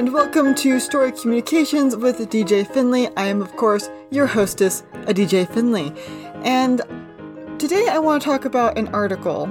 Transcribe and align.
and 0.00 0.14
welcome 0.14 0.54
to 0.54 0.80
Story 0.80 1.12
Communications 1.12 1.94
with 1.94 2.16
DJ 2.30 2.66
Finley. 2.66 3.14
I 3.18 3.26
am, 3.26 3.42
of 3.42 3.54
course, 3.56 3.90
your 4.08 4.26
hostess, 4.26 4.82
a 5.06 5.12
DJ 5.12 5.46
Finley. 5.46 5.92
And 6.42 6.80
today 7.58 7.86
I 7.86 7.98
want 7.98 8.22
to 8.22 8.26
talk 8.26 8.46
about 8.46 8.78
an 8.78 8.88
article 8.94 9.44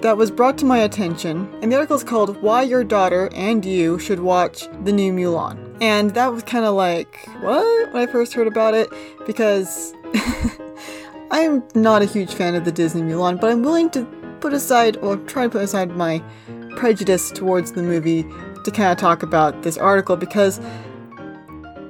that 0.00 0.16
was 0.16 0.30
brought 0.30 0.56
to 0.56 0.64
my 0.64 0.78
attention, 0.78 1.54
and 1.60 1.70
the 1.70 1.76
article 1.76 1.96
is 1.96 2.02
called 2.02 2.40
Why 2.40 2.62
Your 2.62 2.82
Daughter 2.82 3.28
and 3.34 3.62
You 3.62 3.98
Should 3.98 4.20
Watch 4.20 4.66
the 4.84 4.92
New 4.92 5.12
Mulan. 5.12 5.76
And 5.82 6.14
that 6.14 6.32
was 6.32 6.44
kind 6.44 6.64
of 6.64 6.74
like, 6.74 7.28
what? 7.42 7.92
When 7.92 8.08
I 8.08 8.10
first 8.10 8.32
heard 8.32 8.46
about 8.46 8.72
it, 8.72 8.88
because 9.26 9.92
I'm 11.30 11.62
not 11.74 12.00
a 12.00 12.06
huge 12.06 12.32
fan 12.32 12.54
of 12.54 12.64
the 12.64 12.72
Disney 12.72 13.02
Mulan, 13.02 13.38
but 13.38 13.50
I'm 13.50 13.62
willing 13.62 13.90
to 13.90 14.06
put 14.40 14.54
aside, 14.54 14.96
or 15.02 15.18
try 15.18 15.42
to 15.42 15.50
put 15.50 15.60
aside 15.60 15.90
my 15.90 16.22
prejudice 16.78 17.32
towards 17.32 17.72
the 17.72 17.82
movie 17.82 18.24
to 18.70 18.76
kind 18.76 18.92
of 18.92 18.98
talk 18.98 19.22
about 19.22 19.62
this 19.62 19.78
article 19.78 20.16
because 20.16 20.60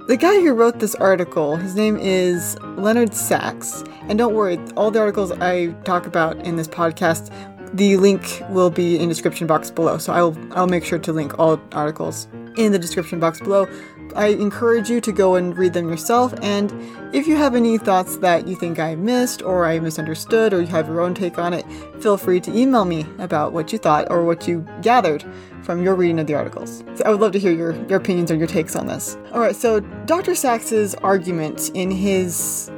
the 0.07 0.17
guy 0.17 0.41
who 0.41 0.53
wrote 0.53 0.79
this 0.79 0.95
article, 0.95 1.57
his 1.57 1.75
name 1.75 1.97
is 1.99 2.57
Leonard 2.77 3.15
Sax. 3.15 3.85
And 4.09 4.19
don't 4.19 4.35
worry, 4.35 4.59
all 4.77 4.91
the 4.91 5.01
articles 5.01 5.33
I 5.33 5.67
talk 5.85 6.07
about 6.07 6.39
in 6.47 6.57
this 6.57 6.69
podcast, 6.69 7.31
the 7.75 7.97
link 7.97 8.43
will 8.49 8.71
be 8.71 8.97
in 8.97 9.03
the 9.03 9.15
description 9.15 9.47
box 9.47 9.71
below. 9.71 9.99
So 9.99 10.13
I'll 10.13 10.37
I'll 10.53 10.69
make 10.69 10.85
sure 10.85 10.99
to 10.99 11.13
link 11.13 11.39
all 11.39 11.61
articles 11.73 12.27
in 12.57 12.73
the 12.73 12.79
description 12.79 13.21
box 13.21 13.41
below. 13.41 13.69
I 14.17 14.29
encourage 14.29 14.89
you 14.89 15.01
to 15.03 15.13
go 15.13 15.35
and 15.35 15.57
read 15.57 15.75
them 15.75 15.89
yourself. 15.89 16.33
And 16.43 16.73
if 17.15 17.27
you 17.27 17.37
have 17.37 17.55
any 17.55 17.77
thoughts 17.77 18.17
that 18.19 18.49
you 18.49 18.57
think 18.57 18.79
I 18.79 18.95
missed 18.95 19.43
or 19.43 19.67
I 19.67 19.79
misunderstood 19.79 20.55
or 20.55 20.61
you 20.63 20.67
have 20.69 20.89
your 20.89 21.01
own 21.01 21.15
take 21.15 21.39
on 21.39 21.53
it, 21.53 21.67
feel 22.01 22.17
free 22.17 22.41
to 22.41 22.57
email 22.57 22.87
me 22.87 23.05
about 23.19 23.53
what 23.53 23.73
you 23.73 23.79
thought 23.79 24.11
or 24.11 24.25
what 24.25 24.49
you 24.49 24.67
gathered 24.81 25.25
from 25.69 25.83
your 25.83 25.95
reading 25.95 26.19
of 26.19 26.27
the 26.27 26.33
articles. 26.33 26.83
So 26.95 27.05
I 27.05 27.11
would 27.11 27.21
love 27.21 27.33
to 27.33 27.39
hear 27.39 27.53
your, 27.53 27.75
your 27.89 27.99
opinions 27.99 28.31
or 28.31 28.37
your 28.37 28.47
takes 28.47 28.75
on 28.75 28.87
this. 28.87 29.19
All 29.35 29.41
right, 29.41 29.55
so 29.55 29.81
Dr. 30.07 30.35
Sax's 30.35 30.95
argument 30.95 31.71
in 31.75 31.91
his 31.91 32.71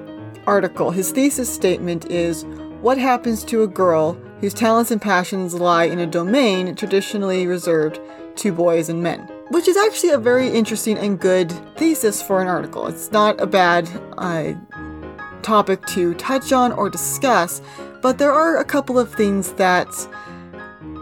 article, 0.45 0.91
his 0.91 1.13
thesis 1.13 1.49
statement 1.49 2.07
is 2.07 2.45
what 2.81 2.99
happens 2.99 3.45
to 3.45 3.63
a 3.63 3.69
girl 3.69 4.15
whose 4.41 4.53
talents 4.53 4.91
and 4.91 5.01
passions 5.01 5.55
lie 5.55 5.85
in 5.85 6.01
a 6.01 6.07
domain 6.07 6.75
traditionally 6.75 7.47
reserved 7.47 8.01
to 8.35 8.51
boys 8.51 8.89
and 8.89 9.01
men? 9.01 9.21
Which 9.51 9.69
is 9.69 9.77
actually 9.77 10.11
a 10.11 10.19
very 10.19 10.49
interesting 10.49 10.99
and 10.99 11.17
good 11.17 11.53
thesis 11.77 12.21
for 12.21 12.43
an 12.43 12.49
article. 12.49 12.89
It's 12.89 13.13
not 13.13 13.41
a 13.41 13.47
bad 13.47 13.89
uh, 14.19 14.55
topic 15.43 15.87
to 15.87 16.15
touch 16.15 16.53
on 16.53 16.73
or 16.73 16.91
discuss, 16.91 17.63
but 18.03 18.19
there 18.19 18.33
are 18.33 18.59
a 18.59 18.65
couple 18.65 18.99
of 18.99 19.15
things 19.15 19.53
that. 19.53 19.87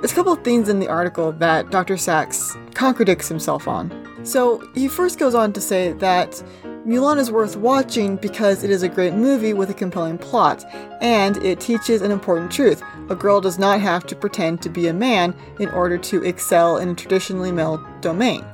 There's 0.00 0.12
a 0.12 0.14
couple 0.14 0.32
of 0.32 0.44
things 0.44 0.68
in 0.68 0.78
the 0.78 0.86
article 0.86 1.32
that 1.32 1.70
Dr. 1.70 1.96
Sax 1.96 2.56
contradicts 2.74 3.26
himself 3.26 3.66
on. 3.66 3.90
So 4.24 4.62
he 4.76 4.86
first 4.86 5.18
goes 5.18 5.34
on 5.34 5.52
to 5.54 5.60
say 5.60 5.92
that 5.94 6.40
Mulan 6.86 7.18
is 7.18 7.32
worth 7.32 7.56
watching 7.56 8.14
because 8.14 8.62
it 8.62 8.70
is 8.70 8.84
a 8.84 8.88
great 8.88 9.14
movie 9.14 9.52
with 9.52 9.70
a 9.70 9.74
compelling 9.74 10.16
plot, 10.16 10.64
and 11.00 11.36
it 11.38 11.58
teaches 11.58 12.00
an 12.00 12.12
important 12.12 12.52
truth. 12.52 12.80
A 13.10 13.16
girl 13.16 13.40
does 13.40 13.58
not 13.58 13.80
have 13.80 14.06
to 14.06 14.14
pretend 14.14 14.62
to 14.62 14.68
be 14.68 14.86
a 14.86 14.92
man 14.92 15.34
in 15.58 15.68
order 15.70 15.98
to 15.98 16.24
excel 16.24 16.76
in 16.76 16.90
a 16.90 16.94
traditionally 16.94 17.50
male 17.50 17.84
domain. 18.00 18.44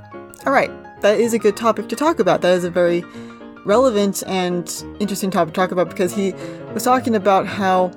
Alright, 0.47 0.71
that 1.03 1.21
is 1.21 1.35
a 1.35 1.39
good 1.39 1.59
topic 1.59 1.91
to 1.91 1.97
talk 1.97 2.21
about. 2.21 2.41
That 2.41 2.55
is 2.55 2.65
a 2.65 2.71
very 2.71 3.05
relevant 3.67 4.23
and 4.27 4.67
interesting 4.99 5.31
topic 5.31 5.53
to 5.53 5.61
talk 5.61 5.73
about 5.73 5.91
because 5.91 6.15
he 6.15 6.33
was 6.73 6.85
talking 6.85 7.15
about 7.15 7.47
how 7.47 7.93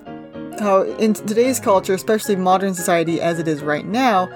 how 0.59 0.83
in 0.83 1.13
today's 1.13 1.59
culture, 1.59 1.94
especially 1.94 2.36
modern 2.36 2.73
society 2.73 3.22
as 3.22 3.39
it 3.39 3.47
is 3.47 3.61
right 3.61 3.86
now, 3.86 4.30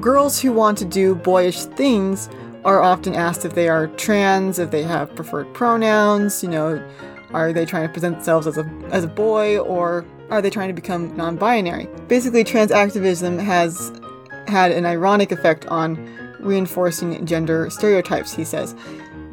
girls 0.00 0.40
who 0.40 0.52
want 0.52 0.78
to 0.78 0.84
do 0.84 1.14
boyish 1.14 1.64
things 1.64 2.28
are 2.64 2.80
often 2.80 3.14
asked 3.14 3.44
if 3.44 3.54
they 3.54 3.68
are 3.68 3.88
trans, 3.88 4.58
if 4.58 4.70
they 4.70 4.82
have 4.82 5.14
preferred 5.14 5.52
pronouns, 5.54 6.42
you 6.42 6.48
know, 6.48 6.82
are 7.32 7.52
they 7.52 7.66
trying 7.66 7.86
to 7.86 7.92
present 7.92 8.16
themselves 8.16 8.46
as 8.46 8.56
a 8.56 8.64
as 8.90 9.04
a 9.04 9.08
boy 9.08 9.58
or 9.58 10.04
are 10.30 10.40
they 10.40 10.50
trying 10.50 10.68
to 10.68 10.74
become 10.74 11.14
non-binary? 11.16 11.88
Basically, 12.08 12.44
trans 12.44 12.70
activism 12.70 13.38
has 13.38 13.92
had 14.46 14.72
an 14.72 14.86
ironic 14.86 15.32
effect 15.32 15.66
on 15.66 15.96
reinforcing 16.40 17.24
gender 17.26 17.68
stereotypes, 17.70 18.32
he 18.32 18.44
says. 18.44 18.74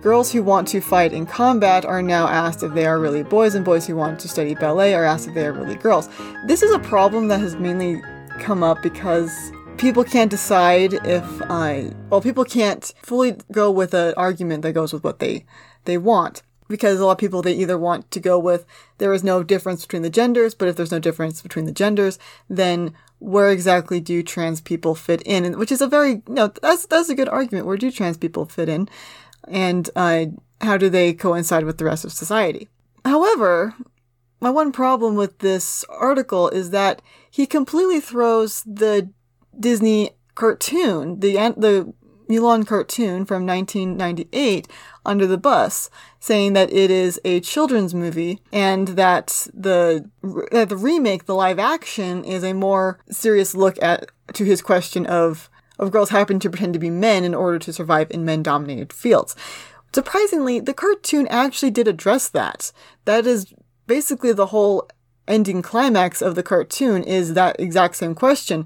Girls 0.02 0.32
who 0.32 0.42
want 0.42 0.68
to 0.70 0.82
fight 0.82 1.14
in 1.14 1.28
combat 1.28 1.86
are 1.86 2.02
now 2.02 2.28
asked 2.28 2.64
if 2.64 2.74
they 2.74 2.88
are 2.88 3.00
really 3.00 3.22
boys, 3.22 3.54
and 3.54 3.64
boys 3.64 3.86
who 3.86 3.96
want 3.96 4.20
to 4.22 4.28
study 4.28 4.56
ballet 4.56 4.96
are 4.96 5.04
asked 5.04 5.28
if 5.28 5.36
they 5.36 5.46
are 5.46 5.54
really 5.54 5.76
girls. 5.76 6.10
This 6.48 6.64
is 6.64 6.72
a 6.72 6.80
problem 6.80 7.28
that 7.28 7.40
has 7.40 7.56
mainly 7.56 8.02
come 8.40 8.64
up 8.64 8.82
because 8.82 9.52
people 9.78 10.04
can't 10.04 10.32
decide 10.32 10.94
if 11.06 11.24
I. 11.44 11.92
Well, 12.10 12.20
people 12.20 12.46
can't 12.46 12.92
fully 13.04 13.36
go 13.52 13.70
with 13.70 13.94
an 13.94 14.16
argument 14.18 14.64
that 14.64 14.74
goes 14.74 14.92
with 14.92 15.04
what 15.04 15.20
they 15.20 15.46
they 15.86 16.00
want. 16.00 16.42
Because 16.68 17.00
a 17.00 17.06
lot 17.06 17.12
of 17.12 17.18
people 17.18 17.44
they 17.44 17.54
either 17.54 17.78
want 17.78 18.10
to 18.12 18.20
go 18.20 18.40
with 18.40 18.66
there 18.98 19.14
is 19.14 19.24
no 19.24 19.44
difference 19.44 19.86
between 19.86 20.02
the 20.02 20.10
genders, 20.10 20.56
but 20.56 20.68
if 20.68 20.78
there's 20.78 20.92
no 20.92 21.00
difference 21.00 21.44
between 21.44 21.66
the 21.66 21.72
genders, 21.72 22.18
then 22.50 22.94
where 23.20 23.52
exactly 23.52 24.00
do 24.00 24.24
trans 24.24 24.62
people 24.62 24.96
fit 24.96 25.22
in? 25.24 25.60
Which 25.60 25.72
is 25.72 25.82
a 25.82 25.88
very 25.88 26.10
you 26.10 26.24
no, 26.28 26.48
know, 26.48 26.54
that's 26.60 26.88
that's 26.88 27.10
a 27.10 27.16
good 27.16 27.30
argument. 27.30 27.68
Where 27.68 27.78
do 27.78 27.92
trans 27.92 28.18
people 28.18 28.46
fit 28.46 28.68
in? 28.68 28.90
And 29.48 29.90
uh, 29.96 30.26
how 30.62 30.78
do 30.78 30.90
they 30.90 31.14
coincide 31.14 31.66
with 31.66 31.78
the 31.78 31.86
rest 31.86 32.06
of 32.06 32.12
society? 32.12 32.70
However, 33.06 33.76
my 34.40 34.50
one 34.50 34.72
problem 34.72 35.16
with 35.16 35.40
this 35.40 35.86
article 35.90 36.50
is 36.50 36.72
that 36.72 37.02
he 37.30 37.46
completely 37.46 38.00
throws 38.00 38.64
the 38.64 39.10
Disney 39.58 40.12
cartoon, 40.36 41.20
the 41.20 41.34
the 41.58 41.94
Mulan 42.30 42.66
cartoon 42.66 43.26
from 43.26 43.46
1998, 43.46 44.68
under 45.06 45.28
the 45.28 45.38
bus, 45.38 45.90
saying 46.20 46.54
that 46.54 46.72
it 46.72 46.90
is 46.90 47.20
a 47.26 47.42
children's 47.42 47.94
movie 47.94 48.40
and 48.54 48.90
that 48.90 49.48
the 49.54 50.10
that 50.52 50.70
the 50.70 50.78
remake, 50.78 51.26
the 51.26 51.36
live 51.36 51.60
action, 51.60 52.24
is 52.24 52.44
a 52.44 52.54
more 52.54 53.00
serious 53.10 53.54
look 53.54 53.78
at 53.84 54.10
to 54.34 54.46
his 54.46 54.62
question 54.62 55.06
of 55.06 55.50
of 55.82 55.92
girls 55.92 56.12
happen 56.12 56.40
to 56.40 56.50
pretend 56.50 56.74
to 56.74 56.80
be 56.80 56.90
men 56.90 57.24
in 57.24 57.34
order 57.34 57.60
to 57.60 57.74
survive 57.74 58.10
in 58.12 58.24
men 58.24 58.44
dominated 58.44 58.94
fields. 58.94 59.36
Surprisingly, 59.94 60.60
the 60.60 60.74
cartoon 60.74 61.28
actually 61.28 61.72
did 61.72 61.88
address 61.88 62.30
that. 62.30 62.72
That 63.06 63.26
is 63.26 63.54
basically 63.88 64.32
the 64.32 64.48
whole 64.48 64.88
ending 65.28 65.62
climax 65.62 66.22
of 66.22 66.36
the 66.36 66.44
cartoon 66.44 67.04
is 67.04 67.34
that 67.34 67.60
exact 67.60 67.96
same 67.96 68.16
question. 68.16 68.66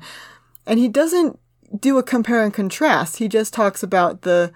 And 0.68 0.78
he 0.78 0.88
doesn't 0.88 1.40
do 1.80 1.98
a 1.98 2.04
compare 2.04 2.44
and 2.44 2.54
contrast. 2.54 3.18
He 3.18 3.28
just 3.28 3.54
talks 3.54 3.82
about 3.82 4.22
the 4.22 4.52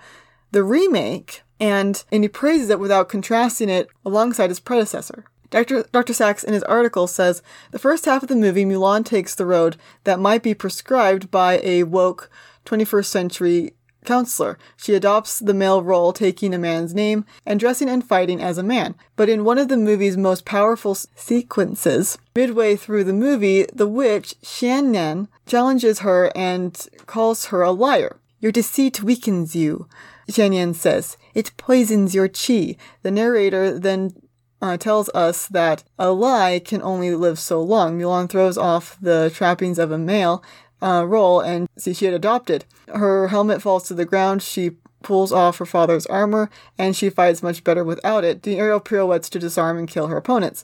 the 0.52 0.64
remake 0.64 1.44
and 1.60 2.04
and 2.12 2.24
he 2.24 2.28
praises 2.28 2.70
it 2.70 2.80
without 2.80 3.10
contrasting 3.10 3.70
it 3.70 3.90
alongside 4.06 4.50
his 4.50 4.60
predecessor. 4.60 5.26
Dr. 5.50 5.84
Dr. 5.92 6.14
Sax 6.14 6.44
in 6.44 6.54
his 6.54 6.64
article 6.64 7.08
says 7.08 7.42
the 7.72 7.80
first 7.80 8.06
half 8.06 8.22
of 8.22 8.30
the 8.30 8.36
movie 8.36 8.66
Mulan 8.66 9.04
takes 9.04 9.34
the 9.34 9.46
road 9.46 9.78
that 10.04 10.20
might 10.20 10.44
be 10.44 10.54
prescribed 10.54 11.32
by 11.32 11.60
a 11.64 11.84
woke 11.84 12.30
21st 12.66 13.06
century 13.06 13.74
counselor. 14.06 14.58
She 14.78 14.94
adopts 14.94 15.40
the 15.40 15.54
male 15.54 15.84
role, 15.84 16.14
taking 16.14 16.54
a 16.54 16.58
man's 16.58 16.94
name 16.94 17.26
and 17.46 17.60
dressing 17.60 17.90
and 17.90 18.06
fighting 18.06 18.42
as 18.42 18.58
a 18.58 18.64
man. 18.64 18.96
But 19.16 19.30
in 19.30 19.44
one 19.44 19.58
of 19.58 19.68
the 19.68 19.78
movie's 19.78 20.18
most 20.18 20.46
powerful 20.46 20.96
sequences, 20.96 22.18
midway 22.36 22.76
through 22.76 23.04
the 23.04 23.14
movie, 23.14 23.66
the 23.74 23.88
witch, 23.88 24.36
Xianniang, 24.42 25.28
challenges 25.46 26.00
her 26.00 26.32
and 26.36 26.88
calls 27.06 27.46
her 27.46 27.62
a 27.62 27.72
liar. 27.72 28.20
Your 28.40 28.52
deceit 28.52 29.04
weakens 29.04 29.56
you, 29.56 29.88
Xian 30.30 30.52
Xianniang 30.52 30.76
says. 30.76 31.18
It 31.34 31.52
poisons 31.58 32.16
your 32.16 32.30
chi. 32.30 32.78
The 33.02 33.12
narrator 33.12 33.78
then 33.78 34.14
uh, 34.62 34.78
tells 34.78 35.10
us 35.10 35.48
that 35.48 35.84
a 35.98 36.12
lie 36.12 36.62
can 36.64 36.82
only 36.82 37.16
live 37.16 37.40
so 37.40 37.62
long. 37.62 37.98
Mulan 37.98 38.30
throws 38.30 38.58
off 38.58 38.98
the 39.02 39.32
trappings 39.34 39.80
of 39.80 39.92
a 39.92 39.98
male 39.98 40.44
uh, 40.82 41.06
role 41.08 41.40
and 41.40 41.68
see 41.78 41.94
she 41.94 42.06
had 42.06 42.14
adopted. 42.14 42.66
Her 42.88 43.28
helmet 43.28 43.62
falls 43.62 43.88
to 43.88 43.94
the 43.94 44.06
ground. 44.06 44.42
She 44.42 44.72
pulls 45.02 45.32
off 45.32 45.58
her 45.58 45.66
father's 45.66 46.06
armor 46.08 46.50
and 46.78 46.96
she 46.96 47.10
fights 47.10 47.44
much 47.44 47.64
better 47.64 47.84
without 47.84 48.24
it, 48.24 48.42
doing 48.42 48.60
aerial 48.60 48.80
pirouettes 48.80 49.30
to 49.30 49.40
disarm 49.40 49.78
and 49.78 49.88
kill 49.88 50.08
her 50.08 50.18
opponents. 50.18 50.64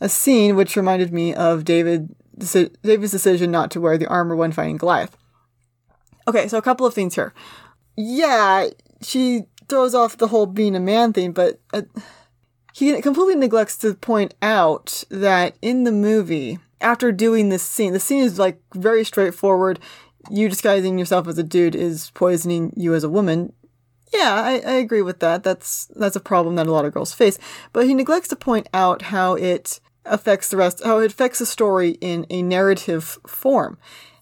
A 0.00 0.08
scene 0.08 0.56
which 0.56 0.76
reminded 0.76 1.12
me 1.12 1.34
of 1.34 1.64
David 1.64 2.14
David's 2.36 3.12
decision 3.12 3.50
not 3.50 3.70
to 3.70 3.80
wear 3.80 3.98
the 3.98 4.08
armor 4.08 4.34
when 4.34 4.52
fighting 4.52 4.78
Goliath. 4.78 5.16
Okay, 6.26 6.48
so 6.48 6.58
a 6.58 6.62
couple 6.62 6.86
of 6.86 6.94
things 6.94 7.14
here. 7.14 7.34
Yeah, 7.96 8.68
she 9.02 9.42
throws 9.68 9.94
off 9.94 10.16
the 10.16 10.28
whole 10.28 10.46
being 10.46 10.74
a 10.74 10.80
man 10.80 11.12
thing, 11.12 11.32
but 11.32 11.60
uh, 11.72 11.82
he 12.72 13.00
completely 13.02 13.34
neglects 13.34 13.76
to 13.78 13.94
point 13.94 14.34
out 14.40 15.04
that 15.10 15.56
in 15.60 15.84
the 15.84 15.92
movie, 15.92 16.58
after 16.82 17.12
doing 17.12 17.48
this 17.48 17.62
scene, 17.62 17.92
the 17.92 18.00
scene 18.00 18.22
is 18.22 18.38
like 18.38 18.60
very 18.74 19.04
straightforward. 19.04 19.78
You 20.30 20.48
disguising 20.48 20.98
yourself 20.98 21.26
as 21.28 21.38
a 21.38 21.42
dude 21.42 21.74
is 21.74 22.10
poisoning 22.10 22.72
you 22.76 22.94
as 22.94 23.04
a 23.04 23.08
woman. 23.08 23.52
Yeah, 24.12 24.34
I, 24.34 24.52
I 24.58 24.72
agree 24.74 25.02
with 25.02 25.20
that. 25.20 25.42
That's 25.42 25.86
that's 25.96 26.16
a 26.16 26.20
problem 26.20 26.56
that 26.56 26.66
a 26.66 26.72
lot 26.72 26.84
of 26.84 26.92
girls 26.92 27.12
face. 27.12 27.38
But 27.72 27.86
he 27.86 27.94
neglects 27.94 28.28
to 28.28 28.36
point 28.36 28.68
out 28.74 29.02
how 29.02 29.34
it 29.34 29.80
affects 30.04 30.48
the 30.48 30.56
rest, 30.56 30.82
how 30.84 30.98
it 30.98 31.10
affects 31.10 31.38
the 31.38 31.46
story 31.46 31.90
in 32.00 32.26
a 32.28 32.42
narrative 32.42 33.18
form. 33.26 33.78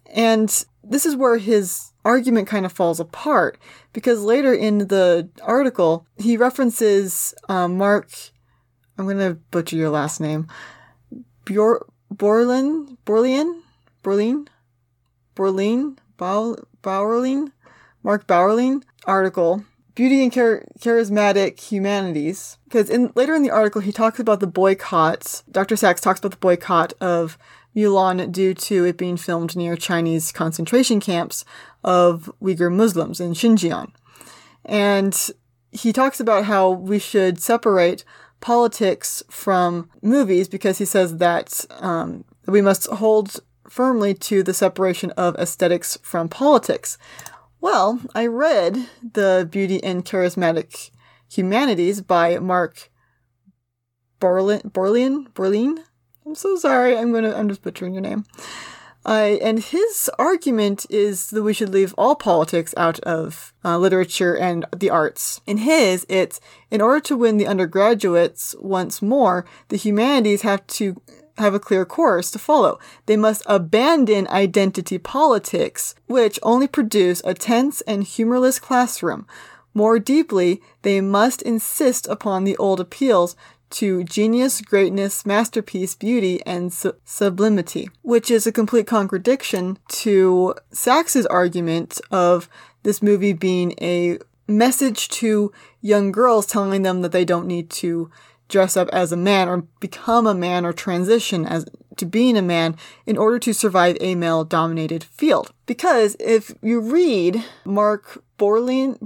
And 0.07 0.65
this 0.83 1.07
is 1.07 1.17
where 1.17 1.39
his 1.39 1.93
argument 2.05 2.49
kind 2.49 2.65
of 2.65 2.73
falls 2.73 3.01
apart 3.01 3.59
because 3.93 4.23
later 4.23 4.55
in 4.55 4.79
the 4.89 5.29
article 5.43 6.07
he 6.19 6.37
references 6.37 7.35
um, 7.49 7.77
Mark. 7.77 8.11
I'm 8.99 9.07
going 9.07 9.19
to 9.19 9.41
butcher 9.51 9.77
your 9.77 9.89
last 9.89 10.21
name. 10.21 10.47
Bjor- 11.47 11.87
Borlin, 12.15 12.97
Borlian, 13.07 13.61
Borlin, 14.03 14.47
Borlin, 15.37 15.97
Bauerlein, 16.19 17.53
Mark 18.03 18.27
Bauerlein 18.27 18.83
article, 19.07 19.65
Beauty 19.95 20.23
and 20.23 20.33
Char- 20.33 20.65
Charismatic 20.79 21.61
Humanities. 21.61 22.59
Because 22.65 22.89
in 22.91 23.13
later 23.15 23.35
in 23.35 23.43
the 23.43 23.51
article, 23.51 23.81
he 23.81 23.93
talks 23.93 24.19
about 24.19 24.41
the 24.41 24.47
boycott. 24.47 25.43
Dr. 25.51 25.77
Sax 25.77 26.01
talks 26.01 26.21
about 26.21 26.33
the 26.33 26.37
boycott 26.39 26.93
of 27.01 27.37
Mulan 27.77 28.33
due 28.33 28.55
to 28.55 28.85
it 28.85 28.97
being 28.97 29.17
filmed 29.17 29.57
near 29.57 29.77
Chinese 29.77 30.33
concentration 30.33 31.01
camps 31.01 31.45
of 31.85 32.31
Uyghur 32.43 32.73
Muslims 32.73 33.21
in 33.21 33.33
Xinjiang. 33.33 33.93
And 34.65 35.31
he 35.71 35.93
talks 35.93 36.21
about 36.21 36.45
how 36.45 36.71
we 36.71 36.99
should 36.99 37.41
separate 37.41 38.05
politics 38.41 39.23
from 39.31 39.91
movies 40.03 40.49
because 40.49 40.79
he 40.79 40.85
says 40.85 41.19
that 41.19 41.65
um, 41.81 42.25
we 42.47 42.61
must 42.63 42.87
hold 42.87 43.41
firmly 43.69 44.15
to 44.15 44.43
the 44.43 44.55
separation 44.55 45.11
of 45.13 45.37
aesthetics 45.37 45.99
from 46.03 46.29
politics. 46.29 46.99
Well, 47.61 48.01
I 48.15 48.27
read 48.27 48.89
The 49.13 49.47
Beauty 49.51 49.83
and 49.85 50.05
Charismatic 50.05 50.91
Humanities 51.33 52.01
by 52.01 52.39
Mark 52.39 52.91
Borlin, 54.21 54.63
Borlian, 54.73 55.29
Borlin. 55.33 55.85
I'm 56.27 56.35
so 56.35 56.57
sorry. 56.57 56.97
I'm 56.97 57.13
gonna. 57.13 57.35
I'm 57.35 57.49
just 57.49 57.63
butchering 57.63 57.95
your 57.95 58.03
name. 58.03 58.25
Uh, 59.05 59.39
and 59.41 59.59
his 59.61 60.11
argument 60.19 60.85
is 60.91 61.31
that 61.31 61.43
we 61.43 61.55
should 61.55 61.71
leave 61.71 61.95
all 61.97 62.15
politics 62.15 62.75
out 62.77 63.01
of 63.01 63.53
uh, 63.65 63.79
literature 63.79 64.37
and 64.37 64.67
the 64.77 64.91
arts. 64.91 65.41
In 65.47 65.59
his, 65.59 66.05
it's 66.09 66.41
in 66.71 66.81
order 66.83 67.01
to 67.01 67.17
win 67.17 67.39
the 67.39 67.47
undergraduates 67.47 68.55
once 68.61 69.01
more, 69.01 69.47
the 69.69 69.79
humanities 69.79 70.43
have 70.43 70.67
to 70.67 71.01
have 71.39 71.55
a 71.55 71.61
clear 71.61 71.87
course 71.87 72.31
to 72.31 72.39
follow. 72.39 72.79
They 73.07 73.17
must 73.17 73.43
abandon 73.47 74.29
identity 74.29 74.99
politics, 74.99 75.95
which 76.07 76.39
only 76.43 76.69
produce 76.69 77.23
a 77.25 77.33
tense 77.33 77.81
and 77.83 78.05
humorless 78.05 78.59
classroom. 78.59 79.27
More 79.73 79.99
deeply, 79.99 80.61
they 80.83 81.01
must 81.01 81.43
insist 81.43 82.07
upon 82.09 82.45
the 82.45 82.57
old 82.57 82.81
appeals 82.81 83.37
to 83.71 84.05
genius, 84.05 84.61
greatness, 84.61 85.25
masterpiece, 85.25 85.95
beauty, 85.95 86.41
and 86.45 86.73
su- 86.73 86.95
sublimity, 87.05 87.89
which 88.03 88.31
is 88.31 88.47
a 88.47 88.53
complete 88.53 88.87
contradiction 88.87 89.79
to 89.89 90.55
Sax's 90.73 91.27
argument 91.27 92.01
of 92.11 92.49
this 92.83 93.03
movie 93.03 93.33
being 93.33 93.75
a 93.81 94.19
message 94.49 95.09
to 95.09 95.53
young 95.81 96.13
girls 96.13 96.47
telling 96.47 96.83
them 96.83 97.03
that 97.03 97.13
they 97.13 97.25
don't 97.25 97.47
need 97.47 97.71
to 97.71 98.11
dress 98.49 98.77
up 98.77 98.89
as 98.89 99.13
a 99.13 99.17
man 99.17 99.49
or 99.49 99.59
become 99.79 100.27
a 100.27 100.35
man 100.35 100.67
or 100.67 100.73
transition 100.73 101.47
as 101.47 101.65
to 101.97 102.05
being 102.05 102.37
a 102.37 102.43
man 102.43 102.77
in 103.07 103.17
order 103.17 103.39
to 103.39 103.53
survive 103.53 103.97
a 104.01 104.15
male 104.15 104.45
dominated 104.45 105.05
field. 105.05 105.53
Because 105.67 106.17
if 106.19 106.53
you 106.63 106.81
read 106.81 107.45
Mark 107.65 108.23
Borlin, 108.39 108.99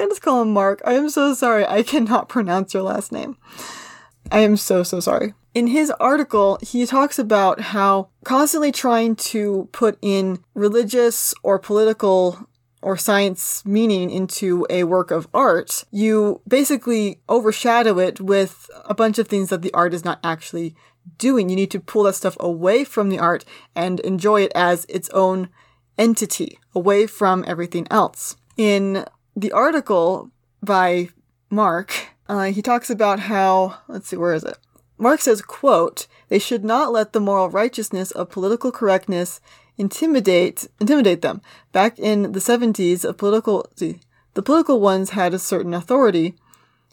I 0.00 0.06
just 0.06 0.22
call 0.22 0.42
him 0.42 0.52
Mark? 0.52 0.80
I 0.84 0.94
am 0.94 1.08
so 1.10 1.34
sorry. 1.34 1.66
I 1.66 1.82
cannot 1.82 2.28
pronounce 2.28 2.74
your 2.74 2.82
last 2.82 3.12
name. 3.12 3.36
I 4.30 4.40
am 4.40 4.56
so, 4.56 4.82
so 4.82 5.00
sorry. 5.00 5.34
In 5.54 5.66
his 5.66 5.90
article, 5.92 6.58
he 6.62 6.86
talks 6.86 7.18
about 7.18 7.60
how 7.60 8.08
constantly 8.24 8.70
trying 8.70 9.16
to 9.16 9.68
put 9.72 9.98
in 10.00 10.44
religious 10.54 11.34
or 11.42 11.58
political 11.58 12.46
or 12.82 12.96
science 12.96 13.64
meaning 13.66 14.10
into 14.10 14.66
a 14.70 14.84
work 14.84 15.10
of 15.10 15.28
art, 15.34 15.84
you 15.90 16.40
basically 16.48 17.20
overshadow 17.28 17.98
it 17.98 18.20
with 18.20 18.70
a 18.84 18.94
bunch 18.94 19.18
of 19.18 19.28
things 19.28 19.50
that 19.50 19.62
the 19.62 19.72
art 19.74 19.92
is 19.92 20.04
not 20.04 20.18
actually 20.24 20.74
doing. 21.18 21.48
You 21.48 21.56
need 21.56 21.70
to 21.72 21.80
pull 21.80 22.04
that 22.04 22.14
stuff 22.14 22.36
away 22.40 22.84
from 22.84 23.08
the 23.08 23.18
art 23.18 23.44
and 23.74 24.00
enjoy 24.00 24.42
it 24.42 24.52
as 24.54 24.86
its 24.88 25.10
own 25.10 25.50
entity, 25.98 26.58
away 26.74 27.06
from 27.06 27.44
everything 27.46 27.86
else. 27.90 28.36
In 28.56 29.04
the 29.36 29.52
article 29.52 30.30
by 30.62 31.08
Mark, 31.50 32.08
uh, 32.28 32.44
he 32.44 32.62
talks 32.62 32.90
about 32.90 33.20
how, 33.20 33.78
let's 33.88 34.08
see, 34.08 34.16
where 34.16 34.34
is 34.34 34.44
it? 34.44 34.58
Mark 34.98 35.20
says, 35.20 35.40
quote, 35.40 36.06
they 36.28 36.38
should 36.38 36.64
not 36.64 36.92
let 36.92 37.12
the 37.12 37.20
moral 37.20 37.48
righteousness 37.48 38.10
of 38.10 38.30
political 38.30 38.70
correctness 38.70 39.40
intimidate 39.78 40.68
intimidate 40.78 41.22
them. 41.22 41.40
Back 41.72 41.98
in 41.98 42.32
the 42.32 42.38
70s, 42.38 43.08
a 43.08 43.14
political 43.14 43.66
see, 43.76 44.00
the 44.34 44.42
political 44.42 44.78
ones 44.78 45.10
had 45.10 45.32
a 45.32 45.38
certain 45.38 45.72
authority 45.72 46.34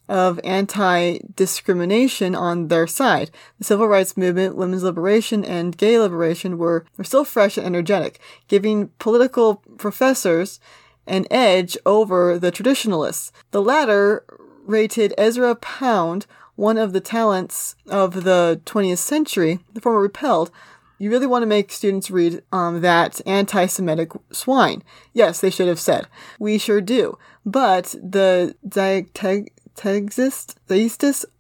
of 0.10 0.40
anti-discrimination 0.44 2.34
on 2.34 2.70
their 2.70 2.88
side. 2.88 3.30
The 3.60 3.66
civil 3.66 3.88
rights 3.88 4.16
movement, 4.16 4.56
women's 4.56 4.84
liberation, 4.84 5.44
and 5.44 5.78
gay 5.78 6.00
liberation 6.00 6.58
were, 6.58 6.86
were 6.98 7.04
still 7.04 7.26
fresh 7.26 7.58
and 7.58 7.68
energetic, 7.68 8.20
giving 8.48 8.88
political 9.00 9.56
professors 9.78 10.62
an 11.08 11.26
edge 11.32 11.78
over 11.86 12.38
the 12.38 12.52
traditionalists. 12.52 13.32
The 13.52 13.62
latter 13.62 14.26
rated 14.66 15.14
Ezra 15.18 15.56
Pound 15.56 16.26
one 16.58 16.78
of 16.78 16.92
the 16.92 17.00
talents 17.00 17.78
of 17.88 18.26
the 18.26 18.60
20th 18.66 18.98
century, 18.98 19.60
the 19.74 19.80
former 19.80 20.02
repelled. 20.02 20.52
You 21.00 21.12
really 21.12 21.28
want 21.28 21.44
to 21.44 21.48
make 21.48 21.72
students 21.72 22.10
read 22.10 22.42
um, 22.52 22.82
that 22.82 23.22
anti 23.28 23.68
Semitic 23.68 24.10
swine. 24.32 24.84
Yes, 25.14 25.40
they 25.40 25.52
should 25.52 25.68
have 25.68 25.80
said. 25.80 26.08
We 26.40 26.58
sure 26.58 26.82
do. 26.82 27.20
But 27.46 27.96
the 28.04 28.56
diathesis 28.68 30.56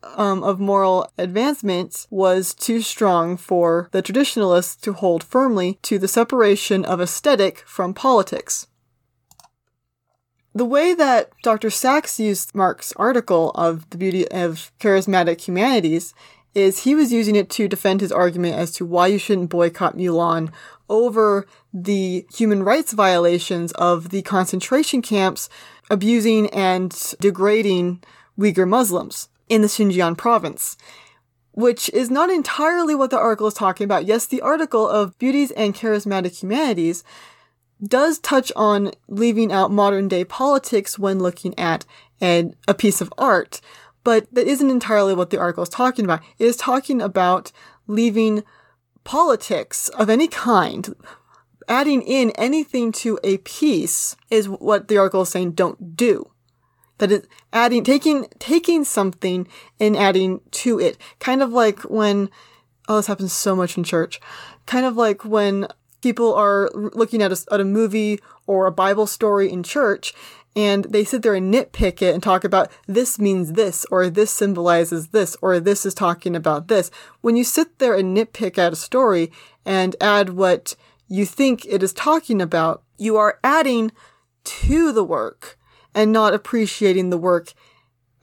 um, 0.03 0.43
of 0.43 0.59
moral 0.59 1.11
advancement 1.17 2.05
was 2.11 2.53
too 2.53 2.81
strong 2.81 3.35
for 3.35 3.89
the 3.91 4.03
traditionalists 4.03 4.75
to 4.75 4.93
hold 4.93 5.23
firmly 5.23 5.79
to 5.81 5.97
the 5.97 6.07
separation 6.07 6.85
of 6.85 7.01
aesthetic 7.01 7.63
from 7.65 7.95
politics. 7.95 8.67
The 10.57 10.65
way 10.65 10.95
that 10.95 11.29
Dr. 11.43 11.69
Sax 11.69 12.19
used 12.19 12.55
Mark's 12.55 12.91
article 12.93 13.51
of 13.51 13.87
the 13.91 13.97
beauty 13.99 14.27
of 14.29 14.71
charismatic 14.79 15.41
humanities 15.41 16.15
is 16.55 16.79
he 16.79 16.95
was 16.95 17.13
using 17.13 17.35
it 17.35 17.47
to 17.51 17.67
defend 17.67 18.01
his 18.01 18.11
argument 18.11 18.55
as 18.55 18.71
to 18.71 18.83
why 18.83 19.05
you 19.05 19.19
shouldn't 19.19 19.51
boycott 19.51 19.95
Mulan 19.95 20.51
over 20.89 21.45
the 21.71 22.25
human 22.33 22.63
rights 22.63 22.93
violations 22.93 23.71
of 23.73 24.09
the 24.09 24.23
concentration 24.23 25.03
camps 25.03 25.47
abusing 25.91 26.49
and 26.49 27.13
degrading 27.19 28.03
Uyghur 28.35 28.67
Muslims 28.67 29.29
in 29.47 29.61
the 29.61 29.67
Xinjiang 29.67 30.17
province 30.17 30.75
which 31.51 31.87
is 31.89 32.09
not 32.09 32.31
entirely 32.31 32.95
what 32.95 33.09
the 33.09 33.17
article 33.17 33.47
is 33.47 33.53
talking 33.55 33.83
about. 33.83 34.05
Yes, 34.05 34.27
the 34.27 34.41
article 34.41 34.87
of 34.87 35.17
Beauties 35.17 35.49
and 35.51 35.73
Charismatic 35.73 36.39
Humanities 36.41 37.03
does 37.85 38.19
touch 38.19 38.51
on 38.55 38.91
leaving 39.07 39.51
out 39.51 39.71
modern 39.71 40.07
day 40.07 40.23
politics 40.23 40.97
when 40.97 41.19
looking 41.19 41.57
at 41.57 41.85
an, 42.19 42.55
a 42.67 42.73
piece 42.73 43.01
of 43.01 43.13
art, 43.17 43.61
but 44.03 44.33
that 44.33 44.47
isn't 44.47 44.69
entirely 44.69 45.13
what 45.13 45.29
the 45.29 45.39
article 45.39 45.63
is 45.63 45.69
talking 45.69 46.05
about. 46.05 46.21
It 46.39 46.45
is 46.45 46.57
talking 46.57 47.01
about 47.01 47.51
leaving 47.87 48.43
politics 49.03 49.89
of 49.89 50.09
any 50.09 50.27
kind, 50.27 50.95
adding 51.67 52.01
in 52.01 52.31
anything 52.31 52.91
to 52.91 53.19
a 53.23 53.37
piece 53.39 54.15
is 54.29 54.49
what 54.49 54.87
the 54.87 54.97
article 54.97 55.21
is 55.21 55.29
saying 55.29 55.51
don't 55.51 55.95
do. 55.95 56.31
That 56.97 57.11
is 57.11 57.27
adding, 57.53 57.83
taking, 57.83 58.25
taking 58.39 58.83
something 58.83 59.47
and 59.79 59.95
adding 59.95 60.41
to 60.51 60.79
it. 60.79 60.97
Kind 61.19 61.43
of 61.43 61.51
like 61.51 61.81
when, 61.81 62.29
oh, 62.87 62.97
this 62.97 63.07
happens 63.07 63.33
so 63.33 63.55
much 63.55 63.77
in 63.77 63.83
church. 63.83 64.19
Kind 64.65 64.85
of 64.85 64.97
like 64.97 65.23
when 65.23 65.67
people 66.07 66.33
are 66.33 66.69
looking 66.73 67.21
at 67.21 67.33
a, 67.33 67.45
at 67.51 67.59
a 67.59 67.65
movie 67.65 68.17
or 68.45 68.65
a 68.65 68.71
Bible 68.71 69.05
story 69.05 69.51
in 69.51 69.61
church 69.61 70.13
and 70.55 70.85
they 70.85 71.03
sit 71.03 71.21
there 71.21 71.35
and 71.35 71.53
nitpick 71.53 72.01
it 72.01 72.13
and 72.13 72.23
talk 72.23 72.45
about 72.45 72.71
this 72.87 73.19
means 73.19 73.53
this 73.53 73.85
or 73.91 74.09
this 74.09 74.31
symbolizes 74.31 75.09
this 75.09 75.35
or 75.41 75.59
this 75.59 75.85
is 75.85 75.93
talking 75.93 76.33
about 76.33 76.69
this. 76.69 76.89
When 77.19 77.35
you 77.35 77.43
sit 77.43 77.79
there 77.79 77.93
and 77.93 78.15
nitpick 78.15 78.57
at 78.57 78.71
a 78.71 78.77
story 78.77 79.33
and 79.65 79.97
add 79.99 80.29
what 80.29 80.77
you 81.09 81.25
think 81.25 81.65
it 81.65 81.83
is 81.83 81.91
talking 81.91 82.41
about, 82.41 82.83
you 82.97 83.17
are 83.17 83.37
adding 83.43 83.91
to 84.45 84.93
the 84.93 85.03
work 85.03 85.59
and 85.93 86.13
not 86.13 86.33
appreciating 86.33 87.09
the 87.09 87.17
work 87.17 87.51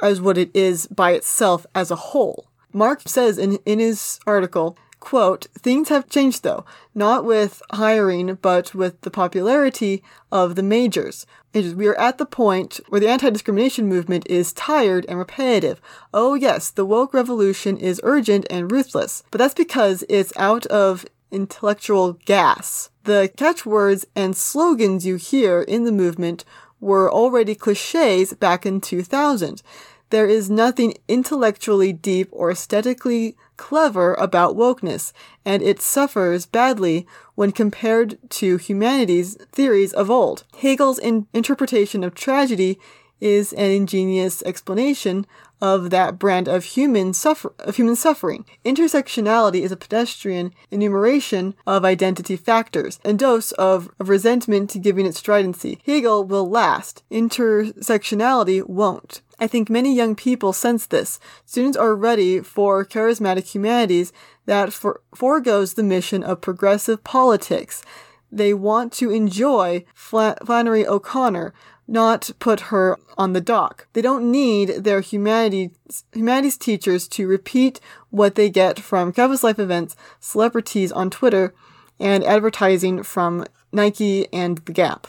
as 0.01 0.23
what 0.23 0.39
it 0.39 0.51
is 0.55 0.87
by 0.87 1.11
itself 1.11 1.67
as 1.75 1.91
a 1.91 1.97
whole. 1.97 2.49
Mark 2.73 3.03
says 3.07 3.37
in, 3.37 3.59
in 3.67 3.79
his 3.79 4.19
article 4.27 4.79
Quote, 5.05 5.49
things 5.59 5.91
have 5.91 6.09
changed 6.09 6.45
though, 6.45 6.65
not 6.95 7.27
with 7.27 7.61
hiring, 7.73 8.39
but 8.41 8.75
with 8.75 9.03
the 9.03 9.11
popularity 9.11 10.03
of 10.33 10.55
the 10.55 10.63
majors. 10.63 11.27
We 11.53 11.87
are 11.89 12.01
at 12.01 12.17
the 12.17 12.25
point 12.25 12.81
where 12.89 13.03
the 13.03 13.11
anti-discrimination 13.11 13.87
movement 13.87 14.27
is 14.31 14.55
tired 14.55 15.05
and 15.07 15.19
repetitive. 15.19 15.79
Oh 16.15 16.33
yes, 16.33 16.71
the 16.71 16.87
woke 16.87 17.13
revolution 17.13 17.77
is 17.77 18.01
urgent 18.03 18.47
and 18.49 18.73
ruthless, 18.73 19.23
but 19.31 19.37
that's 19.39 19.53
because 19.53 20.05
it's 20.09 20.33
out 20.39 20.65
of 20.67 21.05
intellectual 21.31 22.15
gas. 22.25 22.89
The 23.03 23.31
catchwords 23.37 24.07
and 24.17 24.35
slogans 24.35 25.05
you 25.05 25.17
hear 25.17 25.61
in 25.61 25.85
the 25.85 25.93
movement 25.93 26.47
were 26.81 27.13
already 27.13 27.55
cliches 27.55 28.33
back 28.33 28.65
in 28.65 28.81
2000. 28.81 29.63
There 30.11 30.27
is 30.27 30.51
nothing 30.51 30.95
intellectually 31.09 31.93
deep 31.93 32.29
or 32.31 32.51
aesthetically 32.51 33.37
clever 33.57 34.15
about 34.15 34.57
wokeness, 34.57 35.13
and 35.45 35.63
it 35.63 35.81
suffers 35.81 36.47
badly 36.47 37.07
when 37.35 37.53
compared 37.53 38.19
to 38.31 38.57
humanity's 38.57 39.37
theories 39.53 39.93
of 39.93 40.11
old. 40.11 40.45
Hegel's 40.57 40.99
in- 40.99 41.27
interpretation 41.33 42.05
of 42.05 42.15
tragedy 42.15 42.79
is 43.21 43.53
an 43.55 43.71
ingenious 43.71 44.43
explanation 44.43 45.27
of 45.61 45.91
that 45.91 46.19
brand 46.19 46.47
of 46.47 46.65
human 46.65 47.15
suffer- 47.15 47.55
of 47.61 47.77
human 47.77 47.97
suffering. 47.97 48.45
Intersectionality 48.65 49.63
is 49.63 49.73
a 49.73 49.77
pedestrian 49.77 50.53
enumeration 50.71 51.55
of 51.67 51.85
identity 51.85 52.37
factors, 52.37 52.99
a 53.05 53.15
dose 53.15 53.53
of, 53.53 53.89
of 53.99 54.09
resentment 54.11 54.77
giving 54.83 55.07
it 55.07 55.15
stridency. 55.15 55.79
Hegel 55.87 56.25
will 56.25 56.49
last. 56.49 57.03
Intersectionality 57.11 58.67
won't. 58.69 59.23
I 59.39 59.47
think 59.47 59.71
many 59.71 59.95
young 59.95 60.15
people 60.15 60.53
sense 60.53 60.87
this. 60.87 61.19
Students 61.47 61.77
are 61.77 61.97
ready 61.97 62.41
for 62.41 62.85
charismatic 62.85 63.55
humanities 63.55 64.13
that 64.47 64.73
for- 64.73 65.01
foregoes 65.15 65.75
the 65.75 65.83
mission 65.83 66.23
of 66.23 66.41
progressive 66.41 67.03
politics. 67.05 67.83
They 68.31 68.53
want 68.53 68.93
to 68.95 69.11
enjoy 69.11 69.85
Flannery 69.95 70.87
O'Connor, 70.87 71.55
not 71.87 72.31
put 72.39 72.61
her 72.61 72.99
on 73.17 73.33
the 73.33 73.41
dock. 73.41 73.87
They 73.93 74.03
don't 74.03 74.31
need 74.31 74.85
their 74.85 75.01
humanities, 75.01 75.71
humanities 76.13 76.57
teachers 76.57 77.07
to 77.09 77.27
repeat 77.27 77.81
what 78.11 78.35
they 78.35 78.51
get 78.51 78.81
from 78.81 79.13
campus 79.13 79.45
life 79.45 79.59
events, 79.59 79.97
celebrities 80.21 80.93
on 80.93 81.11
Twitter, 81.11 81.55
and 82.01 82.25
advertising 82.25 83.03
from 83.03 83.45
Nike 83.73 84.33
and 84.33 84.59
The 84.59 84.73
Gap. 84.73 85.09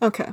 Okay. 0.00 0.30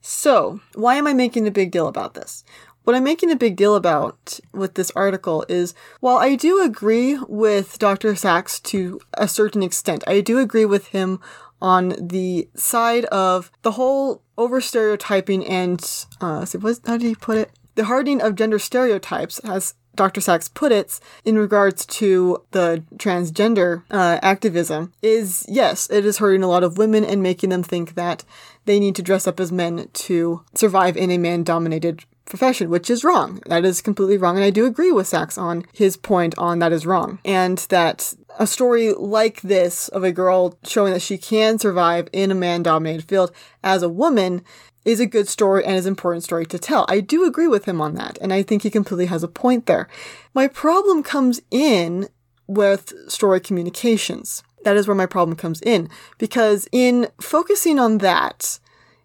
So, 0.00 0.60
why 0.74 0.94
am 0.94 1.06
I 1.06 1.12
making 1.12 1.46
a 1.46 1.50
big 1.50 1.70
deal 1.70 1.86
about 1.86 2.14
this? 2.14 2.44
What 2.84 2.96
I'm 2.96 3.04
making 3.04 3.30
a 3.30 3.36
big 3.36 3.56
deal 3.56 3.76
about 3.76 4.40
with 4.52 4.74
this 4.74 4.90
article 4.96 5.44
is 5.48 5.74
while 6.00 6.16
I 6.16 6.34
do 6.34 6.62
agree 6.62 7.18
with 7.28 7.78
Dr. 7.78 8.16
Sax 8.16 8.58
to 8.60 9.00
a 9.14 9.28
certain 9.28 9.62
extent, 9.62 10.02
I 10.06 10.22
do 10.22 10.38
agree 10.38 10.64
with 10.64 10.88
him 10.88 11.20
on 11.60 11.94
the 12.00 12.48
side 12.54 13.04
of 13.06 13.50
the 13.62 13.72
whole 13.72 14.22
over 14.38 14.60
stereotyping 14.60 15.46
and 15.46 16.06
uh, 16.20 16.44
see, 16.44 16.58
what, 16.58 16.78
how 16.86 16.96
did 16.96 17.06
he 17.06 17.14
put 17.14 17.38
it? 17.38 17.50
The 17.74 17.84
hardening 17.84 18.20
of 18.20 18.34
gender 18.34 18.58
stereotypes, 18.58 19.38
as 19.40 19.74
Dr. 19.94 20.20
Sax 20.20 20.48
put 20.48 20.72
it, 20.72 20.98
in 21.24 21.36
regards 21.36 21.84
to 21.86 22.42
the 22.52 22.82
transgender 22.96 23.82
uh, 23.90 24.18
activism, 24.22 24.92
is 25.02 25.44
yes, 25.48 25.88
it 25.90 26.04
is 26.06 26.18
hurting 26.18 26.42
a 26.42 26.48
lot 26.48 26.64
of 26.64 26.78
women 26.78 27.04
and 27.04 27.22
making 27.22 27.50
them 27.50 27.62
think 27.62 27.94
that 27.94 28.24
they 28.64 28.80
need 28.80 28.96
to 28.96 29.02
dress 29.02 29.26
up 29.26 29.40
as 29.40 29.52
men 29.52 29.88
to 29.92 30.44
survive 30.54 30.96
in 30.96 31.10
a 31.10 31.18
man 31.18 31.42
dominated 31.42 32.04
profession, 32.30 32.70
which 32.70 32.88
is 32.88 33.04
wrong. 33.04 33.42
That 33.46 33.64
is 33.64 33.82
completely 33.82 34.16
wrong. 34.16 34.36
And 34.36 34.44
I 34.44 34.50
do 34.50 34.64
agree 34.64 34.92
with 34.92 35.08
Sax 35.08 35.36
on 35.36 35.66
his 35.72 35.96
point 35.96 36.34
on 36.38 36.60
that 36.60 36.72
is 36.72 36.86
wrong. 36.86 37.18
And 37.24 37.58
that 37.68 38.14
a 38.38 38.46
story 38.46 38.92
like 38.92 39.42
this 39.42 39.88
of 39.88 40.04
a 40.04 40.12
girl 40.12 40.58
showing 40.64 40.92
that 40.92 41.02
she 41.02 41.18
can 41.18 41.58
survive 41.58 42.08
in 42.12 42.30
a 42.30 42.34
man 42.34 42.62
dominated 42.62 43.08
field 43.08 43.32
as 43.62 43.82
a 43.82 43.88
woman 43.88 44.42
is 44.84 45.00
a 45.00 45.06
good 45.06 45.28
story 45.28 45.64
and 45.64 45.76
is 45.76 45.86
an 45.86 45.92
important 45.92 46.24
story 46.24 46.46
to 46.46 46.58
tell. 46.58 46.86
I 46.88 47.00
do 47.00 47.24
agree 47.24 47.48
with 47.48 47.66
him 47.66 47.80
on 47.80 47.94
that. 47.94 48.18
And 48.20 48.32
I 48.32 48.42
think 48.42 48.62
he 48.62 48.70
completely 48.70 49.06
has 49.06 49.22
a 49.22 49.28
point 49.28 49.66
there. 49.66 49.88
My 50.34 50.48
problem 50.48 51.02
comes 51.02 51.40
in 51.50 52.08
with 52.46 52.92
story 53.10 53.40
communications. 53.40 54.42
That 54.64 54.76
is 54.76 54.88
where 54.88 54.94
my 54.94 55.06
problem 55.06 55.36
comes 55.36 55.60
in. 55.62 55.88
Because 56.18 56.68
in 56.72 57.08
focusing 57.20 57.78
on 57.78 57.98
that, 57.98 58.58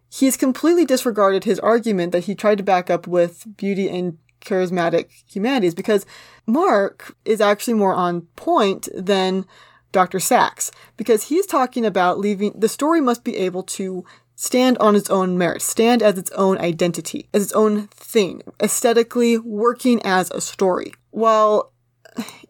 he's 0.10 0.38
completely 0.38 0.86
disregarded 0.86 1.44
his 1.44 1.60
argument 1.60 2.12
that 2.13 2.25
he 2.25 2.36
tried 2.36 2.58
to 2.58 2.63
back 2.63 2.89
up 2.89 3.05
with 3.08 3.46
beauty 3.58 3.89
and 3.89 4.17
charismatic 4.45 5.09
humanities 5.27 5.75
because 5.75 6.05
Mark 6.45 7.15
is 7.25 7.41
actually 7.41 7.73
more 7.73 7.93
on 7.93 8.21
point 8.35 8.87
than 8.95 9.45
Dr. 9.91 10.19
Sax 10.19 10.71
because 10.97 11.23
he's 11.23 11.45
talking 11.45 11.85
about 11.85 12.19
leaving 12.19 12.53
the 12.57 12.69
story 12.69 13.01
must 13.01 13.23
be 13.23 13.37
able 13.37 13.63
to 13.63 14.05
stand 14.35 14.77
on 14.79 14.95
its 14.95 15.09
own 15.09 15.37
merit, 15.37 15.61
stand 15.61 16.03
as 16.03 16.17
its 16.17 16.31
own 16.31 16.57
identity, 16.57 17.27
as 17.33 17.43
its 17.43 17.53
own 17.53 17.87
thing, 17.87 18.41
aesthetically 18.61 19.37
working 19.37 20.01
as 20.03 20.29
a 20.31 20.41
story. 20.41 20.93
While 21.11 21.71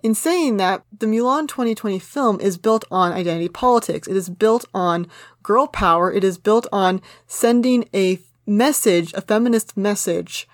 in 0.03 0.13
saying 0.13 0.57
that, 0.57 0.83
the 0.97 1.05
Mulan 1.05 1.47
2020 1.47 1.99
film 1.99 2.39
is 2.39 2.57
built 2.57 2.85
on 2.91 3.13
identity 3.13 3.49
politics. 3.49 4.07
It 4.07 4.15
is 4.15 4.29
built 4.29 4.65
on 4.73 5.07
girl 5.43 5.67
power. 5.67 6.11
It 6.11 6.23
is 6.23 6.37
built 6.37 6.67
on 6.71 7.01
sending 7.27 7.87
a 7.93 8.19
message, 8.45 9.13
a 9.13 9.21
feminist 9.21 9.75
message, 9.75 10.47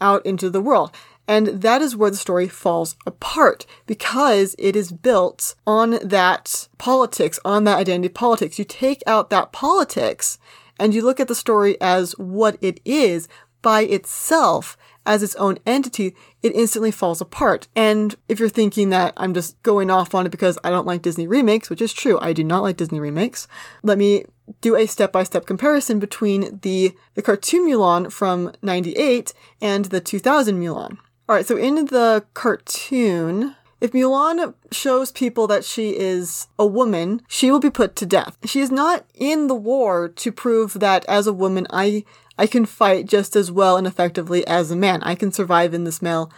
out 0.00 0.24
into 0.24 0.50
the 0.50 0.60
world. 0.60 0.90
And 1.28 1.62
that 1.62 1.80
is 1.80 1.94
where 1.94 2.10
the 2.10 2.16
story 2.16 2.48
falls 2.48 2.96
apart 3.06 3.64
because 3.86 4.56
it 4.58 4.74
is 4.74 4.90
built 4.90 5.54
on 5.66 5.98
that 6.02 6.68
politics, 6.76 7.38
on 7.44 7.64
that 7.64 7.78
identity 7.78 8.12
politics. 8.12 8.58
You 8.58 8.64
take 8.64 9.02
out 9.06 9.30
that 9.30 9.52
politics 9.52 10.38
and 10.78 10.92
you 10.92 11.02
look 11.02 11.20
at 11.20 11.28
the 11.28 11.34
story 11.34 11.80
as 11.80 12.18
what 12.18 12.58
it 12.60 12.80
is 12.84 13.28
by 13.62 13.82
itself 13.82 14.76
as 15.06 15.22
its 15.22 15.34
own 15.36 15.58
entity, 15.66 16.14
it 16.42 16.54
instantly 16.54 16.90
falls 16.90 17.20
apart. 17.20 17.68
And 17.74 18.14
if 18.28 18.38
you're 18.38 18.48
thinking 18.48 18.90
that 18.90 19.12
I'm 19.16 19.34
just 19.34 19.60
going 19.62 19.90
off 19.90 20.14
on 20.14 20.26
it 20.26 20.30
because 20.30 20.58
I 20.62 20.70
don't 20.70 20.86
like 20.86 21.02
Disney 21.02 21.26
remakes, 21.26 21.70
which 21.70 21.82
is 21.82 21.92
true, 21.92 22.18
I 22.20 22.32
do 22.32 22.44
not 22.44 22.62
like 22.62 22.76
Disney 22.76 23.00
remakes, 23.00 23.48
let 23.82 23.98
me 23.98 24.24
do 24.60 24.76
a 24.76 24.86
step-by-step 24.86 25.46
comparison 25.46 25.98
between 25.98 26.60
the, 26.62 26.94
the 27.14 27.22
cartoon 27.22 27.68
Mulan 27.68 28.12
from 28.12 28.52
98 28.62 29.32
and 29.60 29.86
the 29.86 30.00
2000 30.00 30.60
Mulan. 30.60 30.98
Alright, 31.28 31.46
so 31.46 31.56
in 31.56 31.86
the 31.86 32.24
cartoon, 32.34 33.54
if 33.80 33.92
Mulan 33.92 34.54
shows 34.70 35.10
people 35.12 35.46
that 35.46 35.64
she 35.64 35.96
is 35.96 36.48
a 36.58 36.66
woman, 36.66 37.22
she 37.28 37.50
will 37.50 37.60
be 37.60 37.70
put 37.70 37.96
to 37.96 38.06
death. 38.06 38.36
She 38.44 38.60
is 38.60 38.70
not 38.70 39.06
in 39.14 39.46
the 39.46 39.54
war 39.54 40.08
to 40.08 40.32
prove 40.32 40.74
that 40.74 41.04
as 41.06 41.26
a 41.26 41.32
woman 41.32 41.66
I 41.70 42.04
I 42.36 42.46
can 42.46 42.64
fight 42.64 43.04
just 43.04 43.36
as 43.36 43.52
well 43.52 43.76
and 43.76 43.86
effectively 43.86 44.46
as 44.46 44.70
a 44.70 44.76
man. 44.76 45.02
I 45.02 45.14
can 45.14 45.30
survive 45.30 45.74
in 45.74 45.84
this 45.84 46.00
male 46.00 46.32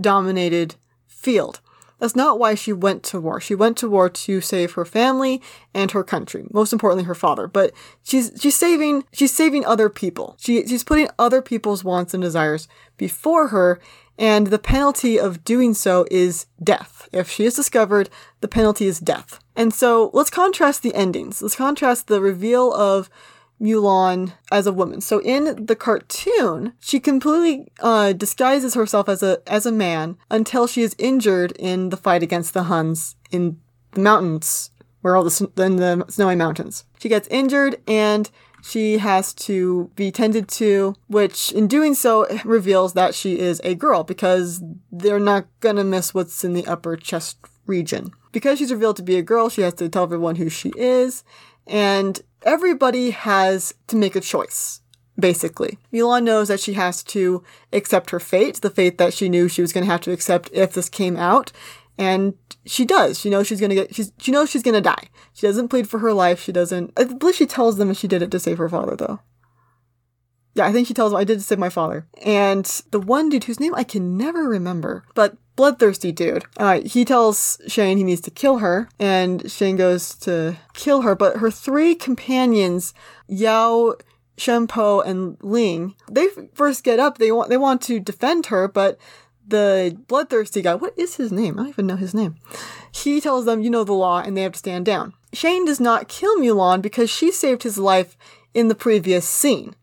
dominated 0.00 0.76
field. 1.08 1.60
That's 2.00 2.16
not 2.16 2.38
why 2.38 2.54
she 2.54 2.72
went 2.72 3.02
to 3.04 3.20
war. 3.20 3.40
She 3.40 3.54
went 3.54 3.76
to 3.78 3.88
war 3.88 4.08
to 4.08 4.40
save 4.40 4.72
her 4.72 4.84
family 4.84 5.40
and 5.74 5.90
her 5.92 6.02
country. 6.02 6.46
Most 6.50 6.72
importantly, 6.72 7.04
her 7.04 7.14
father. 7.14 7.46
But 7.46 7.72
she's 8.02 8.32
she's 8.40 8.56
saving 8.56 9.04
she's 9.12 9.32
saving 9.32 9.64
other 9.64 9.88
people. 9.88 10.34
She 10.38 10.66
she's 10.66 10.82
putting 10.82 11.08
other 11.18 11.42
people's 11.42 11.84
wants 11.84 12.14
and 12.14 12.22
desires 12.22 12.66
before 12.96 13.48
her, 13.48 13.78
and 14.18 14.48
the 14.48 14.58
penalty 14.58 15.20
of 15.20 15.44
doing 15.44 15.74
so 15.74 16.06
is 16.10 16.46
death. 16.62 17.08
If 17.12 17.30
she 17.30 17.44
is 17.44 17.54
discovered, 17.54 18.08
the 18.40 18.48
penalty 18.48 18.86
is 18.86 18.98
death. 18.98 19.38
And 19.54 19.72
so 19.72 20.10
let's 20.14 20.30
contrast 20.30 20.82
the 20.82 20.94
endings. 20.94 21.42
Let's 21.42 21.54
contrast 21.54 22.06
the 22.06 22.20
reveal 22.20 22.72
of 22.72 23.10
Mulan 23.60 24.32
as 24.50 24.66
a 24.66 24.72
woman. 24.72 25.00
So 25.00 25.20
in 25.20 25.66
the 25.66 25.76
cartoon, 25.76 26.72
she 26.80 26.98
completely 26.98 27.70
uh, 27.80 28.12
disguises 28.12 28.74
herself 28.74 29.08
as 29.08 29.22
a 29.22 29.40
as 29.46 29.66
a 29.66 29.72
man 29.72 30.16
until 30.30 30.66
she 30.66 30.82
is 30.82 30.96
injured 30.98 31.52
in 31.58 31.90
the 31.90 31.96
fight 31.96 32.22
against 32.22 32.54
the 32.54 32.64
Huns 32.64 33.16
in 33.30 33.60
the 33.92 34.00
mountains, 34.00 34.70
where 35.02 35.16
all 35.16 35.24
the 35.24 35.50
in 35.58 35.76
the 35.76 36.04
snowy 36.08 36.36
mountains. 36.36 36.84
She 36.98 37.08
gets 37.08 37.28
injured 37.28 37.80
and 37.86 38.30
she 38.62 38.98
has 38.98 39.32
to 39.34 39.90
be 39.96 40.10
tended 40.10 40.48
to, 40.48 40.94
which 41.08 41.52
in 41.52 41.66
doing 41.66 41.94
so 41.94 42.26
reveals 42.44 42.92
that 42.92 43.14
she 43.14 43.38
is 43.38 43.60
a 43.64 43.74
girl 43.74 44.04
because 44.04 44.62
they're 44.92 45.20
not 45.20 45.46
gonna 45.60 45.84
miss 45.84 46.14
what's 46.14 46.44
in 46.44 46.52
the 46.52 46.66
upper 46.66 46.96
chest 46.96 47.38
region. 47.66 48.12
Because 48.32 48.58
she's 48.58 48.70
revealed 48.70 48.96
to 48.96 49.02
be 49.02 49.16
a 49.16 49.22
girl, 49.22 49.48
she 49.48 49.62
has 49.62 49.74
to 49.74 49.88
tell 49.88 50.04
everyone 50.04 50.36
who 50.36 50.48
she 50.48 50.72
is, 50.76 51.24
and 51.66 52.20
everybody 52.42 53.10
has 53.10 53.74
to 53.88 53.96
make 53.96 54.16
a 54.16 54.20
choice, 54.20 54.80
basically. 55.18 55.78
Mulan 55.92 56.24
knows 56.24 56.48
that 56.48 56.60
she 56.60 56.74
has 56.74 57.02
to 57.04 57.42
accept 57.72 58.10
her 58.10 58.20
fate, 58.20 58.60
the 58.60 58.70
fate 58.70 58.98
that 58.98 59.14
she 59.14 59.28
knew 59.28 59.48
she 59.48 59.62
was 59.62 59.72
going 59.72 59.84
to 59.84 59.90
have 59.90 60.00
to 60.02 60.12
accept 60.12 60.50
if 60.52 60.72
this 60.72 60.88
came 60.88 61.16
out. 61.16 61.52
And 61.98 62.34
she 62.64 62.86
does. 62.86 63.20
She 63.20 63.28
knows 63.28 63.46
she's 63.46 63.60
gonna 63.60 63.74
get. 63.74 63.94
She's, 63.94 64.10
she 64.18 64.32
knows 64.32 64.48
she's 64.48 64.62
gonna 64.62 64.80
die. 64.80 65.10
She 65.34 65.46
doesn't 65.46 65.68
plead 65.68 65.86
for 65.86 65.98
her 65.98 66.14
life. 66.14 66.40
She 66.40 66.50
doesn't. 66.50 66.92
I 66.96 67.04
believe 67.04 67.34
she 67.34 67.44
tells 67.44 67.76
them 67.76 67.92
she 67.92 68.08
did 68.08 68.22
it 68.22 68.30
to 68.30 68.38
save 68.38 68.56
her 68.56 68.70
father, 68.70 68.96
though. 68.96 69.20
Yeah, 70.54 70.66
I 70.66 70.72
think 70.72 70.88
she 70.88 70.94
tells 70.94 71.12
them 71.12 71.20
I 71.20 71.24
did 71.24 71.38
to 71.38 71.44
save 71.44 71.58
my 71.58 71.68
father. 71.68 72.06
And 72.24 72.64
the 72.90 73.00
one 73.00 73.28
dude 73.28 73.44
whose 73.44 73.60
name 73.60 73.74
I 73.74 73.84
can 73.84 74.16
never 74.16 74.48
remember, 74.48 75.04
but 75.14 75.36
bloodthirsty 75.60 76.10
dude. 76.10 76.46
Uh, 76.56 76.80
he 76.80 77.04
tells 77.04 77.60
Shang 77.66 77.98
he 77.98 78.02
needs 78.02 78.22
to 78.22 78.30
kill 78.30 78.58
her, 78.58 78.88
and 78.98 79.50
Shang 79.50 79.76
goes 79.76 80.14
to 80.20 80.56
kill 80.72 81.02
her. 81.02 81.14
But 81.14 81.36
her 81.36 81.50
three 81.50 81.94
companions, 81.94 82.94
Yao, 83.28 83.96
Chien-Po, 84.38 85.02
and 85.02 85.36
Ling, 85.42 85.96
they 86.10 86.28
first 86.54 86.82
get 86.82 86.98
up. 86.98 87.18
They 87.18 87.30
want 87.30 87.50
they 87.50 87.58
want 87.58 87.82
to 87.82 88.00
defend 88.00 88.46
her, 88.46 88.68
but 88.68 88.98
the 89.46 89.98
bloodthirsty 90.08 90.62
guy, 90.62 90.76
what 90.76 90.94
is 90.96 91.16
his 91.16 91.30
name? 91.30 91.58
I 91.58 91.64
don't 91.64 91.68
even 91.68 91.86
know 91.88 91.96
his 91.96 92.14
name. 92.14 92.36
He 92.90 93.20
tells 93.20 93.44
them, 93.44 93.60
you 93.60 93.68
know 93.68 93.84
the 93.84 93.92
law, 93.92 94.22
and 94.22 94.34
they 94.34 94.42
have 94.42 94.52
to 94.52 94.58
stand 94.58 94.86
down. 94.86 95.12
Shang 95.34 95.66
does 95.66 95.78
not 95.78 96.08
kill 96.08 96.38
Mulan 96.38 96.80
because 96.80 97.10
she 97.10 97.30
saved 97.30 97.64
his 97.64 97.76
life 97.76 98.16
in 98.54 98.68
the 98.68 98.74
previous 98.74 99.28
scene. 99.28 99.76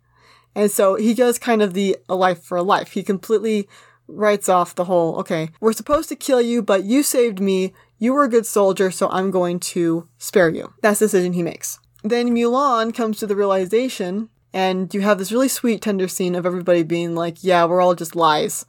And 0.56 0.72
so 0.72 0.96
he 0.96 1.14
does 1.14 1.38
kind 1.38 1.62
of 1.62 1.76
the 1.76 1.98
a 2.10 2.16
life 2.16 2.42
for 2.42 2.58
a 2.58 2.64
life. 2.64 2.94
He 2.94 3.04
completely 3.04 3.70
writes 4.08 4.50
off 4.50 4.76
the 4.76 4.86
whole, 4.86 5.16
okay, 5.18 5.50
we're 5.60 5.74
supposed 5.74 6.10
to 6.10 6.16
kill 6.16 6.42
you, 6.42 6.62
but 6.62 6.84
you 6.84 7.04
saved 7.04 7.40
me. 7.40 7.74
You 8.00 8.14
were 8.14 8.24
a 8.24 8.30
good 8.30 8.46
soldier, 8.46 8.92
so 8.92 9.10
I'm 9.10 9.32
going 9.32 9.60
to 9.60 10.08
spare 10.18 10.50
you. 10.50 10.74
That's 10.82 11.00
the 11.00 11.06
decision 11.06 11.34
he 11.34 11.44
makes. 11.44 11.80
Then 12.04 12.30
Mulan 12.30 12.94
comes 12.94 13.18
to 13.20 13.28
the 13.28 13.36
realization, 13.36 14.30
and 14.54 14.94
you 14.94 15.02
have 15.02 15.18
this 15.18 15.32
really 15.32 15.48
sweet, 15.48 15.82
tender 15.82 16.08
scene 16.08 16.36
of 16.36 16.46
everybody 16.46 16.84
being 16.84 17.16
like, 17.16 17.44
yeah, 17.44 17.66
we're 17.66 17.82
all 17.82 17.96
just 17.96 18.16
lies. 18.16 18.66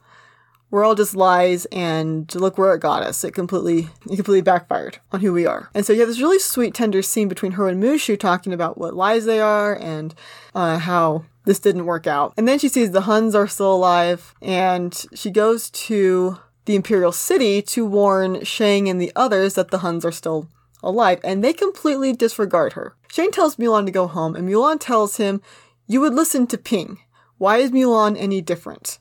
We're 0.71 0.83
all 0.83 0.95
just 0.95 1.15
lies, 1.15 1.65
and 1.71 2.33
look 2.35 2.57
where 2.57 2.73
it 2.75 2.79
got 2.79 3.01
us. 3.01 3.23
It 3.23 3.33
completely, 3.33 3.89
it 4.09 4.15
completely 4.15 4.41
backfired 4.41 4.99
on 5.11 5.21
who 5.21 5.33
we 5.33 5.45
are. 5.45 5.69
And 5.73 5.85
so 5.85 5.93
you 5.93 5.99
have 5.99 6.09
this 6.09 6.21
really 6.21 6.39
sweet, 6.39 6.73
tender 6.73 7.01
scene 7.01 7.27
between 7.27 7.53
her 7.53 7.67
and 7.67 7.81
Mushu 7.81 8.19
talking 8.19 8.53
about 8.53 8.77
what 8.77 8.95
lies 8.95 9.25
they 9.25 9.39
are 9.39 9.75
and 9.75 10.13
uh, 10.53 10.79
how 10.79 11.25
this 11.49 11.59
didn't 11.59 11.87
work 11.87 12.05
out. 12.05 12.35
And 12.37 12.47
then 12.47 12.59
she 12.59 12.69
sees 12.69 12.91
the 12.91 13.01
Huns 13.01 13.33
are 13.33 13.47
still 13.47 13.73
alive, 13.73 14.35
and 14.39 14.93
she 15.15 15.31
goes 15.31 15.71
to 15.71 16.37
the 16.65 16.75
Imperial 16.75 17.11
City 17.11 17.63
to 17.63 17.87
warn 17.87 18.43
Shang 18.43 18.87
and 18.87 19.01
the 19.01 19.11
others 19.15 19.55
that 19.55 19.71
the 19.71 19.79
Huns 19.79 20.05
are 20.05 20.11
still 20.11 20.47
alive, 20.83 21.19
and 21.23 21.43
they 21.43 21.51
completely 21.51 22.13
disregard 22.13 22.73
her. 22.73 22.95
Shang 23.11 23.31
tells 23.31 23.55
Mulan 23.55 23.87
to 23.87 23.91
go 23.91 24.05
home, 24.05 24.35
and 24.35 24.47
Mulan 24.47 24.79
tells 24.79 25.17
him, 25.17 25.41
You 25.87 26.01
would 26.01 26.13
listen 26.13 26.45
to 26.47 26.57
Ping. 26.59 26.99
Why 27.39 27.57
is 27.57 27.71
Mulan 27.71 28.15
any 28.15 28.41
different? 28.41 28.99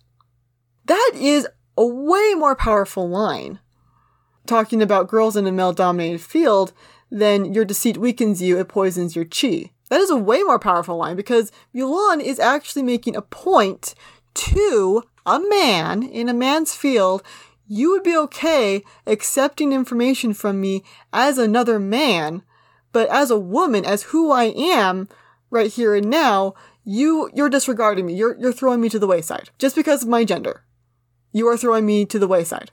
That 0.87 1.13
is 1.15 1.47
a 1.77 1.87
way 1.87 2.33
more 2.35 2.57
powerful 2.57 3.11
line. 3.11 3.59
Talking 4.47 4.81
about 4.81 5.09
girls 5.09 5.37
in 5.37 5.47
a 5.47 5.53
male 5.53 5.75
dominated 5.75 6.23
field 6.23 6.73
than 7.11 7.53
your 7.53 7.67
deceit 7.67 7.99
weakens 7.99 8.41
you, 8.41 8.59
it 8.59 8.69
poisons 8.69 9.15
your 9.15 9.27
chi. 9.27 9.73
That 9.89 10.01
is 10.01 10.11
a 10.11 10.17
way 10.17 10.43
more 10.43 10.59
powerful 10.59 10.97
line 10.97 11.17
because 11.17 11.51
Mulan 11.75 12.21
is 12.21 12.39
actually 12.39 12.83
making 12.83 13.17
a 13.17 13.23
point 13.23 13.95
to 14.35 15.03
a 15.25 15.41
man 15.41 16.03
in 16.03 16.29
a 16.29 16.35
man's 16.35 16.75
field. 16.75 17.23
You 17.67 17.91
would 17.91 18.03
be 18.03 18.17
okay 18.17 18.83
accepting 19.07 19.73
information 19.73 20.35
from 20.35 20.61
me 20.61 20.85
as 21.13 21.39
another 21.39 21.79
man, 21.79 22.43
but 22.93 23.09
as 23.09 23.31
a 23.31 23.39
woman, 23.39 23.85
as 23.85 24.05
who 24.05 24.31
I 24.31 24.45
am 24.45 25.09
right 25.51 25.71
here 25.71 25.95
and 25.95 26.09
now, 26.09 26.55
you 26.85 27.31
you're 27.35 27.51
disregarding 27.51 28.07
me. 28.07 28.15
You're 28.15 28.39
you're 28.39 28.53
throwing 28.53 28.81
me 28.81 28.89
to 28.89 28.99
the 28.99 29.07
wayside 29.07 29.51
just 29.59 29.77
because 29.77 30.03
of 30.03 30.09
my 30.09 30.25
gender. 30.25 30.65
You 31.33 31.47
are 31.49 31.57
throwing 31.59 31.85
me 31.85 32.07
to 32.07 32.19
the 32.19 32.29
wayside. 32.29 32.71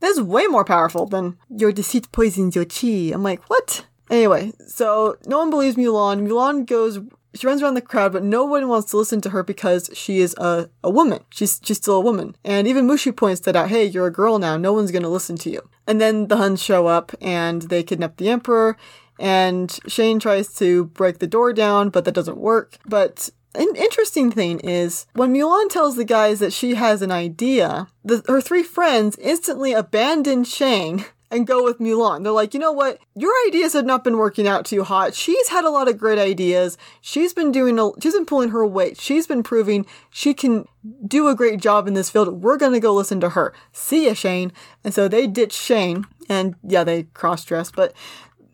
That's 0.00 0.18
way 0.18 0.46
more 0.46 0.64
powerful 0.64 1.06
than 1.06 1.36
your 1.50 1.72
deceit 1.72 2.10
poisons 2.10 2.56
your 2.56 2.64
chi. 2.64 3.12
I'm 3.12 3.22
like, 3.22 3.44
what? 3.50 3.84
Anyway, 4.10 4.52
so 4.66 5.16
no 5.26 5.38
one 5.38 5.50
believes 5.50 5.76
Mulan. 5.76 6.26
Mulan 6.26 6.66
goes, 6.66 6.98
she 7.34 7.46
runs 7.46 7.62
around 7.62 7.74
the 7.74 7.80
crowd, 7.80 8.12
but 8.12 8.24
no 8.24 8.44
one 8.44 8.68
wants 8.68 8.90
to 8.90 8.96
listen 8.96 9.20
to 9.20 9.30
her 9.30 9.44
because 9.44 9.88
she 9.94 10.18
is 10.18 10.34
a, 10.36 10.68
a 10.82 10.90
woman. 10.90 11.20
She's, 11.30 11.60
she's 11.62 11.76
still 11.76 11.96
a 11.96 12.00
woman. 12.00 12.36
And 12.44 12.66
even 12.66 12.88
Mushu 12.88 13.16
points 13.16 13.40
that 13.42 13.54
out, 13.54 13.68
hey, 13.70 13.84
you're 13.84 14.08
a 14.08 14.12
girl 14.12 14.38
now. 14.38 14.56
No 14.56 14.72
one's 14.72 14.90
to 14.90 15.08
listen 15.08 15.36
to 15.38 15.50
you. 15.50 15.68
And 15.86 16.00
then 16.00 16.26
the 16.26 16.36
Huns 16.36 16.62
show 16.62 16.88
up 16.88 17.12
and 17.20 17.62
they 17.62 17.84
kidnap 17.84 18.16
the 18.16 18.28
Emperor. 18.28 18.76
And 19.20 19.78
Shang 19.86 20.18
tries 20.18 20.52
to 20.54 20.86
break 20.86 21.18
the 21.18 21.26
door 21.26 21.52
down, 21.52 21.90
but 21.90 22.04
that 22.04 22.14
doesn't 22.14 22.38
work. 22.38 22.78
But 22.86 23.30
an 23.54 23.74
interesting 23.76 24.30
thing 24.30 24.60
is 24.60 25.06
when 25.14 25.34
Mulan 25.34 25.68
tells 25.68 25.96
the 25.96 26.04
guys 26.04 26.38
that 26.38 26.52
she 26.52 26.74
has 26.74 27.02
an 27.02 27.12
idea, 27.12 27.88
the, 28.04 28.22
her 28.28 28.40
three 28.40 28.62
friends 28.62 29.16
instantly 29.18 29.72
abandon 29.72 30.44
Shang 30.44 31.04
and 31.30 31.46
go 31.46 31.62
with 31.62 31.78
Mulan. 31.78 32.22
They're 32.22 32.32
like, 32.32 32.54
you 32.54 32.60
know 32.60 32.72
what? 32.72 32.98
Your 33.14 33.32
ideas 33.46 33.72
have 33.74 33.86
not 33.86 34.02
been 34.02 34.18
working 34.18 34.48
out 34.48 34.64
too 34.64 34.82
hot. 34.82 35.14
She's 35.14 35.48
had 35.48 35.64
a 35.64 35.70
lot 35.70 35.88
of 35.88 35.96
great 35.96 36.18
ideas. 36.18 36.76
She's 37.00 37.32
been 37.32 37.52
doing 37.52 37.78
a, 37.78 37.90
she's 38.02 38.14
been 38.14 38.26
pulling 38.26 38.50
her 38.50 38.66
weight. 38.66 39.00
She's 39.00 39.26
been 39.26 39.42
proving 39.42 39.86
she 40.10 40.34
can 40.34 40.66
do 41.06 41.28
a 41.28 41.34
great 41.34 41.60
job 41.60 41.86
in 41.86 41.94
this 41.94 42.10
field. 42.10 42.42
We're 42.42 42.56
gonna 42.56 42.80
go 42.80 42.92
listen 42.92 43.20
to 43.20 43.30
her. 43.30 43.52
See 43.72 44.06
ya, 44.06 44.14
Shang. 44.14 44.52
And 44.82 44.92
so 44.92 45.06
they 45.08 45.26
ditch 45.26 45.52
Shang, 45.52 46.04
and 46.28 46.56
yeah, 46.62 46.84
they 46.84 47.04
cross 47.04 47.44
dress, 47.44 47.70
but 47.70 47.92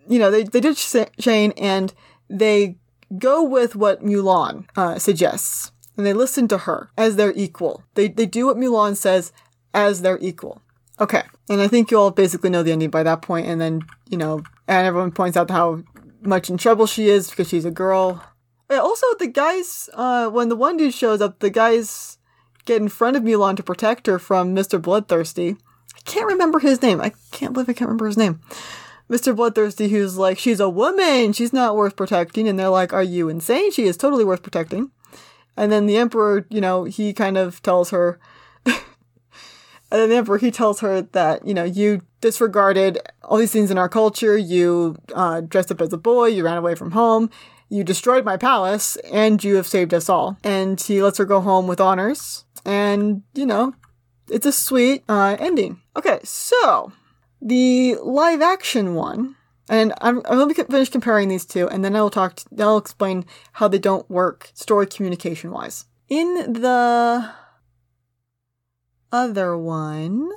you 0.08 0.18
know, 0.18 0.30
they 0.30 0.44
they 0.44 0.60
ditch 0.60 0.94
Shang 1.18 1.52
and 1.52 1.94
they 2.28 2.76
go 3.18 3.42
with 3.42 3.76
what 3.76 4.04
Mulan 4.04 4.66
uh, 4.76 4.98
suggests, 4.98 5.72
and 5.96 6.04
they 6.04 6.12
listen 6.12 6.48
to 6.48 6.58
her 6.58 6.90
as 6.98 7.16
their 7.16 7.32
equal. 7.34 7.84
They 7.94 8.08
they 8.08 8.26
do 8.26 8.46
what 8.46 8.56
Mulan 8.56 8.96
says 8.96 9.32
as 9.72 10.02
their 10.02 10.18
equal. 10.20 10.62
Okay, 10.98 11.22
and 11.50 11.60
I 11.60 11.68
think 11.68 11.90
you 11.90 11.98
all 11.98 12.10
basically 12.10 12.48
know 12.50 12.62
the 12.62 12.72
ending 12.72 12.90
by 12.90 13.02
that 13.02 13.22
point, 13.22 13.46
and 13.46 13.60
then 13.60 13.82
you 14.08 14.16
know, 14.16 14.42
and 14.66 14.86
everyone 14.86 15.12
points 15.12 15.36
out 15.36 15.50
how 15.50 15.82
much 16.22 16.48
in 16.48 16.56
trouble 16.56 16.86
she 16.86 17.08
is 17.08 17.30
because 17.30 17.48
she's 17.48 17.64
a 17.64 17.70
girl. 17.70 18.22
And 18.68 18.80
also, 18.80 19.06
the 19.18 19.28
guys, 19.28 19.88
uh, 19.94 20.28
when 20.28 20.48
the 20.48 20.56
one 20.56 20.76
dude 20.76 20.94
shows 20.94 21.20
up, 21.20 21.38
the 21.38 21.50
guys 21.50 22.18
get 22.64 22.82
in 22.82 22.88
front 22.88 23.16
of 23.16 23.22
Mulan 23.22 23.56
to 23.56 23.62
protect 23.62 24.06
her 24.06 24.18
from 24.18 24.54
Mr. 24.54 24.80
Bloodthirsty. 24.80 25.56
I 25.94 26.00
can't 26.04 26.26
remember 26.26 26.58
his 26.58 26.82
name. 26.82 27.00
I 27.00 27.12
can't 27.30 27.52
believe 27.52 27.68
I 27.68 27.72
can't 27.72 27.88
remember 27.88 28.06
his 28.06 28.16
name. 28.16 28.40
Mr. 29.08 29.34
Bloodthirsty, 29.36 29.88
who's 29.88 30.18
like, 30.18 30.36
she's 30.36 30.58
a 30.58 30.68
woman, 30.68 31.32
she's 31.32 31.52
not 31.52 31.76
worth 31.76 31.94
protecting. 31.94 32.48
And 32.48 32.58
they're 32.58 32.68
like, 32.68 32.92
are 32.92 33.04
you 33.04 33.28
insane? 33.28 33.70
She 33.70 33.84
is 33.84 33.96
totally 33.96 34.24
worth 34.24 34.42
protecting. 34.42 34.90
And 35.56 35.70
then 35.70 35.86
the 35.86 35.96
Emperor, 35.96 36.44
you 36.50 36.60
know, 36.60 36.84
he 36.84 37.12
kind 37.12 37.38
of 37.38 37.62
tells 37.62 37.90
her, 37.90 38.18
and 39.90 40.00
then 40.00 40.08
the 40.08 40.16
Emperor, 40.16 40.38
he 40.38 40.50
tells 40.50 40.80
her 40.80 41.02
that, 41.02 41.46
you 41.46 41.54
know, 41.54 41.64
you 41.64 42.02
disregarded 42.20 42.98
all 43.22 43.38
these 43.38 43.52
things 43.52 43.70
in 43.70 43.78
our 43.78 43.88
culture. 43.88 44.36
You 44.36 44.96
uh, 45.14 45.42
dressed 45.42 45.70
up 45.70 45.80
as 45.80 45.92
a 45.92 45.98
boy, 45.98 46.26
you 46.26 46.44
ran 46.44 46.56
away 46.56 46.74
from 46.74 46.90
home, 46.90 47.30
you 47.68 47.84
destroyed 47.84 48.24
my 48.24 48.36
palace, 48.36 48.96
and 49.12 49.42
you 49.42 49.54
have 49.56 49.66
saved 49.66 49.94
us 49.94 50.08
all. 50.08 50.38
And 50.42 50.80
he 50.80 51.02
lets 51.02 51.18
her 51.18 51.24
go 51.24 51.40
home 51.40 51.68
with 51.68 51.80
honors. 51.80 52.44
And, 52.64 53.22
you 53.34 53.46
know, 53.46 53.74
it's 54.28 54.46
a 54.46 54.52
sweet 54.52 55.04
uh, 55.08 55.36
ending. 55.38 55.80
Okay, 55.94 56.18
so 56.24 56.92
the 57.40 57.96
live 58.02 58.42
action 58.42 58.96
one, 58.96 59.36
and 59.68 59.92
I'm, 60.00 60.18
I'm 60.26 60.38
going 60.38 60.54
to 60.54 60.64
finish 60.64 60.88
comparing 60.88 61.28
these 61.28 61.46
two, 61.46 61.68
and 61.68 61.84
then 61.84 61.94
I'll 61.94 62.10
talk, 62.10 62.36
to, 62.36 62.44
I'll 62.58 62.78
explain 62.78 63.24
how 63.52 63.68
they 63.68 63.78
don't 63.78 64.08
work 64.10 64.50
story 64.54 64.86
communication 64.86 65.52
wise. 65.52 65.84
In 66.08 66.52
the 66.54 67.30
other 69.16 69.56
one, 69.56 70.30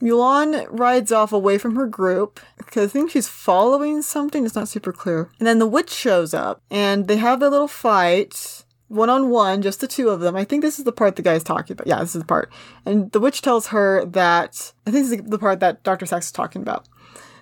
Mulan 0.00 0.66
rides 0.68 1.12
off 1.12 1.32
away 1.32 1.56
from 1.56 1.76
her 1.76 1.86
group 1.86 2.40
because 2.58 2.90
I 2.90 2.92
think 2.92 3.10
she's 3.10 3.28
following 3.28 4.02
something. 4.02 4.44
It's 4.44 4.54
not 4.54 4.68
super 4.68 4.92
clear. 4.92 5.30
And 5.38 5.46
then 5.46 5.58
the 5.58 5.66
witch 5.66 5.90
shows 5.90 6.34
up 6.34 6.60
and 6.70 7.06
they 7.08 7.16
have 7.16 7.40
their 7.40 7.50
little 7.50 7.68
fight 7.68 8.64
one 8.88 9.10
on 9.10 9.30
one, 9.30 9.62
just 9.62 9.80
the 9.80 9.88
two 9.88 10.10
of 10.10 10.20
them. 10.20 10.36
I 10.36 10.44
think 10.44 10.62
this 10.62 10.78
is 10.78 10.84
the 10.84 10.92
part 10.92 11.16
the 11.16 11.22
guy's 11.22 11.42
talking 11.42 11.72
about. 11.72 11.86
Yeah, 11.86 12.00
this 12.00 12.14
is 12.14 12.22
the 12.22 12.26
part. 12.26 12.52
And 12.84 13.10
the 13.12 13.20
witch 13.20 13.42
tells 13.42 13.68
her 13.68 14.04
that 14.04 14.72
I 14.86 14.90
think 14.90 15.06
this 15.06 15.18
is 15.18 15.24
the 15.28 15.38
part 15.38 15.60
that 15.60 15.82
Dr. 15.82 16.06
Sax 16.06 16.26
is 16.26 16.32
talking 16.32 16.62
about. 16.62 16.86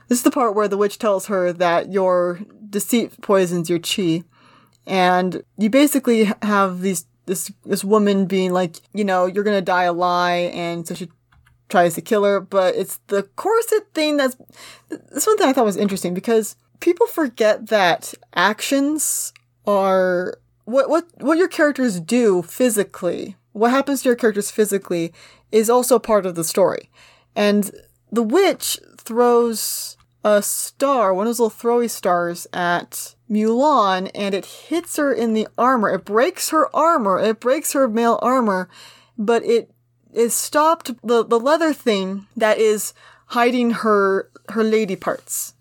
This 0.08 0.18
is 0.18 0.24
the 0.24 0.30
part 0.30 0.54
where 0.54 0.68
the 0.68 0.76
witch 0.76 0.98
tells 0.98 1.26
her 1.26 1.52
that 1.52 1.92
your 1.92 2.40
deceit 2.70 3.20
poisons 3.20 3.68
your 3.68 3.78
chi. 3.78 4.22
And 4.86 5.42
you 5.58 5.70
basically 5.70 6.30
have 6.42 6.80
these 6.80 7.06
this 7.26 7.50
this 7.64 7.84
woman 7.84 8.26
being 8.26 8.52
like, 8.52 8.76
you 8.92 9.04
know, 9.04 9.26
you're 9.26 9.44
gonna 9.44 9.60
die 9.60 9.84
a 9.84 9.92
lie, 9.92 10.50
and 10.54 10.86
so 10.86 10.94
she 10.94 11.08
tries 11.68 11.94
to 11.94 12.02
kill 12.02 12.24
her. 12.24 12.40
But 12.40 12.74
it's 12.74 12.98
the 13.08 13.24
corset 13.36 13.92
thing 13.94 14.16
that's 14.16 14.36
this 14.88 15.26
one 15.26 15.38
thing 15.38 15.48
I 15.48 15.52
thought 15.52 15.64
was 15.64 15.76
interesting 15.76 16.14
because 16.14 16.56
people 16.80 17.06
forget 17.06 17.68
that 17.68 18.14
actions 18.34 19.32
are 19.66 20.38
what 20.64 20.88
what 20.88 21.06
what 21.20 21.38
your 21.38 21.48
characters 21.48 22.00
do 22.00 22.42
physically, 22.42 23.36
what 23.52 23.70
happens 23.70 24.02
to 24.02 24.08
your 24.08 24.16
characters 24.16 24.50
physically, 24.50 25.12
is 25.52 25.70
also 25.70 25.98
part 25.98 26.26
of 26.26 26.34
the 26.34 26.44
story. 26.44 26.90
And 27.36 27.70
the 28.12 28.22
witch 28.22 28.78
throws 28.98 29.96
a 30.24 30.42
star, 30.42 31.12
one 31.12 31.26
of 31.26 31.28
those 31.28 31.40
little 31.40 31.50
throwy 31.50 31.88
stars, 31.88 32.46
at 32.52 33.14
Mulan, 33.30 34.10
and 34.14 34.34
it 34.34 34.46
hits 34.46 34.96
her 34.96 35.12
in 35.12 35.34
the 35.34 35.46
armor. 35.58 35.90
It 35.90 36.04
breaks 36.04 36.50
her 36.50 36.74
armor. 36.74 37.18
It 37.20 37.40
breaks 37.40 37.74
her 37.74 37.86
male 37.86 38.18
armor, 38.22 38.68
but 39.18 39.44
it 39.44 39.70
is 40.12 40.34
stopped 40.34 40.92
the 41.06 41.24
the 41.24 41.38
leather 41.38 41.72
thing 41.72 42.26
that 42.36 42.58
is 42.58 42.94
hiding 43.26 43.70
her 43.70 44.30
her 44.50 44.64
lady 44.64 44.96
parts. 44.96 45.54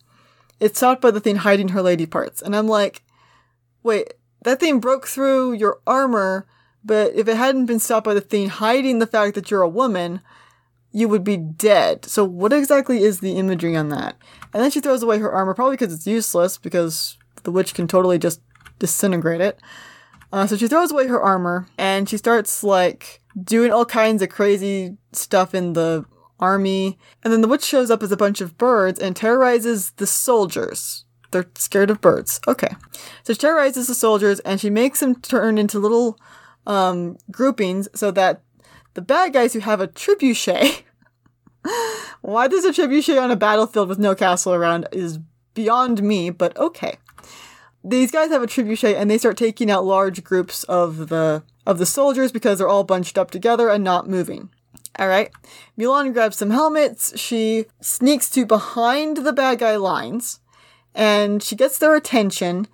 It's 0.59 0.79
stopped 0.79 1.01
by 1.01 1.11
the 1.11 1.19
thing 1.19 1.37
hiding 1.37 1.69
her 1.69 1.81
lady 1.81 2.05
parts, 2.05 2.41
and 2.41 2.55
I'm 2.55 2.67
like, 2.67 3.03
wait 3.83 4.13
that 4.43 4.59
thing 4.59 4.79
broke 4.79 5.07
through 5.07 5.53
your 5.53 5.79
armor, 5.87 6.45
but 6.83 7.13
if 7.15 7.27
it 7.27 7.37
hadn't 7.37 7.65
been 7.65 7.79
stopped 7.79 8.05
by 8.05 8.13
the 8.13 8.21
thing 8.21 8.49
hiding 8.49 8.99
the 8.99 9.07
fact 9.07 9.35
that 9.35 9.49
you're 9.49 9.61
a 9.61 9.69
woman, 9.69 10.21
you 10.93 11.09
would 11.09 11.23
be 11.23 11.37
dead. 11.37 12.05
So 12.05 12.23
what 12.23 12.53
exactly 12.53 13.03
is 13.03 13.19
the 13.19 13.37
imagery 13.37 13.75
on 13.75 13.89
that? 13.89 14.15
And 14.53 14.63
then 14.63 14.71
she 14.71 14.79
throws 14.79 15.03
away 15.03 15.17
her 15.17 15.31
armor, 15.31 15.53
probably 15.53 15.75
because 15.75 15.93
it's 15.93 16.07
useless, 16.07 16.57
because 16.57 17.17
the 17.43 17.51
witch 17.51 17.73
can 17.73 17.87
totally 17.87 18.19
just 18.19 18.41
disintegrate 18.79 19.41
it. 19.41 19.59
Uh, 20.31 20.47
so 20.47 20.55
she 20.55 20.67
throws 20.67 20.91
away 20.91 21.07
her 21.07 21.21
armor, 21.21 21.67
and 21.77 22.07
she 22.07 22.17
starts, 22.17 22.63
like, 22.63 23.21
doing 23.41 23.71
all 23.71 23.85
kinds 23.85 24.21
of 24.21 24.29
crazy 24.29 24.97
stuff 25.11 25.53
in 25.53 25.73
the 25.73 26.05
army. 26.39 26.97
And 27.23 27.33
then 27.33 27.41
the 27.41 27.47
witch 27.47 27.63
shows 27.63 27.89
up 27.89 28.03
as 28.03 28.11
a 28.11 28.17
bunch 28.17 28.41
of 28.41 28.57
birds 28.57 28.99
and 28.99 29.15
terrorizes 29.15 29.91
the 29.91 30.07
soldiers. 30.07 31.05
They're 31.31 31.49
scared 31.55 31.89
of 31.89 32.01
birds. 32.01 32.39
Okay. 32.47 32.69
So 33.23 33.33
she 33.33 33.39
terrorizes 33.39 33.87
the 33.87 33.95
soldiers 33.95 34.39
and 34.41 34.59
she 34.59 34.69
makes 34.69 34.99
them 34.99 35.19
turn 35.21 35.57
into 35.57 35.79
little 35.79 36.19
um, 36.67 37.17
groupings 37.31 37.87
so 37.95 38.11
that 38.11 38.41
the 38.93 39.01
bad 39.01 39.33
guys 39.33 39.53
who 39.53 39.59
have 39.59 39.81
a 39.81 39.87
trebuchet. 39.87 40.83
why 42.21 42.47
there's 42.47 42.65
a 42.65 42.71
trebuchet 42.71 43.21
on 43.21 43.31
a 43.31 43.35
battlefield 43.35 43.89
with 43.89 43.99
no 43.99 44.15
castle 44.15 44.53
around 44.53 44.87
is 44.91 45.19
beyond 45.53 46.01
me, 46.01 46.29
but 46.29 46.55
okay. 46.57 46.97
These 47.83 48.11
guys 48.11 48.29
have 48.29 48.43
a 48.43 48.47
trebuchet 48.47 48.95
and 48.95 49.09
they 49.09 49.17
start 49.17 49.37
taking 49.37 49.69
out 49.69 49.85
large 49.85 50.23
groups 50.23 50.63
of 50.65 51.09
the 51.09 51.43
of 51.65 51.77
the 51.77 51.85
soldiers 51.85 52.31
because 52.31 52.57
they're 52.57 52.67
all 52.67 52.83
bunched 52.83 53.17
up 53.17 53.31
together 53.31 53.69
and 53.69 53.83
not 53.83 54.09
moving. 54.09 54.49
All 54.99 55.07
right. 55.07 55.31
Mulan 55.77 56.13
grabs 56.13 56.37
some 56.37 56.51
helmets. 56.51 57.17
She 57.19 57.65
sneaks 57.81 58.29
to 58.31 58.45
behind 58.45 59.17
the 59.17 59.33
bad 59.33 59.59
guy 59.59 59.75
lines 59.75 60.39
and 60.93 61.41
she 61.41 61.55
gets 61.55 61.77
their 61.77 61.95
attention 61.95 62.67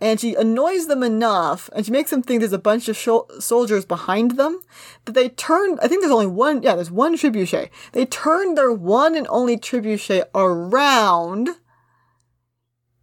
and 0.00 0.18
she 0.18 0.34
annoys 0.34 0.86
them 0.86 1.02
enough 1.02 1.68
and 1.74 1.84
she 1.84 1.92
makes 1.92 2.10
them 2.10 2.22
think 2.22 2.40
there's 2.40 2.52
a 2.52 2.58
bunch 2.58 2.88
of 2.88 2.96
sh- 2.96 3.38
soldiers 3.38 3.84
behind 3.84 4.32
them 4.32 4.60
that 5.04 5.12
they 5.12 5.28
turn 5.28 5.78
i 5.82 5.88
think 5.88 6.00
there's 6.00 6.12
only 6.12 6.26
one 6.26 6.62
yeah 6.62 6.74
there's 6.74 6.90
one 6.90 7.16
trebuchet. 7.16 7.68
They 7.92 8.06
turn 8.06 8.54
their 8.54 8.72
one 8.72 9.14
and 9.16 9.26
only 9.28 9.56
trebuchet 9.56 10.24
around 10.34 11.50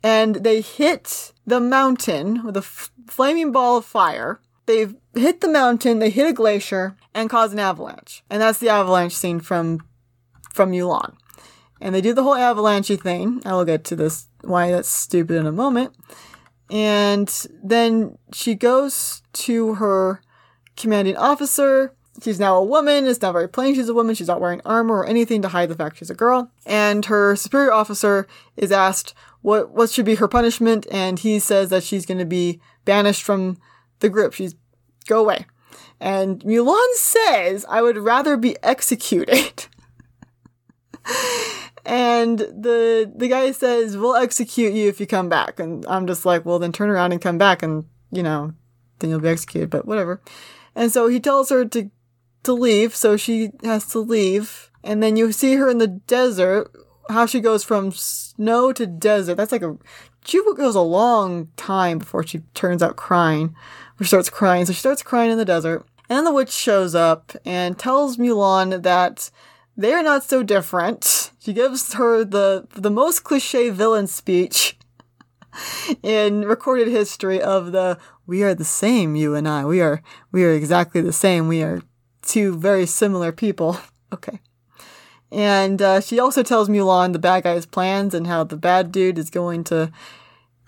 and 0.03 0.35
they 0.35 0.61
hit 0.61 1.33
the 1.45 1.59
mountain 1.59 2.43
with 2.45 2.55
a 2.55 2.59
f- 2.59 2.91
flaming 3.07 3.51
ball 3.51 3.77
of 3.77 3.85
fire. 3.85 4.39
They 4.65 4.87
hit 5.15 5.41
the 5.41 5.49
mountain 5.49 5.99
they 5.99 6.09
hit 6.09 6.29
a 6.29 6.33
glacier 6.33 6.95
and 7.13 7.29
cause 7.29 7.53
an 7.53 7.59
avalanche. 7.59 8.23
And 8.29 8.41
that's 8.41 8.59
the 8.59 8.69
avalanche 8.69 9.15
scene 9.15 9.39
from 9.39 9.81
from 10.53 10.71
mulan. 10.71 11.15
And 11.79 11.93
they 11.93 12.01
do 12.01 12.13
the 12.13 12.23
whole 12.23 12.35
avalanche 12.35 12.87
thing. 12.87 13.41
I 13.45 13.53
will 13.53 13.65
get 13.65 13.83
to 13.85 13.95
this 13.95 14.27
why 14.41 14.71
that's 14.71 14.89
stupid 14.89 15.35
in 15.35 15.45
a 15.45 15.51
moment 15.51 15.93
and 16.69 17.47
then 17.63 18.17
she 18.33 18.55
goes 18.55 19.21
to 19.33 19.75
her 19.75 20.21
commanding 20.75 21.15
officer. 21.15 21.93
She's 22.21 22.39
now 22.39 22.57
a 22.57 22.63
woman. 22.63 23.05
It's 23.05 23.21
not 23.21 23.33
very 23.33 23.47
plain 23.47 23.75
she's 23.75 23.89
a 23.89 23.93
woman. 23.93 24.15
She's 24.15 24.27
not 24.27 24.41
wearing 24.41 24.61
armor 24.65 24.97
or 24.97 25.05
anything 25.05 25.41
to 25.43 25.49
hide 25.49 25.69
the 25.69 25.75
fact 25.75 25.97
she's 25.97 26.09
a 26.09 26.15
girl. 26.15 26.51
And 26.65 27.05
her 27.05 27.35
superior 27.35 27.71
officer 27.71 28.27
is 28.55 28.71
asked 28.71 29.13
what 29.41 29.71
what 29.71 29.89
should 29.89 30.05
be 30.05 30.15
her 30.15 30.27
punishment, 30.27 30.87
and 30.91 31.19
he 31.19 31.39
says 31.39 31.69
that 31.69 31.83
she's 31.83 32.05
going 32.05 32.17
to 32.17 32.25
be 32.25 32.59
banished 32.85 33.23
from 33.23 33.57
the 33.99 34.09
group. 34.09 34.33
She's 34.33 34.55
go 35.07 35.19
away. 35.19 35.45
And 35.99 36.41
Mulan 36.41 36.93
says, 36.95 37.65
"I 37.69 37.81
would 37.81 37.97
rather 37.97 38.35
be 38.35 38.57
executed." 38.63 39.67
and 41.87 42.39
the 42.39 43.09
the 43.15 43.29
guy 43.29 43.51
says 43.51 43.95
we'll 43.97 44.17
execute 44.17 44.73
you 44.73 44.89
if 44.89 44.99
you 44.99 45.07
come 45.07 45.29
back. 45.29 45.59
And 45.59 45.85
i'm 45.87 46.05
just 46.05 46.25
like 46.25 46.45
well 46.45 46.59
then 46.59 46.73
turn 46.73 46.89
around 46.89 47.13
and 47.13 47.21
come 47.21 47.37
back 47.37 47.63
and 47.63 47.85
you 48.11 48.21
know 48.21 48.53
then 48.99 49.09
you'll 49.09 49.21
be 49.21 49.29
executed 49.29 49.69
but 49.69 49.85
whatever. 49.87 50.21
And 50.75 50.91
so 50.91 51.07
he 51.07 51.19
tells 51.19 51.49
her 51.49 51.65
to 51.65 51.89
to 52.43 52.53
leave 52.53 52.95
so 52.95 53.17
she 53.17 53.51
has 53.63 53.87
to 53.87 53.99
leave. 53.99 54.69
And 54.83 55.01
then 55.01 55.15
you 55.15 55.31
see 55.31 55.55
her 55.55 55.69
in 55.69 55.79
the 55.79 55.87
desert 55.87 56.71
how 57.09 57.25
she 57.25 57.39
goes 57.39 57.63
from 57.63 57.91
snow 57.91 58.73
to 58.73 58.85
desert. 58.85 59.35
That's 59.35 59.53
like 59.53 59.63
a 59.63 59.77
she 60.25 60.41
goes 60.55 60.75
a 60.75 60.81
long 60.81 61.47
time 61.55 61.99
before 61.99 62.27
she 62.27 62.39
turns 62.53 62.83
out 62.83 62.97
crying 62.97 63.55
or 63.97 64.05
starts 64.05 64.29
crying. 64.29 64.65
So 64.65 64.73
she 64.73 64.79
starts 64.79 65.01
crying 65.01 65.31
in 65.31 65.37
the 65.37 65.45
desert. 65.45 65.85
And 66.09 66.17
then 66.17 66.25
the 66.25 66.33
witch 66.33 66.51
shows 66.51 66.95
up 66.95 67.33
and 67.45 67.79
tells 67.79 68.17
mulan 68.17 68.83
that 68.83 69.31
they 69.77 69.93
are 69.93 70.03
not 70.03 70.23
so 70.23 70.43
different. 70.43 71.31
She 71.39 71.53
gives 71.53 71.93
her 71.93 72.25
the 72.25 72.67
the 72.75 72.89
most 72.89 73.23
cliche 73.23 73.69
villain 73.69 74.07
speech 74.07 74.77
in 76.03 76.45
recorded 76.45 76.87
history 76.87 77.41
of 77.41 77.71
the 77.71 77.97
we 78.25 78.43
are 78.43 78.53
the 78.53 78.65
same, 78.65 79.15
you 79.15 79.35
and 79.35 79.47
I. 79.47 79.63
We 79.65 79.79
are 79.81 80.01
we 80.31 80.43
are 80.43 80.51
exactly 80.51 81.01
the 81.01 81.13
same. 81.13 81.47
We 81.47 81.63
are 81.63 81.81
two 82.23 82.57
very 82.57 82.85
similar 82.85 83.31
people. 83.31 83.77
Okay. 84.13 84.39
And 85.33 85.81
uh, 85.81 85.99
she 85.99 86.17
also 86.17 86.41
tells 86.41 86.69
Mulan 86.69 87.11
the 87.11 87.19
bad 87.19 87.43
guy's 87.43 87.65
plans 87.65 88.13
and 88.13 88.25
how 88.25 88.45
the 88.45 88.55
bad 88.55 88.89
dude 88.89 89.17
is 89.17 89.29
going 89.29 89.65
to 89.65 89.91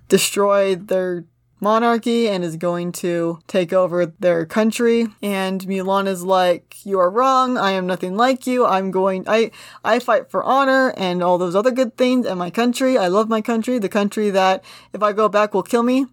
destroy 0.10 0.76
their 0.76 1.24
monarchy 1.62 2.28
and 2.28 2.44
is 2.44 2.56
going 2.56 2.92
to 2.92 3.40
take 3.48 3.74
over 3.74 4.06
their 4.06 4.46
country. 4.46 5.08
And 5.22 5.62
Mulan 5.62 6.08
is 6.08 6.24
like, 6.24 6.78
"You 6.86 7.00
are 7.00 7.10
wrong. 7.10 7.58
I 7.58 7.72
am 7.72 7.88
nothing 7.88 8.16
like 8.16 8.48
you. 8.48 8.66
I'm 8.66 8.92
going. 8.92 9.24
I 9.28 9.52
I 9.84 10.00
fight 10.00 10.30
for 10.30 10.44
honor 10.44 10.94
and 10.98 11.22
all 11.22 11.38
those 11.38 11.56
other 11.56 11.72
good 11.72 11.98
things 11.98 12.26
and 12.26 12.40
my 12.40 12.50
country. 12.50 12.98
I 12.98 13.08
love 13.08 13.30
my 13.30 13.42
country. 13.42 13.80
The 13.80 13.90
country 13.90 14.30
that 14.30 14.64
if 14.94 15.04
I 15.04 15.14
go 15.14 15.30
back 15.30 15.54
will 15.54 15.64
kill 15.64 15.84
me." 15.84 16.08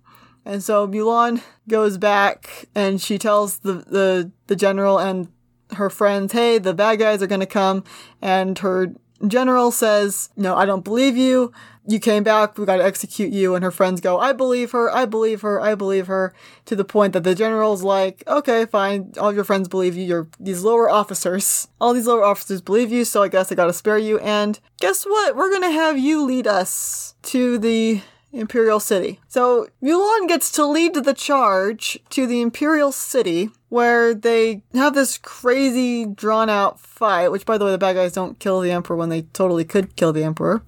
And 0.45 0.63
so 0.63 0.87
Mulan 0.87 1.43
goes 1.69 1.99
back 1.99 2.67
and 2.75 3.01
she 3.01 3.19
tells 3.19 3.59
the 3.59 3.73
the 3.73 4.31
the 4.47 4.57
general 4.57 4.99
and 4.99 5.29
her 5.75 5.91
friends, 5.91 6.33
"Hey, 6.33 6.59
the 6.59 6.75
bad 6.75 6.99
guys 6.99 7.23
are 7.23 7.27
going 7.27 7.41
to 7.41 7.47
come." 7.47 7.83
And 8.23 8.59
her 8.61 8.93
general 9.27 9.71
says, 9.71 10.31
"No, 10.37 10.55
I 10.57 10.65
don't 10.67 10.85
believe 10.85 11.17
you." 11.17 11.53
You 11.87 12.01
came 12.01 12.23
back, 12.23 12.59
we 12.59 12.67
got 12.67 12.77
to 12.77 12.85
execute 12.85 13.33
you. 13.33 13.55
And 13.55 13.65
her 13.65 13.71
friends 13.71 14.01
go, 14.01 14.19
I 14.19 14.33
believe 14.33 14.73
her, 14.73 14.91
I 14.91 15.05
believe 15.07 15.43
her, 15.43 15.61
I 15.61 15.75
believe 15.75 16.07
her, 16.07 16.35
to 16.67 16.77
the 16.77 16.85
point 16.85 17.13
that 17.13 17.25
the 17.25 17.35
general's 17.35 17.83
like, 17.83 18.23
okay, 18.27 18.67
fine, 18.67 19.13
all 19.19 19.33
your 19.33 19.45
friends 19.45 19.69
believe 19.69 19.97
you, 19.97 20.05
you're 20.05 20.29
these 20.39 20.63
lower 20.63 20.91
officers. 20.91 21.69
All 21.81 21.93
these 21.93 22.07
lower 22.07 22.25
officers 22.25 22.61
believe 22.61 22.91
you, 22.91 23.05
so 23.05 23.23
I 23.23 23.29
guess 23.29 23.53
I 23.53 23.55
gotta 23.55 23.73
spare 23.73 23.99
you. 23.99 24.19
And 24.19 24.59
guess 24.81 25.05
what? 25.05 25.37
We're 25.37 25.53
gonna 25.53 25.71
have 25.71 25.99
you 25.99 26.25
lead 26.25 26.47
us 26.47 27.15
to 27.23 27.59
the 27.59 28.03
Imperial 28.33 28.81
City. 28.81 29.21
So 29.29 29.69
Mulan 29.83 30.29
gets 30.29 30.51
to 30.53 30.67
lead 30.67 30.95
the 30.95 31.15
charge 31.15 31.99
to 32.11 32.27
the 32.27 32.41
Imperial 32.41 32.93
City, 32.93 33.51
where 33.69 34.15
they 34.15 34.63
have 34.75 34.95
this 34.95 35.19
crazy 35.19 36.07
drawn 36.07 36.51
out 36.51 36.79
fight, 36.79 37.29
which 37.29 37.47
by 37.47 37.59
the 37.59 37.65
way, 37.65 37.71
the 37.71 37.79
bad 37.79 37.95
guys 37.95 38.13
don't 38.13 38.39
kill 38.39 38.61
the 38.61 38.71
Emperor 38.71 38.97
when 38.97 39.09
they 39.09 39.23
totally 39.23 39.65
could 39.65 39.97
kill 39.97 40.13
the 40.13 40.25
Emperor 40.25 40.63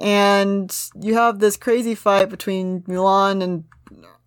and 0.00 0.74
you 1.00 1.14
have 1.14 1.38
this 1.38 1.56
crazy 1.56 1.94
fight 1.94 2.28
between 2.28 2.82
Mulan 2.82 3.42
and 3.42 3.64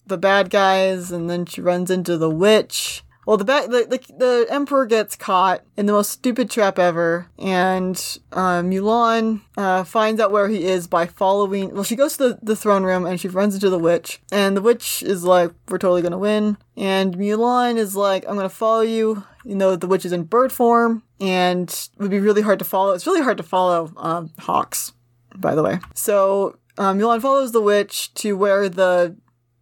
the 0.05 0.17
bad 0.17 0.49
guys, 0.49 1.11
and 1.11 1.29
then 1.29 1.45
she 1.45 1.61
runs 1.61 1.89
into 1.89 2.17
the 2.17 2.29
witch. 2.29 3.03
Well, 3.25 3.37
the, 3.37 3.45
ba- 3.45 3.67
the, 3.69 3.85
the, 3.87 4.13
the 4.17 4.47
emperor 4.49 4.87
gets 4.87 5.15
caught 5.15 5.61
in 5.77 5.85
the 5.85 5.93
most 5.93 6.09
stupid 6.09 6.49
trap 6.49 6.79
ever, 6.79 7.27
and 7.37 7.95
uh, 8.31 8.61
Mulan 8.63 9.41
uh, 9.55 9.83
finds 9.83 10.19
out 10.19 10.31
where 10.31 10.47
he 10.47 10.65
is 10.65 10.87
by 10.87 11.05
following. 11.05 11.71
Well, 11.71 11.83
she 11.83 11.95
goes 11.95 12.17
to 12.17 12.29
the, 12.29 12.39
the 12.41 12.55
throne 12.55 12.83
room 12.83 13.05
and 13.05 13.21
she 13.21 13.27
runs 13.27 13.53
into 13.53 13.69
the 13.69 13.77
witch, 13.77 14.19
and 14.31 14.57
the 14.57 14.63
witch 14.63 15.03
is 15.03 15.23
like, 15.23 15.51
"We're 15.67 15.77
totally 15.77 16.01
gonna 16.01 16.17
win," 16.17 16.57
and 16.75 17.15
Mulan 17.15 17.77
is 17.77 17.95
like, 17.95 18.25
"I'm 18.27 18.35
gonna 18.35 18.49
follow 18.49 18.81
you." 18.81 19.23
You 19.45 19.55
know, 19.55 19.75
the 19.75 19.87
witch 19.87 20.05
is 20.05 20.11
in 20.11 20.23
bird 20.23 20.51
form, 20.51 21.03
and 21.21 21.89
would 21.99 22.09
be 22.09 22.19
really 22.19 22.41
hard 22.41 22.57
to 22.59 22.65
follow. 22.65 22.93
It's 22.93 23.05
really 23.05 23.21
hard 23.21 23.37
to 23.37 23.43
follow 23.43 23.93
um, 23.97 24.31
hawks 24.39 24.93
by 25.39 25.55
the 25.55 25.63
way. 25.63 25.79
So 25.93 26.57
um, 26.77 26.99
Mulan 26.99 27.21
follows 27.21 27.51
the 27.51 27.61
witch 27.61 28.13
to 28.15 28.33
where 28.37 28.69
the 28.69 29.15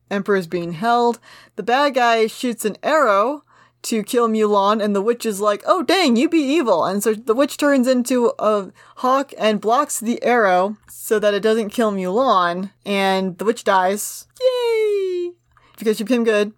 emperor 0.10 0.36
is 0.36 0.48
being 0.48 0.74
held. 0.74 1.20
The 1.56 1.64
bad 1.64 1.96
guy 1.96 2.28
shoots 2.28 2.66
an 2.66 2.78
arrow 2.84 3.44
to 3.84 4.04
kill 4.04 4.28
Mulan, 4.28 4.84
and 4.84 4.96
the 4.96 5.02
witch 5.02 5.26
is 5.26 5.40
like, 5.40 5.64
"Oh 5.66 5.84
dang, 5.84 6.16
you 6.16 6.30
be 6.30 6.40
evil!" 6.40 6.86
And 6.86 7.02
so 7.02 7.14
the 7.14 7.36
witch 7.36 7.58
turns 7.58 7.88
into 7.88 8.34
a 8.40 8.72
hawk 8.98 9.34
and 9.38 9.62
blocks 9.62 10.00
the 10.00 10.22
arrow 10.24 10.78
so 10.90 11.20
that 11.20 11.34
it 11.34 11.42
doesn't 11.42 11.70
kill 11.70 11.92
Mulan, 11.92 12.72
and 12.86 13.38
the 13.38 13.46
witch 13.46 13.64
dies. 13.64 14.28
Yay! 14.42 15.32
Because 15.78 15.98
she 15.98 16.04
became 16.04 16.24
good, 16.24 16.54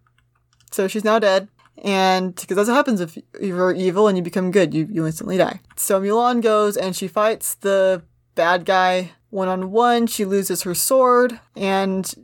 so 0.71 0.87
she's 0.87 1.03
now 1.03 1.19
dead. 1.19 1.49
And 1.81 2.35
because 2.35 2.57
that's 2.57 2.67
what 2.67 2.75
happens 2.75 2.99
if 2.99 3.17
you're 3.39 3.73
evil 3.73 4.07
and 4.07 4.17
you 4.17 4.23
become 4.23 4.51
good, 4.51 4.73
you, 4.73 4.87
you 4.91 5.05
instantly 5.05 5.37
die. 5.37 5.61
So 5.77 6.01
Mulan 6.01 6.41
goes 6.41 6.75
and 6.75 6.93
she 6.93 7.07
fights 7.07 7.55
the 7.55 8.03
bad 8.39 8.63
guy 8.63 9.11
one 9.31 9.49
on 9.49 9.69
one. 9.69 10.07
She 10.07 10.23
loses 10.23 10.61
her 10.61 10.73
sword, 10.73 11.41
and 11.57 12.15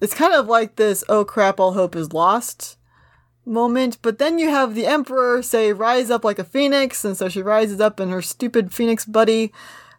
it's 0.00 0.14
kind 0.14 0.32
of 0.32 0.46
like 0.46 0.76
this 0.76 1.02
oh 1.08 1.24
crap, 1.24 1.58
all 1.58 1.72
hope 1.72 1.96
is 1.96 2.12
lost 2.12 2.78
moment. 3.44 3.98
But 4.00 4.18
then 4.18 4.38
you 4.38 4.48
have 4.48 4.76
the 4.76 4.86
Emperor 4.86 5.42
say, 5.42 5.72
rise 5.72 6.08
up 6.08 6.24
like 6.24 6.38
a 6.38 6.44
phoenix, 6.44 7.04
and 7.04 7.16
so 7.16 7.28
she 7.28 7.42
rises 7.42 7.80
up, 7.80 7.98
and 7.98 8.12
her 8.12 8.22
stupid 8.22 8.72
phoenix 8.72 9.04
buddy 9.04 9.52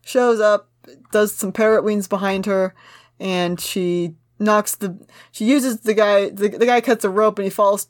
shows 0.05 0.39
up, 0.39 0.69
does 1.11 1.35
some 1.35 1.51
parrot 1.51 1.83
wings 1.83 2.07
behind 2.07 2.45
her, 2.45 2.73
and 3.19 3.59
she 3.59 4.15
knocks 4.39 4.73
the. 4.73 4.97
She 5.33 5.43
uses 5.43 5.81
the 5.81 5.93
guy. 5.93 6.29
The, 6.29 6.47
the 6.47 6.65
guy 6.65 6.79
cuts 6.79 7.03
a 7.03 7.09
rope, 7.09 7.39
and 7.39 7.43
he 7.43 7.49
falls 7.49 7.89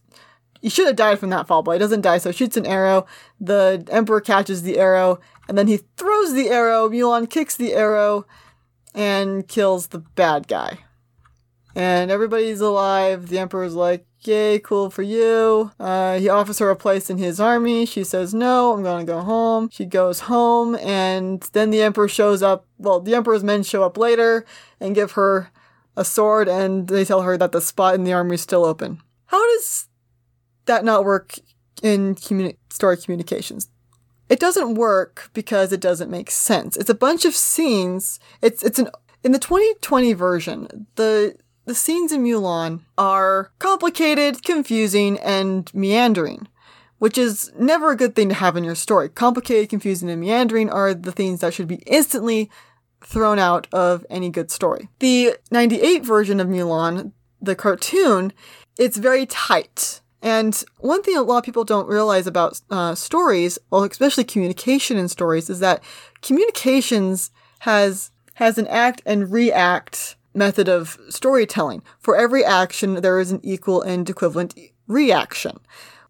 he 0.62 0.70
should 0.70 0.88
have 0.88 0.96
died 0.96 1.20
from 1.20 1.30
that 1.30 1.48
fall, 1.48 1.62
but 1.62 1.74
he 1.74 1.80
doesn't 1.80 2.02
die, 2.02 2.18
so 2.18 2.32
shoots 2.32 2.58
an 2.58 2.66
arrow. 2.66 3.06
The 3.40 3.88
Emperor 3.92 4.22
catches 4.22 4.64
the 4.64 4.78
arrow 4.80 5.20
and 5.48 5.58
then 5.58 5.68
he 5.68 5.78
throws 5.98 6.34
the 6.34 6.50
arrow, 6.50 6.90
Mulan 6.90 7.30
kicks 7.30 7.56
the 7.56 7.74
arrow, 7.74 8.26
and 8.94 9.48
kills 9.48 9.88
the 9.88 10.00
bad 10.00 10.48
guy. 10.48 10.80
And 11.76 12.10
everybody's 12.10 12.60
alive. 12.60 13.30
The 13.30 13.38
Emperor's 13.40 13.76
like, 13.76 14.06
Yay, 14.22 14.60
cool 14.60 14.90
for 14.90 15.04
you. 15.04 15.72
Uh, 15.80 16.18
he 16.18 16.28
offers 16.28 16.58
her 16.58 16.72
a 16.72 16.76
place 16.76 17.10
in 17.10 17.20
his 17.20 17.40
army. 17.40 17.86
She 17.86 18.04
says, 18.04 18.34
No, 18.34 18.74
I'm 18.74 18.84
gonna 18.84 19.06
go 19.06 19.22
home. 19.22 19.70
She 19.72 19.86
goes 19.86 20.22
home, 20.22 20.76
and 20.78 21.42
then 21.54 21.70
the 21.70 21.82
Emperor 21.84 22.08
shows 22.08 22.42
up. 22.42 22.66
Well, 22.80 23.00
the 23.00 23.14
Emperor's 23.14 23.44
men 23.44 23.62
show 23.64 23.84
up 23.84 23.98
later 23.98 24.44
and 24.80 24.96
give 24.96 25.12
her 25.12 25.52
a 25.96 26.04
sword, 26.04 26.50
and 26.50 26.88
they 26.88 27.06
tell 27.06 27.22
her 27.22 27.38
that 27.38 27.52
the 27.52 27.62
spot 27.62 27.96
in 27.96 28.04
the 28.04 28.14
army 28.14 28.36
is 28.36 28.42
still 28.42 28.66
open. 28.66 29.02
How 29.28 29.46
does 29.54 29.88
that 30.66 30.84
not 30.84 31.06
work 31.06 31.36
in 31.84 32.16
communi- 32.16 32.58
story 32.70 32.98
communications? 32.98 33.70
It 34.30 34.40
doesn't 34.40 34.76
work 34.76 35.30
because 35.34 35.72
it 35.72 35.80
doesn't 35.80 36.12
make 36.12 36.32
sense. 36.32 36.76
It's 36.76 36.90
a 36.90 36.96
bunch 36.96 37.26
of 37.26 37.36
scenes. 37.36 38.20
It's 38.42 38.64
it's 38.64 38.80
an 38.80 38.90
in 39.24 39.32
the 39.32 39.40
2020 39.40 40.14
version, 40.14 40.88
the 40.96 41.36
the 41.66 41.76
scenes 41.76 42.14
in 42.14 42.24
Mulan 42.24 42.80
are 42.98 43.52
complicated, 43.60 44.42
confusing, 44.44 45.20
and 45.20 45.70
meandering, 45.74 46.48
which 46.98 47.18
is 47.18 47.52
never 47.60 47.92
a 47.92 47.98
good 47.98 48.16
thing 48.16 48.30
to 48.30 48.36
have 48.36 48.56
in 48.56 48.64
your 48.64 48.74
story. 48.74 49.10
Complicated, 49.10 49.70
confusing, 49.70 50.10
and 50.10 50.22
meandering 50.22 50.70
are 50.70 50.94
the 50.94 51.12
things 51.12 51.42
that 51.42 51.54
should 51.54 51.68
be 51.68 51.84
instantly 51.86 52.50
thrown 53.02 53.38
out 53.38 53.68
of 53.74 54.06
any 54.10 54.30
good 54.30 54.50
story. 54.50 54.88
The 55.00 55.36
98 55.52 56.06
version 56.06 56.40
of 56.40 56.48
Mulan, 56.48 57.12
the 57.42 57.56
cartoon, 57.56 58.32
it's 58.78 58.96
very 58.96 59.26
tight. 59.26 60.00
And 60.22 60.64
one 60.80 61.04
thing 61.04 61.16
a 61.16 61.22
lot 61.22 61.40
of 61.40 61.44
people 61.44 61.64
don't 61.64 61.88
realize 61.88 62.28
about 62.28 62.60
uh, 62.70 62.96
stories, 62.96 63.60
well, 63.70 63.84
especially 63.84 64.24
communication 64.24 64.98
in 64.98 65.08
stories, 65.08 65.50
is 65.50 65.60
that 65.60 65.84
communications 66.22 67.32
has 67.60 68.12
has 68.36 68.58
an 68.58 68.68
act 68.68 69.02
and 69.06 69.32
react 69.32 70.16
method 70.34 70.70
of 70.70 70.98
storytelling. 71.10 71.82
For 72.00 72.16
every 72.16 72.46
action, 72.46 72.96
there 72.96 73.20
is 73.20 73.32
an 73.32 73.40
equal 73.44 73.82
and 73.82 74.08
equivalent 74.08 74.54
reaction. 74.88 75.60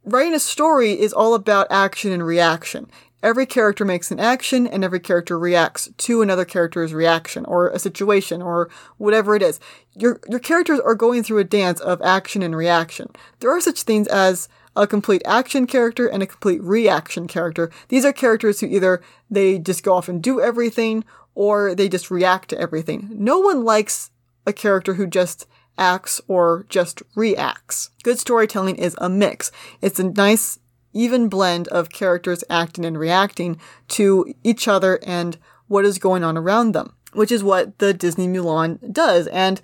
Writing 0.04 0.34
a 0.34 0.39
story 0.39 1.00
is 1.00 1.13
all 1.13 1.34
about 1.34 1.67
action 1.70 2.12
and 2.12 2.26
reaction. 2.26 2.89
Every 3.23 3.45
character 3.45 3.84
makes 3.84 4.12
an 4.12 4.19
action 4.19 4.67
and 4.67 4.84
every 4.84 4.99
character 4.99 5.39
reacts 5.39 5.89
to 5.97 6.21
another 6.21 6.45
character's 6.45 6.93
reaction 6.93 7.45
or 7.45 7.69
a 7.69 7.80
situation 7.80 8.41
or 8.41 8.69
whatever 8.97 9.36
it 9.36 9.41
is. 9.41 9.60
Your, 9.95 10.19
your 10.30 10.39
characters 10.39 10.80
are 10.80 10.95
going 10.95 11.23
through 11.23 11.39
a 11.39 11.43
dance 11.43 11.80
of 11.80 12.01
action 12.01 12.43
and 12.43 12.56
reaction. 12.56 13.10
There 13.39 13.51
are 13.51 13.62
such 13.62 13.82
things 13.82 14.08
as 14.08 14.47
a 14.75 14.86
complete 14.86 15.23
action 15.25 15.65
character 15.65 16.08
and 16.08 16.21
a 16.21 16.27
complete 16.27 16.62
reaction 16.62 17.27
character. 17.27 17.71
These 17.88 18.06
are 18.06 18.13
characters 18.13 18.60
who 18.60 18.67
either 18.67 19.01
they 19.30 19.58
just 19.58 19.84
go 19.84 19.95
off 19.95 20.08
and 20.08 20.21
do 20.21 20.39
everything 20.39 21.03
or 21.34 21.73
they 21.73 21.89
just 21.89 22.12
react 22.12 22.49
to 22.49 22.60
everything. 22.60 23.10
No 23.12 23.39
one 23.39 23.63
likes 23.63 24.12
a 24.45 24.53
character 24.53 24.93
who 24.93 25.08
just 25.08 25.47
acts 25.77 26.21
or 26.27 26.65
just 26.69 27.01
reacts. 27.15 27.89
Good 28.03 28.19
storytelling 28.19 28.75
is 28.75 28.95
a 28.99 29.10
mix. 29.10 29.51
It's 29.82 29.99
a 29.99 30.03
nice, 30.03 30.60
even 30.93 31.30
blend 31.30 31.67
of 31.69 31.89
characters 31.89 32.43
acting 32.50 32.86
and 32.86 32.97
reacting 32.97 33.60
to 33.89 34.34
each 34.43 34.67
other 34.67 35.00
and 35.04 35.38
what 35.67 35.86
is 35.86 36.00
going 36.00 36.23
on 36.23 36.38
around 36.38 36.71
them, 36.71 36.93
which 37.13 37.32
is 37.32 37.43
what 37.43 37.78
the 37.80 37.93
Disney 37.93 38.28
Mulan 38.28 38.91
does. 38.91 39.28
And 39.28 39.62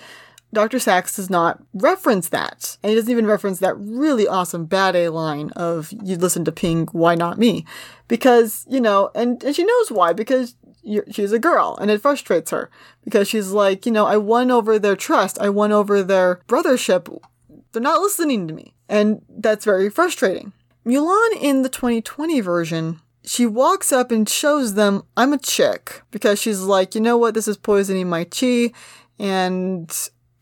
Dr. 0.53 0.77
Sax 0.77 1.15
does 1.15 1.29
not 1.29 1.63
reference 1.73 2.29
that. 2.29 2.77
And 2.83 2.91
he 2.91 2.95
doesn't 2.95 3.11
even 3.11 3.25
reference 3.25 3.59
that 3.59 3.75
really 3.75 4.27
awesome 4.27 4.65
bad 4.65 4.95
A 4.95 5.09
line 5.09 5.49
of, 5.55 5.91
you 6.03 6.15
listen 6.15 6.45
to 6.45 6.51
Ping, 6.51 6.87
why 6.91 7.15
not 7.15 7.39
me? 7.39 7.65
Because, 8.07 8.65
you 8.69 8.79
know, 8.79 9.09
and, 9.15 9.43
and 9.43 9.55
she 9.55 9.63
knows 9.63 9.91
why, 9.91 10.13
because 10.13 10.55
she's 11.11 11.31
a 11.31 11.39
girl 11.39 11.77
and 11.81 11.89
it 11.89 12.01
frustrates 12.01 12.51
her 12.51 12.69
because 13.03 13.27
she's 13.27 13.51
like, 13.51 13.85
you 13.85 13.91
know, 13.91 14.05
I 14.05 14.17
won 14.17 14.51
over 14.51 14.77
their 14.77 14.95
trust. 14.95 15.39
I 15.39 15.49
won 15.49 15.71
over 15.71 16.03
their 16.03 16.41
brothership. 16.47 17.17
They're 17.71 17.81
not 17.81 18.01
listening 18.01 18.47
to 18.47 18.53
me. 18.53 18.75
And 18.87 19.23
that's 19.29 19.65
very 19.65 19.89
frustrating. 19.89 20.53
Mulan 20.85 21.31
in 21.39 21.61
the 21.61 21.69
2020 21.69 22.41
version, 22.41 22.99
she 23.23 23.45
walks 23.45 23.91
up 23.91 24.11
and 24.11 24.27
shows 24.27 24.73
them, 24.73 25.03
I'm 25.15 25.33
a 25.33 25.37
chick 25.37 26.01
because 26.11 26.39
she's 26.39 26.61
like, 26.61 26.93
you 26.93 27.01
know 27.01 27.17
what? 27.17 27.33
This 27.33 27.47
is 27.47 27.57
poisoning 27.57 28.09
my 28.09 28.25
chi 28.25 28.71
and 29.17 29.91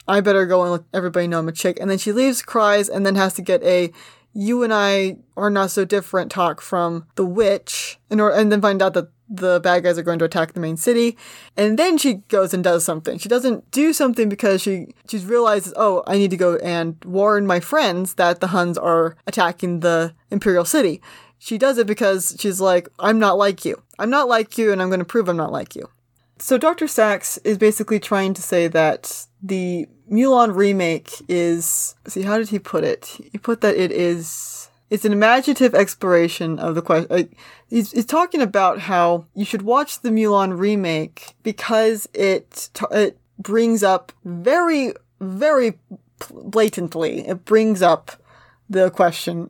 I 0.08 0.22
better 0.22 0.46
go 0.46 0.64
and 0.64 0.72
let 0.72 0.84
everybody 0.94 1.28
know 1.28 1.40
I'm 1.40 1.48
a 1.48 1.52
chick. 1.52 1.78
And 1.80 1.90
then 1.90 2.00
she 2.00 2.12
leaves, 2.12 2.42
cries, 2.42 2.90
and 2.90 3.06
then 3.06 3.16
has 3.16 3.34
to 3.36 3.42
get 3.42 3.64
a 3.64 3.92
you 4.34 4.64
and 4.64 4.74
I 4.74 5.18
are 5.36 5.50
not 5.50 5.72
so 5.72 5.86
different 5.86 6.32
talk 6.32 6.62
from 6.62 7.06
the 7.16 7.26
witch, 7.26 8.00
and, 8.10 8.22
or, 8.22 8.32
and 8.32 8.52
then 8.52 8.62
find 8.62 8.82
out 8.82 8.94
that 8.94 9.10
the 9.32 9.60
bad 9.62 9.84
guys 9.84 9.98
are 9.98 10.04
going 10.04 10.20
to 10.20 10.26
attack 10.26 10.54
the 10.54 10.60
main 10.60 10.78
city. 10.78 11.18
And 11.56 11.80
then 11.80 11.98
she 11.98 12.16
goes 12.28 12.54
and 12.54 12.64
does 12.64 12.84
something. 12.84 13.18
She 13.18 13.30
doesn't 13.30 13.72
do 13.72 13.94
something 13.94 14.30
because 14.30 14.62
she 14.62 14.88
she 15.08 15.18
realizes, 15.20 15.74
oh, 15.78 16.04
I 16.06 16.18
need 16.18 16.32
to 16.32 16.38
go 16.38 16.58
and 16.58 16.98
warn 17.06 17.48
my 17.48 17.60
friends 17.60 18.16
that 18.16 18.42
the 18.42 18.48
Huns 18.48 18.78
are 18.78 19.16
attacking 19.26 19.80
the 19.80 20.14
imperial 20.30 20.66
city. 20.66 21.02
She 21.40 21.58
does 21.58 21.78
it 21.78 21.88
because 21.88 22.36
she's 22.40 22.62
like, 22.62 22.88
I'm 23.00 23.18
not 23.18 23.38
like 23.38 23.66
you. 23.66 23.82
I'm 23.98 24.10
not 24.10 24.28
like 24.28 24.58
you, 24.58 24.72
and 24.72 24.82
I'm 24.82 24.90
going 24.90 25.00
to 25.00 25.06
prove 25.06 25.28
I'm 25.28 25.38
not 25.38 25.52
like 25.52 25.76
you. 25.76 25.90
So 26.38 26.58
Dr. 26.58 26.88
Sax 26.88 27.38
is 27.40 27.58
basically 27.58 28.00
trying 28.00 28.34
to 28.34 28.42
say 28.42 28.68
that 28.68 29.28
the 29.42 29.88
Mulan 30.12 30.56
remake 30.56 31.14
is 31.28 31.96
see 32.08 32.24
how 32.24 32.38
did 32.38 32.50
he 32.50 32.60
put 32.60 32.84
it? 32.84 33.18
He 33.32 33.38
put 33.38 33.62
that 33.62 33.76
it 33.76 33.92
is 33.92 34.61
it's 34.92 35.06
an 35.06 35.14
imaginative 35.14 35.74
exploration 35.74 36.60
of 36.60 36.76
the 36.76 36.82
question. 36.82 37.08
Uh, 37.10 37.24
he's, 37.70 37.92
he's 37.92 38.06
talking 38.06 38.42
about 38.42 38.80
how 38.80 39.26
you 39.34 39.46
should 39.46 39.64
watch 39.64 40.02
the 40.02 40.10
Mulan 40.10 40.60
remake 40.60 41.34
because 41.42 42.08
it 42.14 42.70
t- 42.74 42.86
it 42.92 43.18
brings 43.40 43.82
up 43.82 44.12
very 44.24 44.94
very 45.20 45.80
blatantly 46.30 47.28
it 47.28 47.44
brings 47.46 47.82
up 47.82 48.12
the 48.70 48.92
question 48.92 49.50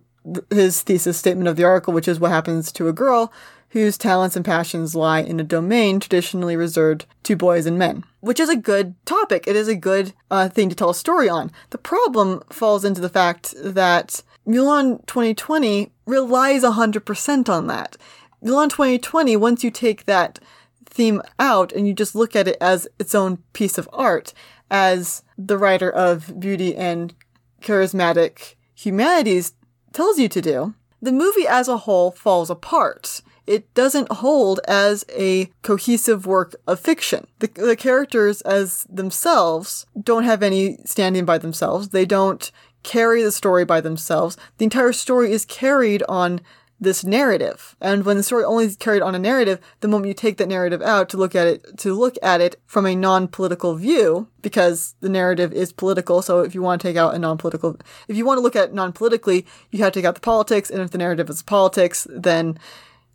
his 0.50 0.82
thesis 0.82 1.18
statement 1.18 1.48
of 1.48 1.56
the 1.56 1.64
article, 1.64 1.94
which 1.94 2.08
is 2.08 2.20
what 2.20 2.32
happens 2.32 2.72
to 2.72 2.88
a 2.88 2.94
girl 2.94 3.34
whose 3.70 3.98
talents 3.98 4.36
and 4.36 4.44
passions 4.44 4.96
lie 4.96 5.22
in 5.22 5.40
a 5.40 5.44
domain 5.44 6.00
traditionally 6.00 6.56
reserved 6.58 7.06
to 7.24 7.36
boys 7.38 7.66
and 7.66 7.80
men, 7.80 8.04
which 8.20 8.40
is 8.40 8.50
a 8.50 8.56
good 8.56 8.94
topic. 9.06 9.48
It 9.48 9.56
is 9.56 9.70
a 9.70 9.76
good 9.76 10.14
uh, 10.30 10.50
thing 10.50 10.70
to 10.70 10.76
tell 10.76 10.90
a 10.90 10.96
story 10.96 11.30
on. 11.30 11.52
The 11.70 11.78
problem 11.78 12.44
falls 12.50 12.84
into 12.84 13.00
the 13.00 13.10
fact 13.10 13.54
that 13.58 14.22
Mulan 14.52 15.06
2020 15.06 15.92
relies 16.06 16.64
100% 16.64 17.50
on 17.50 17.68
that. 17.68 17.98
Mulan 18.44 18.70
2020, 18.70 19.38
once 19.38 19.64
you 19.64 19.72
take 19.72 20.06
that 20.06 20.40
theme 20.86 21.22
out 21.40 21.72
and 21.72 21.88
you 21.88 21.94
just 21.94 22.16
look 22.16 22.36
at 22.36 22.48
it 22.48 22.58
as 22.60 22.88
its 23.00 23.16
own 23.16 23.38
piece 23.54 23.78
of 23.78 23.90
art, 23.94 24.34
as 24.70 25.24
the 25.38 25.58
writer 25.58 25.90
of 25.90 26.40
Beauty 26.40 26.76
and 26.76 27.14
Charismatic 27.62 28.56
Humanities 28.76 29.54
tells 29.94 30.20
you 30.20 30.28
to 30.28 30.42
do, 30.42 30.74
the 31.02 31.12
movie 31.12 31.48
as 31.48 31.68
a 31.68 31.78
whole 31.78 32.12
falls 32.12 32.50
apart 32.50 33.22
it 33.48 33.74
doesn't 33.74 34.12
hold 34.12 34.60
as 34.68 35.04
a 35.14 35.52
cohesive 35.62 36.26
work 36.26 36.56
of 36.68 36.80
fiction. 36.80 37.28
The, 37.40 37.48
the 37.48 37.76
characters 37.76 38.42
as 38.42 38.86
themselves 38.90 39.86
don't 40.02 40.24
have 40.24 40.44
any 40.44 40.78
standing 40.86 41.26
by 41.26 41.38
themselves. 41.38 41.90
They 41.90 42.06
don't 42.06 42.52
carry 42.84 43.24
the 43.24 43.32
story 43.32 43.66
by 43.66 43.82
themselves. 43.82 44.38
The 44.58 44.66
entire 44.66 44.94
story 44.94 45.32
is 45.32 45.46
carried 45.46 46.04
on 46.10 46.42
this 46.80 47.04
narrative. 47.04 47.76
And 47.80 48.04
when 48.04 48.18
the 48.18 48.24
story 48.24 48.44
only 48.44 48.66
is 48.66 48.76
carried 48.76 49.04
on 49.04 49.14
a 49.14 49.20
narrative, 49.20 49.60
the 49.82 49.88
moment 49.88 50.08
you 50.08 50.14
take 50.16 50.38
that 50.38 50.48
narrative 50.48 50.82
out 50.82 51.10
to 51.10 51.18
look 51.18 51.36
at 51.36 51.46
it, 51.46 51.78
to 51.78 51.94
look 51.94 52.16
at 52.24 52.42
it 52.42 52.60
from 52.66 52.88
a 52.88 52.96
non-political 52.96 53.76
view, 53.76 54.28
because 54.42 54.96
the 55.00 55.10
narrative 55.10 55.54
is 55.54 55.72
political. 55.72 56.24
So 56.24 56.40
if 56.40 56.56
you 56.56 56.64
want 56.64 56.82
to 56.82 56.88
take 56.88 56.98
out 56.98 57.14
a 57.14 57.20
non-political, 57.20 57.78
if 58.08 58.18
you 58.18 58.26
want 58.26 58.40
to 58.40 58.42
look 58.42 58.56
at 58.56 58.70
it 58.70 58.74
non-politically, 58.74 59.46
you 59.70 59.84
have 59.84 59.94
to 59.94 60.00
take 60.00 60.08
out 60.08 60.16
the 60.16 60.22
politics. 60.22 60.72
And 60.72 60.82
if 60.82 60.90
the 60.90 60.98
narrative 60.98 61.30
is 61.30 61.44
politics, 61.44 62.08
then 62.10 62.58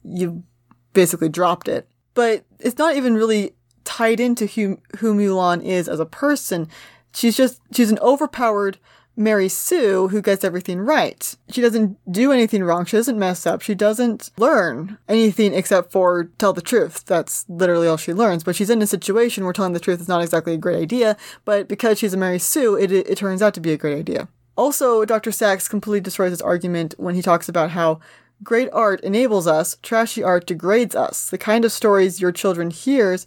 you 0.05 0.45
basically 0.93 1.29
dropped 1.29 1.67
it. 1.67 1.89
But 2.15 2.45
it's 2.61 2.79
not 2.79 2.95
even 2.95 3.15
really 3.15 3.57
tied 3.83 4.21
into 4.21 4.47
who, 4.47 4.79
who 4.99 5.13
Mulan 5.13 5.65
is 5.65 5.89
as 5.89 5.99
a 5.99 6.07
person. 6.07 6.69
She's 7.13 7.37
just, 7.37 7.61
she's 7.73 7.91
an 7.91 7.99
overpowered 7.99 8.79
Mary 9.17 9.49
Sue 9.49 10.09
who 10.09 10.21
gets 10.21 10.45
everything 10.45 10.81
right. 10.81 11.35
She 11.51 11.61
doesn't 11.61 11.99
do 12.11 12.33
anything 12.33 12.63
wrong. 12.63 12.85
She 12.85 12.97
doesn't 12.97 13.19
mess 13.19 13.47
up. 13.47 13.63
She 13.63 13.75
doesn't 13.75 14.31
learn 14.37 14.99
anything 15.09 15.55
except 15.55 15.91
for 15.91 16.25
tell 16.39 16.53
the 16.53 16.63
truth. 16.63 17.05
That's 17.07 17.45
literally 17.49 17.89
all 17.89 17.97
she 17.97 18.13
learns. 18.13 18.45
But 18.45 18.57
she's 18.57 18.71
in 18.71 18.83
a 18.83 18.87
situation 18.87 19.45
where 19.45 19.53
telling 19.53 19.73
the 19.73 19.81
truth 19.81 20.01
is 20.01 20.09
not 20.09 20.23
exactly 20.23 20.55
a 20.55 20.59
great 20.59 20.81
idea. 20.81 21.17
But 21.45 21.69
because 21.69 21.99
she's 21.99 22.15
a 22.15 22.19
Mary 22.19 22.39
Sue, 22.39 22.77
it, 22.77 22.93
it, 22.93 23.09
it 23.09 23.19
turns 23.19 23.43
out 23.43 23.55
to 23.55 23.61
be 23.61 23.73
a 23.73 23.79
great 23.79 23.99
idea. 23.99 24.29
Also, 24.57 25.05
Dr. 25.05 25.33
Sax 25.33 25.69
completely 25.69 26.01
destroys 26.01 26.31
his 26.31 26.43
argument 26.43 26.95
when 26.99 27.15
he 27.15 27.23
talks 27.23 27.49
about 27.49 27.71
how 27.71 28.01
Great 28.43 28.69
art 28.71 29.01
enables 29.01 29.47
us, 29.47 29.79
trashy 29.83 30.23
art 30.23 30.47
degrades 30.47 30.95
us. 30.95 31.31
The 31.31 31.39
kind 31.39 31.65
of 31.65 31.73
stories 31.73 32.21
your 32.21 32.33
children 32.33 32.71
hears, 32.71 33.25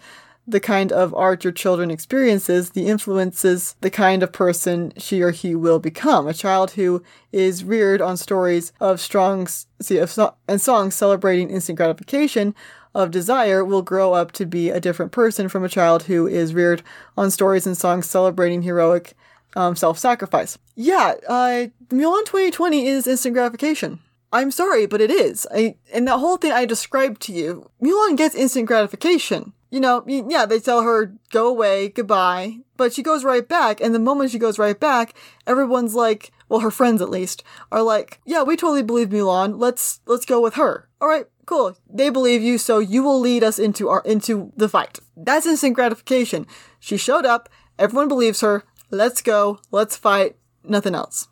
the 0.51 0.59
kind 0.59 0.91
of 0.91 1.13
art 1.13 1.43
your 1.43 1.53
children 1.53 1.91
experiences, 1.91 2.71
the 2.71 2.87
influences 2.87 3.75
the 3.81 3.89
kind 3.89 4.23
of 4.23 4.31
person 4.31 4.93
she 4.97 5.21
or 5.21 5.31
he 5.31 5.55
will 5.55 5.79
become. 5.79 6.27
A 6.27 6.33
child 6.33 6.71
who 6.71 7.03
is 7.31 7.63
reared 7.63 8.01
on 8.01 8.17
stories 8.17 8.71
of 8.79 8.99
strong, 8.99 9.47
see, 9.81 9.97
of 9.97 10.09
so- 10.09 10.35
and 10.47 10.59
songs 10.61 10.95
celebrating 10.95 11.49
instant 11.49 11.77
gratification 11.77 12.55
of 12.95 13.11
desire 13.11 13.63
will 13.63 13.81
grow 13.83 14.13
up 14.13 14.31
to 14.33 14.45
be 14.45 14.69
a 14.69 14.79
different 14.79 15.11
person 15.11 15.47
from 15.47 15.63
a 15.63 15.69
child 15.69 16.03
who 16.03 16.27
is 16.27 16.53
reared 16.53 16.81
on 17.15 17.29
stories 17.29 17.67
and 17.67 17.77
songs 17.77 18.09
celebrating 18.09 18.63
heroic 18.63 19.13
um, 19.55 19.75
self-sacrifice. 19.75 20.57
Yeah, 20.75 21.15
uh, 21.27 21.67
Mulan 21.89 22.25
2020 22.25 22.87
is 22.87 23.07
instant 23.07 23.33
gratification. 23.35 23.99
I'm 24.31 24.51
sorry, 24.51 24.85
but 24.85 25.01
it 25.01 25.09
is. 25.09 25.47
I, 25.51 25.75
and 25.91 26.07
that 26.07 26.19
whole 26.19 26.37
thing 26.37 26.51
I 26.51 26.65
described 26.65 27.21
to 27.23 27.33
you, 27.33 27.69
Mulan 27.81 28.15
gets 28.15 28.35
instant 28.35 28.67
gratification. 28.67 29.53
You 29.71 29.79
know, 29.79 30.03
yeah, 30.07 30.45
they 30.45 30.59
tell 30.59 30.81
her, 30.81 31.13
go 31.29 31.47
away, 31.47 31.89
goodbye, 31.89 32.57
but 32.75 32.91
she 32.91 33.03
goes 33.03 33.23
right 33.23 33.47
back, 33.47 33.79
and 33.79 33.93
the 33.93 33.99
moment 33.99 34.31
she 34.31 34.39
goes 34.39 34.57
right 34.57 34.79
back, 34.79 35.13
everyone's 35.45 35.93
like, 35.93 36.31
well, 36.47 36.61
her 36.61 36.71
friends 36.71 37.03
at 37.03 37.09
least, 37.11 37.43
are 37.71 37.83
like, 37.83 38.19
yeah, 38.25 38.41
we 38.41 38.55
totally 38.55 38.81
believe 38.81 39.09
Mulan, 39.09 39.59
let's, 39.59 40.01
let's 40.07 40.25
go 40.25 40.41
with 40.41 40.55
her. 40.55 40.89
Alright, 40.99 41.27
cool. 41.45 41.77
They 41.87 42.09
believe 42.09 42.41
you, 42.41 42.57
so 42.57 42.79
you 42.79 43.03
will 43.03 43.19
lead 43.19 43.43
us 43.43 43.59
into 43.59 43.89
our, 43.89 44.01
into 44.05 44.51
the 44.57 44.67
fight. 44.67 44.99
That's 45.15 45.45
instant 45.45 45.75
gratification. 45.75 46.47
She 46.79 46.97
showed 46.97 47.25
up, 47.25 47.47
everyone 47.77 48.07
believes 48.07 48.41
her, 48.41 48.63
let's 48.89 49.21
go, 49.21 49.59
let's 49.69 49.95
fight, 49.95 50.35
nothing 50.63 50.95
else. 50.95 51.27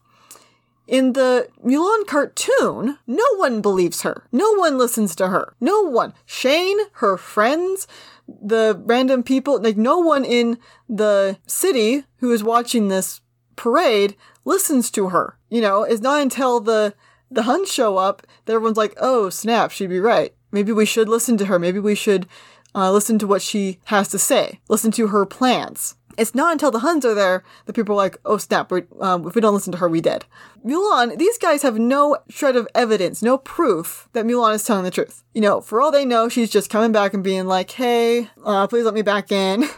In 0.88 1.13
the 1.13 1.50
Mulan 1.65 2.08
cartoon, 2.08 2.97
no 3.06 3.26
one 3.36 3.62
believes 3.62 4.04
her. 4.04 4.26
No 4.32 4.54
one 4.54 4.78
listens 4.78 5.17
to 5.17 5.28
her. 5.28 5.54
No 5.60 5.82
one. 5.82 6.13
Shang, 6.26 6.80
her 6.93 7.17
friends, 7.17 7.88
the 8.28 8.82
random 8.86 9.24
people, 9.24 9.62
like 9.62 9.78
no 9.78 10.00
one 10.00 10.26
in 10.26 10.58
the 10.90 11.38
city 11.48 12.04
who 12.18 12.32
is 12.32 12.44
watching 12.44 12.88
this 12.88 13.22
parade 13.56 14.16
listens 14.46 14.90
to 14.92 15.10
her. 15.10 15.38
You 15.50 15.62
know, 15.62 15.84
it's 15.84 16.02
not 16.02 16.22
until 16.22 16.60
the 16.60 16.94
the 17.30 17.44
Huns 17.44 17.72
show 17.72 17.98
up 17.98 18.26
that 18.46 18.54
everyone's 18.54 18.78
like, 18.78 18.96
"Oh, 19.02 19.30
snap, 19.30 19.72
she'd 19.72 19.90
be 19.90 20.00
right. 20.00 20.34
Maybe 20.52 20.72
we 20.72 20.86
should 20.86 21.10
listen 21.10 21.36
to 21.38 21.46
her. 21.46 21.60
Maybe 21.60 21.80
we 21.80 21.96
should 21.96 22.26
uh, 22.74 22.92
listen 22.92 23.20
to 23.20 23.28
what 23.28 23.42
she 23.42 23.80
has 23.86 24.08
to 24.10 24.20
say. 24.20 24.62
Listen 24.70 24.92
to 24.92 25.08
her 25.08 25.26
plans." 25.26 25.96
It's 26.17 26.36
not 26.36 26.51
until 26.51 26.71
the 26.71 26.80
Huns 26.80 27.06
are 27.06 27.13
there 27.13 27.43
that 27.65 27.73
people 27.73 27.93
are 27.93 27.97
like, 27.97 28.17
oh 28.25 28.38
snap, 28.38 28.71
um, 28.99 29.27
if 29.27 29.36
we 29.36 29.41
don't 29.41 29.53
listen 29.53 29.71
to 29.71 29.77
her, 29.77 29.88
we 29.88 30.01
dead. 30.01 30.25
Mulan, 30.65 31.17
these 31.17 31.38
guys 31.38 31.62
have 31.62 31.77
no 31.77 32.17
shred 32.30 32.56
of 32.56 32.67
evidence, 32.73 33.21
no 33.21 33.38
proof 33.38 34.10
that 34.13 34.25
Mulan 34.25 34.56
is 34.56 34.63
telling 34.63 34.84
the 34.84 34.91
truth. 34.91 35.23
You 35.34 35.41
know, 35.41 35.62
for 35.62 35.82
all 35.82 35.91
they 35.91 36.06
know, 36.06 36.27
she's 36.27 36.49
just 36.49 36.69
coming 36.69 36.91
back 36.91 37.13
and 37.13 37.23
being 37.23 37.45
like, 37.45 37.71
hey, 37.71 38.30
uh, 38.43 38.67
please 38.67 38.84
let 38.84 38.93
me 38.93 39.01
back 39.03 39.32
in. 39.32 39.65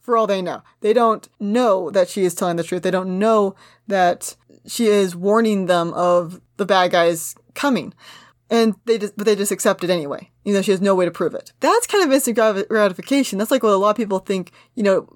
for 0.00 0.16
all 0.16 0.26
they 0.26 0.42
know. 0.42 0.62
They 0.80 0.92
don't 0.92 1.28
know 1.38 1.90
that 1.90 2.08
she 2.08 2.24
is 2.24 2.34
telling 2.34 2.56
the 2.56 2.64
truth. 2.64 2.82
They 2.82 2.90
don't 2.90 3.18
know 3.18 3.54
that 3.86 4.36
she 4.66 4.86
is 4.86 5.14
warning 5.14 5.66
them 5.66 5.92
of 5.94 6.40
the 6.56 6.66
bad 6.66 6.90
guys 6.90 7.34
coming. 7.54 7.94
And 8.50 8.74
they 8.84 8.98
just, 8.98 9.16
but 9.16 9.26
they 9.26 9.36
just 9.36 9.52
accept 9.52 9.84
it 9.84 9.90
anyway. 9.90 10.30
You 10.44 10.52
know, 10.52 10.62
she 10.62 10.72
has 10.72 10.80
no 10.80 10.96
way 10.96 11.04
to 11.04 11.10
prove 11.12 11.34
it. 11.34 11.52
That's 11.60 11.86
kind 11.86 12.02
of 12.02 12.12
instant 12.12 12.36
gratification. 12.68 13.38
That's 13.38 13.52
like 13.52 13.62
what 13.62 13.72
a 13.72 13.76
lot 13.76 13.90
of 13.90 13.96
people 13.96 14.18
think, 14.18 14.50
you 14.74 14.82
know, 14.82 15.08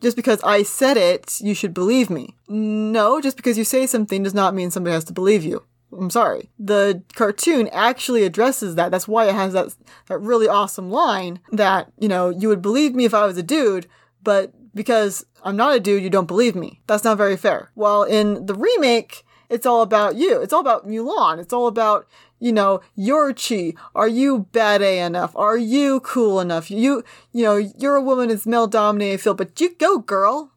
just 0.00 0.16
because 0.16 0.40
I 0.42 0.62
said 0.62 0.96
it, 0.96 1.40
you 1.40 1.54
should 1.54 1.74
believe 1.74 2.10
me. 2.10 2.36
No, 2.48 3.20
just 3.20 3.36
because 3.36 3.58
you 3.58 3.64
say 3.64 3.86
something 3.86 4.22
does 4.22 4.34
not 4.34 4.54
mean 4.54 4.70
somebody 4.70 4.94
has 4.94 5.04
to 5.04 5.12
believe 5.12 5.44
you. 5.44 5.64
I'm 5.96 6.10
sorry. 6.10 6.50
The 6.58 7.02
cartoon 7.14 7.68
actually 7.72 8.24
addresses 8.24 8.74
that. 8.74 8.90
That's 8.90 9.08
why 9.08 9.28
it 9.28 9.34
has 9.34 9.52
that 9.52 9.74
that 10.08 10.18
really 10.18 10.48
awesome 10.48 10.90
line 10.90 11.40
that, 11.52 11.90
you 11.98 12.08
know, 12.08 12.28
you 12.30 12.48
would 12.48 12.62
believe 12.62 12.94
me 12.94 13.04
if 13.04 13.14
I 13.14 13.24
was 13.24 13.38
a 13.38 13.42
dude, 13.42 13.86
but 14.22 14.52
because 14.74 15.24
I'm 15.42 15.56
not 15.56 15.74
a 15.74 15.80
dude, 15.80 16.02
you 16.02 16.10
don't 16.10 16.26
believe 16.26 16.54
me. 16.54 16.80
That's 16.86 17.04
not 17.04 17.16
very 17.16 17.36
fair. 17.36 17.70
While 17.74 18.02
in 18.02 18.46
the 18.46 18.54
remake, 18.54 19.24
it's 19.48 19.64
all 19.64 19.82
about 19.82 20.16
you. 20.16 20.42
It's 20.42 20.52
all 20.52 20.60
about 20.60 20.86
Mulan. 20.86 21.38
It's 21.38 21.52
all 21.52 21.68
about 21.68 22.06
you 22.38 22.52
know, 22.52 22.80
your 22.94 23.32
chi. 23.32 23.74
Are 23.94 24.08
you 24.08 24.46
bad 24.52 24.82
A 24.82 25.00
enough? 25.00 25.34
Are 25.36 25.58
you 25.58 26.00
cool 26.00 26.40
enough? 26.40 26.70
You, 26.70 27.02
you 27.32 27.44
know, 27.44 27.56
you're 27.56 27.96
a 27.96 28.02
woman 28.02 28.30
in 28.30 28.40
male 28.46 28.66
dominated 28.66 29.20
field, 29.20 29.38
but 29.38 29.60
you 29.60 29.74
go, 29.76 29.98
girl. 29.98 30.52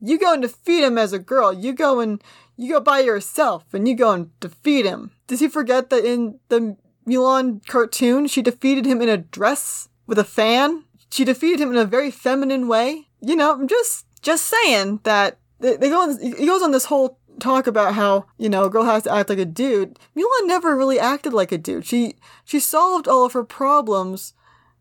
You 0.00 0.18
go 0.18 0.32
and 0.32 0.42
defeat 0.42 0.82
him 0.82 0.96
as 0.96 1.12
a 1.12 1.18
girl. 1.18 1.52
You 1.52 1.72
go 1.72 2.00
and 2.00 2.22
you 2.56 2.74
go 2.74 2.80
by 2.80 3.00
yourself 3.00 3.64
and 3.72 3.86
you 3.86 3.94
go 3.94 4.12
and 4.12 4.38
defeat 4.40 4.84
him. 4.86 5.12
Does 5.26 5.40
he 5.40 5.48
forget 5.48 5.90
that 5.90 6.04
in 6.04 6.38
the 6.48 6.76
Mulan 7.06 7.66
cartoon, 7.66 8.26
she 8.26 8.42
defeated 8.42 8.86
him 8.86 9.00
in 9.02 9.08
a 9.08 9.16
dress 9.16 9.88
with 10.06 10.18
a 10.18 10.24
fan? 10.24 10.84
She 11.10 11.24
defeated 11.24 11.60
him 11.60 11.70
in 11.70 11.76
a 11.76 11.84
very 11.84 12.10
feminine 12.10 12.68
way. 12.68 13.08
You 13.20 13.36
know, 13.36 13.52
I'm 13.52 13.68
just, 13.68 14.06
just 14.22 14.44
saying 14.46 15.00
that 15.04 15.38
they, 15.58 15.76
they 15.76 15.88
go 15.88 16.02
on, 16.02 16.20
he 16.20 16.46
goes 16.46 16.62
on 16.62 16.72
this 16.72 16.86
whole 16.86 17.18
talk 17.40 17.66
about 17.66 17.94
how, 17.94 18.26
you 18.38 18.48
know, 18.48 18.64
a 18.64 18.70
girl 18.70 18.84
has 18.84 19.04
to 19.04 19.12
act 19.12 19.28
like 19.28 19.38
a 19.38 19.44
dude. 19.44 19.98
Mulan 20.16 20.46
never 20.46 20.76
really 20.76 20.98
acted 20.98 21.32
like 21.32 21.52
a 21.52 21.58
dude. 21.58 21.86
She 21.86 22.14
she 22.44 22.60
solved 22.60 23.08
all 23.08 23.24
of 23.24 23.32
her 23.32 23.44
problems 23.44 24.34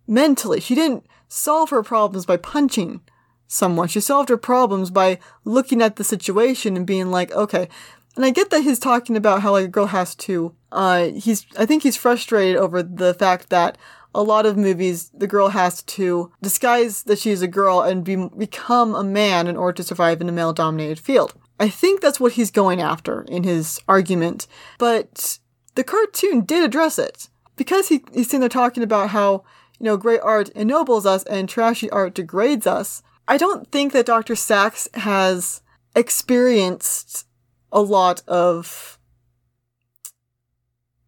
mentally. 0.07 0.59
She 0.59 0.75
didn't 0.75 1.05
solve 1.27 1.69
her 1.69 1.83
problems 1.83 2.25
by 2.25 2.37
punching 2.37 3.01
someone. 3.47 3.87
She 3.87 3.99
solved 3.99 4.29
her 4.29 4.37
problems 4.37 4.91
by 4.91 5.19
looking 5.43 5.81
at 5.81 5.95
the 5.95 6.03
situation 6.03 6.77
and 6.77 6.85
being 6.85 7.11
like, 7.11 7.31
okay. 7.31 7.67
And 8.15 8.25
I 8.25 8.31
get 8.31 8.49
that 8.49 8.63
he's 8.63 8.79
talking 8.79 9.15
about 9.15 9.41
how 9.41 9.51
like 9.51 9.65
a 9.65 9.69
girl 9.69 9.87
has 9.87 10.15
to 10.15 10.53
uh 10.71 11.05
he's 11.05 11.45
I 11.57 11.65
think 11.65 11.83
he's 11.83 11.97
frustrated 11.97 12.57
over 12.57 12.83
the 12.83 13.13
fact 13.13 13.49
that 13.49 13.77
a 14.13 14.23
lot 14.23 14.45
of 14.45 14.57
movies 14.57 15.11
the 15.13 15.27
girl 15.27 15.49
has 15.49 15.83
to 15.83 16.31
disguise 16.41 17.03
that 17.03 17.19
she's 17.19 17.41
a 17.41 17.47
girl 17.47 17.81
and 17.81 18.03
be, 18.03 18.27
become 18.37 18.95
a 18.95 19.03
man 19.03 19.47
in 19.47 19.55
order 19.55 19.77
to 19.77 19.83
survive 19.83 20.21
in 20.21 20.29
a 20.29 20.33
male 20.33 20.53
dominated 20.53 20.99
field. 20.99 21.33
I 21.59 21.69
think 21.69 22.01
that's 22.01 22.19
what 22.19 22.33
he's 22.33 22.51
going 22.51 22.81
after 22.81 23.23
in 23.23 23.43
his 23.43 23.79
argument, 23.87 24.47
but 24.77 25.39
the 25.75 25.83
cartoon 25.83 26.41
did 26.41 26.63
address 26.63 26.97
it. 26.97 27.29
Because 27.55 27.89
he, 27.89 28.03
he's 28.13 28.27
sitting 28.27 28.39
there 28.39 28.49
talking 28.49 28.83
about 28.83 29.09
how, 29.09 29.43
you 29.79 29.85
know, 29.85 29.97
great 29.97 30.21
art 30.23 30.49
ennobles 30.49 31.05
us 31.05 31.23
and 31.23 31.49
trashy 31.49 31.89
art 31.89 32.13
degrades 32.13 32.65
us, 32.65 33.03
I 33.27 33.37
don't 33.37 33.69
think 33.71 33.91
that 33.93 34.05
Dr. 34.05 34.35
Sax 34.35 34.87
has 34.93 35.61
experienced 35.95 37.27
a 37.71 37.81
lot 37.81 38.23
of 38.27 38.97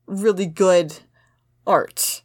really 0.06 0.46
good 0.46 1.00
art 1.66 2.22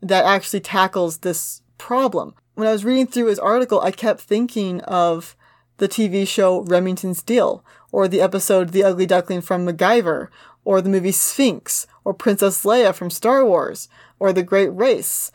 that 0.00 0.24
actually 0.24 0.60
tackles 0.60 1.18
this 1.18 1.62
problem. 1.76 2.34
When 2.54 2.68
I 2.68 2.72
was 2.72 2.84
reading 2.84 3.06
through 3.06 3.26
his 3.26 3.38
article, 3.38 3.80
I 3.80 3.90
kept 3.90 4.20
thinking 4.20 4.80
of 4.82 5.35
the 5.78 5.88
TV 5.88 6.26
show 6.26 6.60
Remington 6.62 7.14
Steele, 7.14 7.64
or 7.92 8.08
the 8.08 8.20
episode 8.20 8.70
The 8.70 8.84
Ugly 8.84 9.06
Duckling 9.06 9.40
from 9.40 9.66
MacGyver, 9.66 10.28
or 10.64 10.80
the 10.80 10.88
movie 10.88 11.12
Sphinx, 11.12 11.86
or 12.04 12.14
Princess 12.14 12.64
Leia 12.64 12.94
from 12.94 13.10
Star 13.10 13.44
Wars, 13.44 13.88
or 14.18 14.32
The 14.32 14.42
Great 14.42 14.68
Race, 14.68 15.30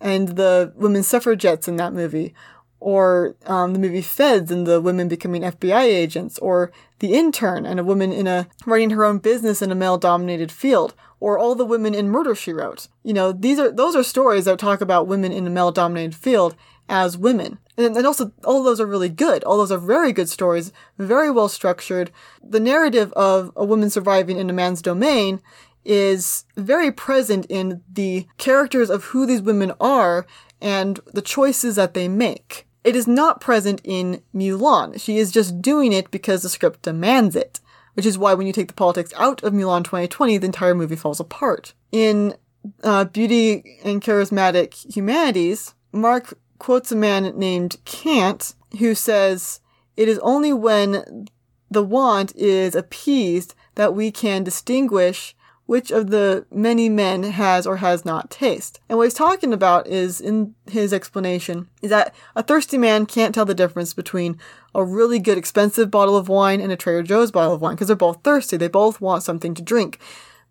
and 0.00 0.28
the 0.30 0.72
women 0.76 1.02
suffragettes 1.02 1.68
in 1.68 1.76
that 1.76 1.92
movie, 1.92 2.34
or 2.80 3.34
um, 3.46 3.72
the 3.72 3.78
movie 3.78 4.02
Feds 4.02 4.50
and 4.50 4.66
the 4.66 4.80
women 4.80 5.08
becoming 5.08 5.42
FBI 5.42 5.84
agents, 5.84 6.38
or 6.40 6.70
The 6.98 7.14
Intern 7.14 7.64
and 7.64 7.80
a 7.80 7.84
woman 7.84 8.12
in 8.12 8.26
a 8.26 8.46
running 8.66 8.90
her 8.90 9.04
own 9.04 9.18
business 9.18 9.62
in 9.62 9.72
a 9.72 9.74
male-dominated 9.74 10.52
field, 10.52 10.94
or 11.18 11.38
all 11.38 11.54
the 11.54 11.64
women 11.64 11.94
in 11.94 12.10
Murder 12.10 12.34
She 12.34 12.52
Wrote. 12.52 12.88
You 13.02 13.14
know, 13.14 13.32
these 13.32 13.58
are 13.58 13.70
those 13.70 13.96
are 13.96 14.02
stories 14.02 14.44
that 14.44 14.58
talk 14.58 14.82
about 14.82 15.06
women 15.06 15.32
in 15.32 15.46
a 15.46 15.50
male-dominated 15.50 16.14
field 16.14 16.54
as 16.88 17.16
women. 17.18 17.58
And, 17.76 17.96
and 17.96 18.06
also, 18.06 18.32
all 18.44 18.62
those 18.62 18.80
are 18.80 18.86
really 18.86 19.08
good. 19.08 19.42
All 19.44 19.56
those 19.56 19.72
are 19.72 19.78
very 19.78 20.12
good 20.12 20.28
stories, 20.28 20.72
very 20.98 21.30
well 21.30 21.48
structured. 21.48 22.10
The 22.42 22.60
narrative 22.60 23.12
of 23.14 23.52
a 23.56 23.64
woman 23.64 23.90
surviving 23.90 24.38
in 24.38 24.50
a 24.50 24.52
man's 24.52 24.82
domain 24.82 25.40
is 25.84 26.44
very 26.56 26.90
present 26.90 27.46
in 27.48 27.82
the 27.92 28.26
characters 28.38 28.90
of 28.90 29.04
who 29.04 29.26
these 29.26 29.42
women 29.42 29.72
are 29.80 30.26
and 30.60 31.00
the 31.12 31.22
choices 31.22 31.76
that 31.76 31.94
they 31.94 32.08
make. 32.08 32.66
It 32.84 32.96
is 32.96 33.06
not 33.06 33.40
present 33.40 33.80
in 33.82 34.22
Mulan. 34.34 35.00
She 35.00 35.18
is 35.18 35.32
just 35.32 35.60
doing 35.60 35.92
it 35.92 36.10
because 36.10 36.42
the 36.42 36.48
script 36.48 36.82
demands 36.82 37.34
it, 37.34 37.60
which 37.94 38.06
is 38.06 38.18
why 38.18 38.34
when 38.34 38.46
you 38.46 38.52
take 38.52 38.68
the 38.68 38.74
politics 38.74 39.12
out 39.16 39.42
of 39.42 39.52
Mulan 39.52 39.84
2020, 39.84 40.38
the 40.38 40.46
entire 40.46 40.74
movie 40.74 40.96
falls 40.96 41.20
apart. 41.20 41.74
In 41.92 42.34
uh, 42.82 43.04
Beauty 43.04 43.78
and 43.84 44.02
Charismatic 44.02 44.94
Humanities, 44.94 45.74
Mark 45.92 46.38
quotes 46.58 46.92
a 46.92 46.96
man 46.96 47.36
named 47.36 47.76
Kant 47.84 48.54
who 48.78 48.94
says, 48.94 49.60
It 49.96 50.08
is 50.08 50.18
only 50.20 50.52
when 50.52 51.28
the 51.70 51.82
want 51.82 52.34
is 52.36 52.74
appeased 52.74 53.54
that 53.74 53.94
we 53.94 54.10
can 54.10 54.44
distinguish 54.44 55.34
which 55.66 55.90
of 55.90 56.10
the 56.10 56.44
many 56.50 56.88
men 56.88 57.22
has 57.22 57.66
or 57.66 57.78
has 57.78 58.04
not 58.04 58.30
taste. 58.30 58.80
And 58.88 58.98
what 58.98 59.04
he's 59.04 59.14
talking 59.14 59.52
about 59.52 59.86
is, 59.86 60.20
in 60.20 60.54
his 60.70 60.92
explanation, 60.92 61.68
is 61.80 61.90
that 61.90 62.14
a 62.36 62.42
thirsty 62.42 62.76
man 62.76 63.06
can't 63.06 63.34
tell 63.34 63.46
the 63.46 63.54
difference 63.54 63.94
between 63.94 64.38
a 64.74 64.84
really 64.84 65.18
good 65.18 65.38
expensive 65.38 65.90
bottle 65.90 66.16
of 66.16 66.28
wine 66.28 66.60
and 66.60 66.70
a 66.70 66.76
Trader 66.76 67.02
Joe's 67.02 67.30
bottle 67.30 67.54
of 67.54 67.62
wine 67.62 67.76
because 67.76 67.86
they're 67.86 67.96
both 67.96 68.22
thirsty. 68.22 68.56
They 68.56 68.68
both 68.68 69.00
want 69.00 69.22
something 69.22 69.54
to 69.54 69.62
drink. 69.62 69.98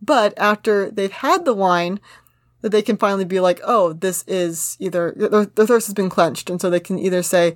But 0.02 0.34
after 0.38 0.90
they've 0.90 1.12
had 1.12 1.46
the 1.46 1.54
wine, 1.54 2.00
that 2.64 2.70
they 2.70 2.82
can 2.82 2.98
finally 2.98 3.26
be 3.26 3.42
like, 3.42 3.60
oh, 3.66 3.92
this 3.92 4.24
is 4.26 4.78
either, 4.80 5.14
their, 5.16 5.46
thirst 5.46 5.88
has 5.88 5.94
been 5.94 6.10
clenched, 6.10 6.50
And 6.50 6.60
so 6.60 6.70
they 6.70 6.80
can 6.80 6.98
either 6.98 7.22
say, 7.22 7.56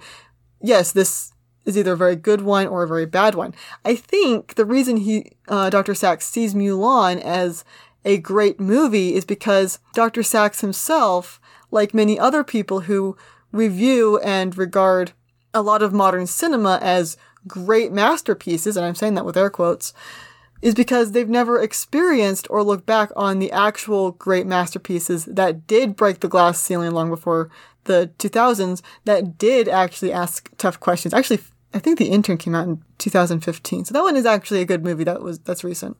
yes, 0.61 0.91
this 0.91 1.31
is 1.65 1.77
either 1.77 1.93
a 1.93 1.97
very 1.97 2.17
good 2.17 2.41
wine 2.41 2.67
or 2.67 2.83
a 2.83 2.87
very 2.87 3.05
bad 3.05 3.33
wine. 3.33 3.55
I 3.85 3.95
think 3.95 4.55
the 4.55 4.65
reason 4.65 4.97
he, 4.97 5.31
uh, 5.47 5.69
Dr. 5.69 5.95
Sax 5.95 6.25
sees 6.27 6.53
Mulan 6.53 7.21
as 7.21 7.63
a 8.03 8.17
great 8.17 8.59
movie 8.59 9.15
is 9.15 9.23
because 9.23 9.79
Dr. 9.93 10.23
Sax 10.23 10.59
himself, 10.59 11.39
like 11.71 11.93
many 11.93 12.19
other 12.19 12.43
people 12.43 12.81
who 12.81 13.15
review 13.53 14.19
and 14.19 14.57
regard 14.57 15.13
a 15.53 15.61
lot 15.61 15.81
of 15.81 15.93
modern 15.93 16.27
cinema 16.27 16.79
as 16.81 17.15
great 17.47 17.93
masterpieces, 17.93 18.75
and 18.75 18.85
I'm 18.85 18.95
saying 18.95 19.15
that 19.15 19.25
with 19.25 19.37
air 19.37 19.49
quotes, 19.49 19.93
is 20.61 20.73
because 20.73 21.11
they've 21.11 21.29
never 21.29 21.61
experienced 21.61 22.47
or 22.49 22.63
looked 22.63 22.85
back 22.85 23.11
on 23.15 23.39
the 23.39 23.51
actual 23.51 24.11
great 24.11 24.47
masterpieces 24.47 25.25
that 25.25 25.67
did 25.67 25.95
break 25.95 26.19
the 26.19 26.27
glass 26.27 26.59
ceiling 26.59 26.91
long 26.91 27.09
before 27.09 27.49
the 27.85 28.11
2000s, 28.19 28.81
that 29.05 29.37
did 29.37 29.67
actually 29.67 30.11
ask 30.11 30.49
tough 30.57 30.79
questions. 30.79 31.13
Actually, 31.13 31.39
I 31.73 31.79
think 31.79 31.97
The 31.97 32.09
Intern 32.09 32.37
came 32.37 32.55
out 32.55 32.67
in 32.67 32.83
2015. 32.97 33.85
So 33.85 33.93
that 33.93 34.01
one 34.01 34.15
is 34.15 34.25
actually 34.25 34.61
a 34.61 34.65
good 34.65 34.83
movie 34.83 35.03
that 35.03 35.21
was 35.21 35.39
that's 35.39 35.63
recent. 35.63 35.97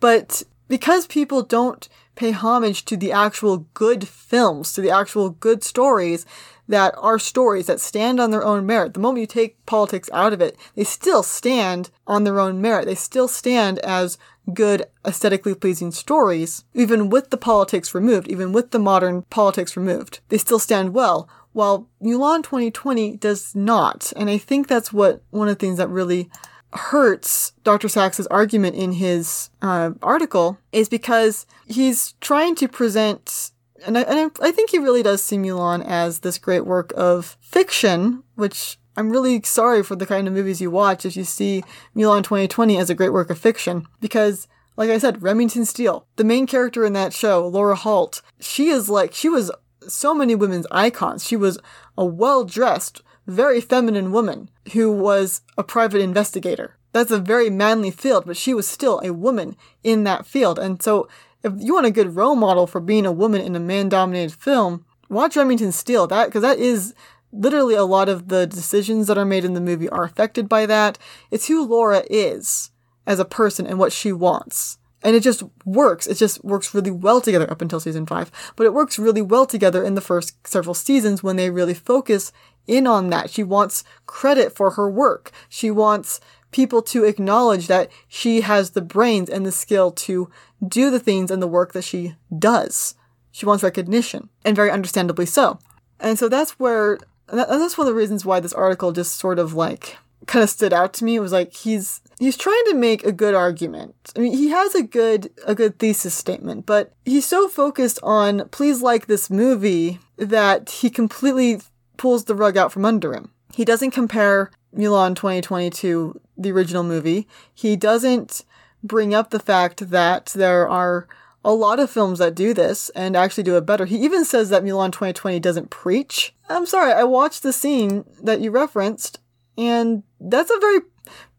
But 0.00 0.42
because 0.68 1.06
people 1.06 1.42
don't 1.42 1.88
pay 2.14 2.32
homage 2.32 2.84
to 2.86 2.96
the 2.96 3.12
actual 3.12 3.66
good 3.74 4.08
films, 4.08 4.72
to 4.72 4.80
the 4.80 4.90
actual 4.90 5.30
good 5.30 5.62
stories 5.62 6.26
that 6.68 6.94
are 6.98 7.18
stories 7.18 7.66
that 7.66 7.80
stand 7.80 8.20
on 8.20 8.30
their 8.30 8.44
own 8.44 8.66
merit. 8.66 8.94
The 8.94 9.00
moment 9.00 9.20
you 9.20 9.26
take 9.26 9.64
politics 9.66 10.10
out 10.12 10.32
of 10.32 10.40
it, 10.40 10.56
they 10.74 10.84
still 10.84 11.22
stand 11.22 11.90
on 12.06 12.24
their 12.24 12.40
own 12.40 12.60
merit. 12.60 12.86
They 12.86 12.94
still 12.94 13.28
stand 13.28 13.78
as 13.80 14.18
good, 14.52 14.86
aesthetically 15.04 15.54
pleasing 15.54 15.90
stories, 15.90 16.64
even 16.74 17.10
with 17.10 17.30
the 17.30 17.36
politics 17.36 17.94
removed, 17.94 18.28
even 18.28 18.52
with 18.52 18.70
the 18.70 18.78
modern 18.78 19.22
politics 19.22 19.76
removed. 19.76 20.20
They 20.28 20.38
still 20.38 20.58
stand 20.58 20.94
well, 20.94 21.28
while 21.52 21.88
Mulan 22.02 22.42
2020 22.42 23.16
does 23.16 23.54
not. 23.54 24.12
And 24.16 24.28
I 24.28 24.38
think 24.38 24.68
that's 24.68 24.92
what 24.92 25.22
one 25.30 25.48
of 25.48 25.56
the 25.56 25.58
things 25.58 25.78
that 25.78 25.88
really 25.88 26.30
hurts 26.72 27.52
Dr. 27.64 27.88
Sax's 27.88 28.26
argument 28.28 28.76
in 28.76 28.92
his 28.92 29.50
uh, 29.62 29.92
article 30.02 30.58
is 30.72 30.88
because 30.88 31.46
he's 31.66 32.12
trying 32.20 32.54
to 32.56 32.68
present, 32.68 33.52
and 33.86 33.98
I, 33.98 34.02
and 34.02 34.30
I 34.40 34.52
think 34.52 34.70
he 34.70 34.78
really 34.78 35.02
does 35.02 35.22
see 35.22 35.36
Mulan 35.36 35.84
as 35.84 36.20
this 36.20 36.38
great 36.38 36.66
work 36.66 36.92
of 36.96 37.36
fiction, 37.40 38.22
which 38.34 38.78
I'm 38.96 39.10
really 39.10 39.42
sorry 39.42 39.82
for 39.82 39.96
the 39.96 40.06
kind 40.06 40.26
of 40.26 40.34
movies 40.34 40.60
you 40.60 40.70
watch 40.70 41.04
if 41.04 41.16
you 41.16 41.24
see 41.24 41.62
Mulan 41.94 42.22
2020 42.24 42.78
as 42.78 42.90
a 42.90 42.94
great 42.94 43.12
work 43.12 43.30
of 43.30 43.38
fiction, 43.38 43.86
because 44.00 44.48
like 44.76 44.90
I 44.90 44.98
said, 44.98 45.22
Remington 45.22 45.64
Steele, 45.64 46.06
the 46.16 46.24
main 46.24 46.46
character 46.46 46.84
in 46.84 46.92
that 46.92 47.12
show, 47.12 47.46
Laura 47.46 47.76
Holt, 47.76 48.20
she 48.38 48.68
is 48.68 48.90
like, 48.90 49.14
she 49.14 49.28
was 49.28 49.50
so 49.88 50.14
many 50.14 50.34
women's 50.34 50.66
icons. 50.70 51.24
She 51.24 51.36
was 51.36 51.58
a 51.96 52.04
well 52.04 52.44
dressed, 52.44 53.02
very 53.26 53.60
feminine 53.60 54.12
woman 54.12 54.50
who 54.72 54.92
was 54.92 55.40
a 55.56 55.64
private 55.64 56.00
investigator. 56.00 56.76
That's 56.92 57.10
a 57.10 57.18
very 57.18 57.50
manly 57.50 57.90
field, 57.90 58.24
but 58.26 58.36
she 58.36 58.54
was 58.54 58.66
still 58.66 59.00
a 59.00 59.12
woman 59.12 59.56
in 59.82 60.04
that 60.04 60.26
field. 60.26 60.58
And 60.58 60.82
so, 60.82 61.08
if 61.46 61.52
you 61.56 61.74
want 61.74 61.86
a 61.86 61.90
good 61.90 62.16
role 62.16 62.36
model 62.36 62.66
for 62.66 62.80
being 62.80 63.06
a 63.06 63.12
woman 63.12 63.40
in 63.40 63.56
a 63.56 63.60
man 63.60 63.88
dominated 63.88 64.34
film, 64.34 64.84
watch 65.08 65.36
Remington 65.36 65.72
Steele. 65.72 66.06
That, 66.06 66.26
because 66.26 66.42
that 66.42 66.58
is 66.58 66.94
literally 67.32 67.74
a 67.74 67.84
lot 67.84 68.08
of 68.08 68.28
the 68.28 68.46
decisions 68.46 69.06
that 69.06 69.18
are 69.18 69.24
made 69.24 69.44
in 69.44 69.54
the 69.54 69.60
movie 69.60 69.88
are 69.88 70.04
affected 70.04 70.48
by 70.48 70.66
that. 70.66 70.98
It's 71.30 71.48
who 71.48 71.64
Laura 71.64 72.02
is 72.10 72.70
as 73.06 73.18
a 73.18 73.24
person 73.24 73.66
and 73.66 73.78
what 73.78 73.92
she 73.92 74.12
wants. 74.12 74.78
And 75.02 75.14
it 75.14 75.22
just 75.22 75.42
works. 75.64 76.06
It 76.06 76.16
just 76.16 76.42
works 76.42 76.74
really 76.74 76.90
well 76.90 77.20
together 77.20 77.48
up 77.50 77.62
until 77.62 77.78
season 77.78 78.06
five. 78.06 78.32
But 78.56 78.64
it 78.64 78.74
works 78.74 78.98
really 78.98 79.22
well 79.22 79.46
together 79.46 79.84
in 79.84 79.94
the 79.94 80.00
first 80.00 80.34
several 80.46 80.74
seasons 80.74 81.22
when 81.22 81.36
they 81.36 81.50
really 81.50 81.74
focus 81.74 82.32
in 82.66 82.86
on 82.86 83.10
that. 83.10 83.30
She 83.30 83.44
wants 83.44 83.84
credit 84.06 84.56
for 84.56 84.72
her 84.72 84.90
work. 84.90 85.30
She 85.48 85.70
wants 85.70 86.20
people 86.56 86.80
to 86.80 87.04
acknowledge 87.04 87.66
that 87.66 87.90
she 88.08 88.40
has 88.40 88.70
the 88.70 88.80
brains 88.80 89.28
and 89.28 89.44
the 89.44 89.52
skill 89.52 89.90
to 89.92 90.30
do 90.66 90.90
the 90.90 90.98
things 90.98 91.30
and 91.30 91.42
the 91.42 91.46
work 91.46 91.74
that 91.74 91.84
she 91.84 92.16
does. 92.36 92.94
She 93.30 93.44
wants 93.44 93.62
recognition, 93.62 94.30
and 94.42 94.56
very 94.56 94.70
understandably 94.70 95.26
so. 95.26 95.58
And 96.00 96.18
so 96.18 96.30
that's 96.30 96.58
where, 96.58 96.98
that's 97.26 97.76
one 97.76 97.86
of 97.86 97.92
the 97.92 97.98
reasons 97.98 98.24
why 98.24 98.40
this 98.40 98.54
article 98.54 98.92
just 98.92 99.18
sort 99.18 99.38
of 99.38 99.52
like 99.52 99.98
kind 100.26 100.42
of 100.42 100.48
stood 100.48 100.72
out 100.72 100.94
to 100.94 101.04
me. 101.04 101.16
It 101.16 101.20
was 101.20 101.32
like 101.32 101.52
he's 101.52 102.00
he's 102.18 102.38
trying 102.38 102.64
to 102.68 102.74
make 102.74 103.04
a 103.04 103.12
good 103.12 103.34
argument. 103.34 103.94
I 104.16 104.20
mean, 104.20 104.32
he 104.32 104.48
has 104.48 104.74
a 104.74 104.82
good 104.82 105.30
a 105.46 105.54
good 105.54 105.78
thesis 105.78 106.14
statement, 106.14 106.64
but 106.64 106.94
he's 107.04 107.26
so 107.26 107.48
focused 107.48 107.98
on 108.02 108.48
please 108.48 108.80
like 108.80 109.06
this 109.06 109.28
movie 109.28 109.98
that 110.16 110.70
he 110.70 110.88
completely 110.88 111.60
pulls 111.98 112.24
the 112.24 112.34
rug 112.34 112.56
out 112.56 112.72
from 112.72 112.86
under 112.86 113.12
him. 113.12 113.30
He 113.54 113.66
doesn't 113.66 113.90
compare 113.90 114.50
Mulan 114.74 115.14
2020 115.16 115.70
to 115.70 116.20
the 116.36 116.52
original 116.52 116.82
movie. 116.82 117.26
He 117.52 117.76
doesn't 117.76 118.44
bring 118.82 119.14
up 119.14 119.30
the 119.30 119.40
fact 119.40 119.90
that 119.90 120.26
there 120.26 120.68
are 120.68 121.08
a 121.44 121.52
lot 121.52 121.78
of 121.78 121.90
films 121.90 122.18
that 122.18 122.34
do 122.34 122.52
this 122.52 122.90
and 122.90 123.16
actually 123.16 123.44
do 123.44 123.56
it 123.56 123.64
better. 123.64 123.84
He 123.84 123.98
even 124.00 124.24
says 124.24 124.50
that 124.50 124.64
Mulan 124.64 124.92
2020 124.92 125.38
doesn't 125.38 125.70
preach. 125.70 126.34
I'm 126.48 126.66
sorry, 126.66 126.92
I 126.92 127.04
watched 127.04 127.42
the 127.42 127.52
scene 127.52 128.04
that 128.22 128.40
you 128.40 128.50
referenced, 128.50 129.20
and 129.56 130.02
that's 130.20 130.50
a 130.50 130.58
very 130.58 130.80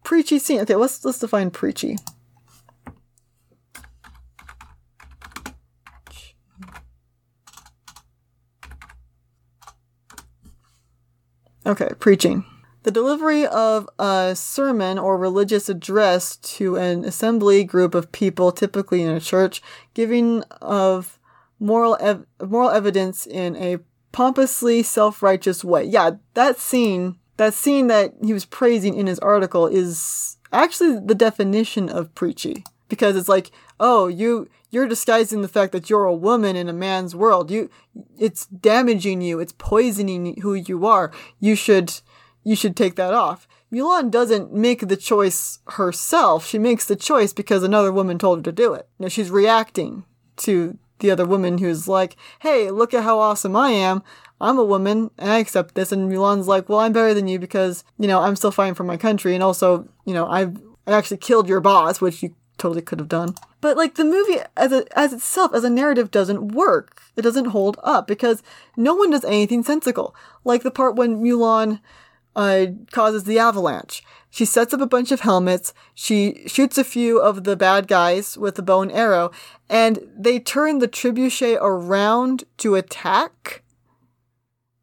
preachy 0.04 0.38
scene. 0.38 0.60
Okay, 0.60 0.76
let's 0.76 1.04
let's 1.04 1.18
define 1.18 1.50
preachy. 1.50 1.96
Okay, 11.66 11.90
preaching. 11.98 12.46
The 12.88 12.92
delivery 12.92 13.46
of 13.46 13.86
a 13.98 14.32
sermon 14.34 14.98
or 14.98 15.18
religious 15.18 15.68
address 15.68 16.36
to 16.36 16.76
an 16.76 17.04
assembly 17.04 17.62
group 17.62 17.94
of 17.94 18.10
people, 18.12 18.50
typically 18.50 19.02
in 19.02 19.10
a 19.10 19.20
church, 19.20 19.60
giving 19.92 20.42
of 20.62 21.18
moral 21.60 21.98
ev- 22.00 22.24
moral 22.42 22.70
evidence 22.70 23.26
in 23.26 23.56
a 23.56 23.80
pompously 24.10 24.82
self-righteous 24.82 25.62
way. 25.62 25.84
Yeah, 25.84 26.12
that 26.32 26.58
scene, 26.58 27.18
that 27.36 27.52
scene 27.52 27.88
that 27.88 28.14
he 28.24 28.32
was 28.32 28.46
praising 28.46 28.94
in 28.94 29.06
his 29.06 29.18
article 29.18 29.66
is 29.66 30.38
actually 30.50 30.98
the 30.98 31.14
definition 31.14 31.90
of 31.90 32.14
preachy 32.14 32.64
because 32.88 33.16
it's 33.16 33.28
like, 33.28 33.50
oh, 33.78 34.06
you 34.06 34.48
you're 34.70 34.88
disguising 34.88 35.42
the 35.42 35.48
fact 35.48 35.72
that 35.72 35.88
you're 35.88 36.04
a 36.04 36.14
woman 36.14 36.56
in 36.56 36.68
a 36.68 36.74
man's 36.74 37.14
world. 37.14 37.50
You, 37.50 37.70
it's 38.18 38.46
damaging 38.46 39.22
you. 39.22 39.40
It's 39.40 39.54
poisoning 39.56 40.40
who 40.42 40.54
you 40.54 40.86
are. 40.86 41.10
You 41.40 41.54
should, 41.54 42.00
you 42.48 42.56
should 42.56 42.74
take 42.74 42.94
that 42.94 43.12
off. 43.12 43.46
Mulan 43.70 44.10
doesn't 44.10 44.54
make 44.54 44.88
the 44.88 44.96
choice 44.96 45.58
herself. 45.66 46.46
She 46.46 46.58
makes 46.58 46.86
the 46.86 46.96
choice 46.96 47.34
because 47.34 47.62
another 47.62 47.92
woman 47.92 48.18
told 48.18 48.38
her 48.38 48.42
to 48.44 48.52
do 48.52 48.72
it. 48.72 48.88
You 48.98 49.04
know, 49.04 49.08
she's 49.10 49.30
reacting 49.30 50.04
to 50.38 50.78
the 51.00 51.10
other 51.10 51.26
woman 51.26 51.58
who's 51.58 51.86
like, 51.86 52.16
hey, 52.40 52.70
look 52.70 52.94
at 52.94 53.04
how 53.04 53.18
awesome 53.18 53.54
I 53.54 53.72
am. 53.72 54.02
I'm 54.40 54.58
a 54.58 54.64
woman 54.64 55.10
and 55.18 55.30
I 55.30 55.40
accept 55.40 55.74
this. 55.74 55.92
And 55.92 56.10
Mulan's 56.10 56.48
like, 56.48 56.70
well, 56.70 56.78
I'm 56.78 56.94
better 56.94 57.12
than 57.12 57.28
you 57.28 57.38
because, 57.38 57.84
you 57.98 58.08
know, 58.08 58.20
I'm 58.20 58.34
still 58.34 58.50
fighting 58.50 58.74
for 58.74 58.84
my 58.84 58.96
country. 58.96 59.34
And 59.34 59.42
also, 59.42 59.86
you 60.06 60.14
know, 60.14 60.26
I've 60.26 60.56
I 60.86 60.92
actually 60.92 61.18
killed 61.18 61.50
your 61.50 61.60
boss, 61.60 62.00
which 62.00 62.22
you 62.22 62.34
totally 62.56 62.80
could 62.80 62.98
have 62.98 63.10
done. 63.10 63.34
But 63.60 63.76
like 63.76 63.96
the 63.96 64.04
movie 64.04 64.38
as 64.56 64.72
a, 64.72 64.86
as 64.98 65.12
itself 65.12 65.52
as 65.52 65.64
a 65.64 65.70
narrative 65.70 66.10
doesn't 66.10 66.48
work. 66.48 67.02
It 67.14 67.22
doesn't 67.22 67.46
hold 67.46 67.78
up 67.82 68.06
because 68.06 68.42
no 68.74 68.94
one 68.94 69.10
does 69.10 69.24
anything 69.24 69.62
sensical. 69.62 70.14
Like 70.44 70.62
the 70.62 70.70
part 70.70 70.96
when 70.96 71.22
Mulan 71.22 71.80
uh, 72.38 72.66
causes 72.92 73.24
the 73.24 73.40
avalanche. 73.40 74.00
She 74.30 74.44
sets 74.44 74.72
up 74.72 74.80
a 74.80 74.86
bunch 74.86 75.10
of 75.10 75.20
helmets. 75.20 75.74
She 75.92 76.46
shoots 76.46 76.78
a 76.78 76.84
few 76.84 77.18
of 77.18 77.42
the 77.42 77.56
bad 77.56 77.88
guys 77.88 78.38
with 78.38 78.56
a 78.60 78.62
bow 78.62 78.80
and 78.80 78.92
arrow, 78.92 79.32
and 79.68 79.98
they 80.16 80.38
turn 80.38 80.78
the 80.78 80.86
trebuchet 80.86 81.58
around 81.60 82.44
to 82.58 82.76
attack. 82.76 83.64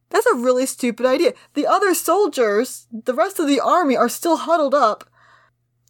That's 0.09 0.25
a 0.25 0.35
really 0.35 0.65
stupid 0.65 1.05
idea. 1.05 1.33
The 1.53 1.65
other 1.65 1.93
soldiers, 1.93 2.87
the 2.91 3.13
rest 3.13 3.39
of 3.39 3.47
the 3.47 3.61
army, 3.61 3.95
are 3.95 4.09
still 4.09 4.35
huddled 4.35 4.75
up 4.75 5.09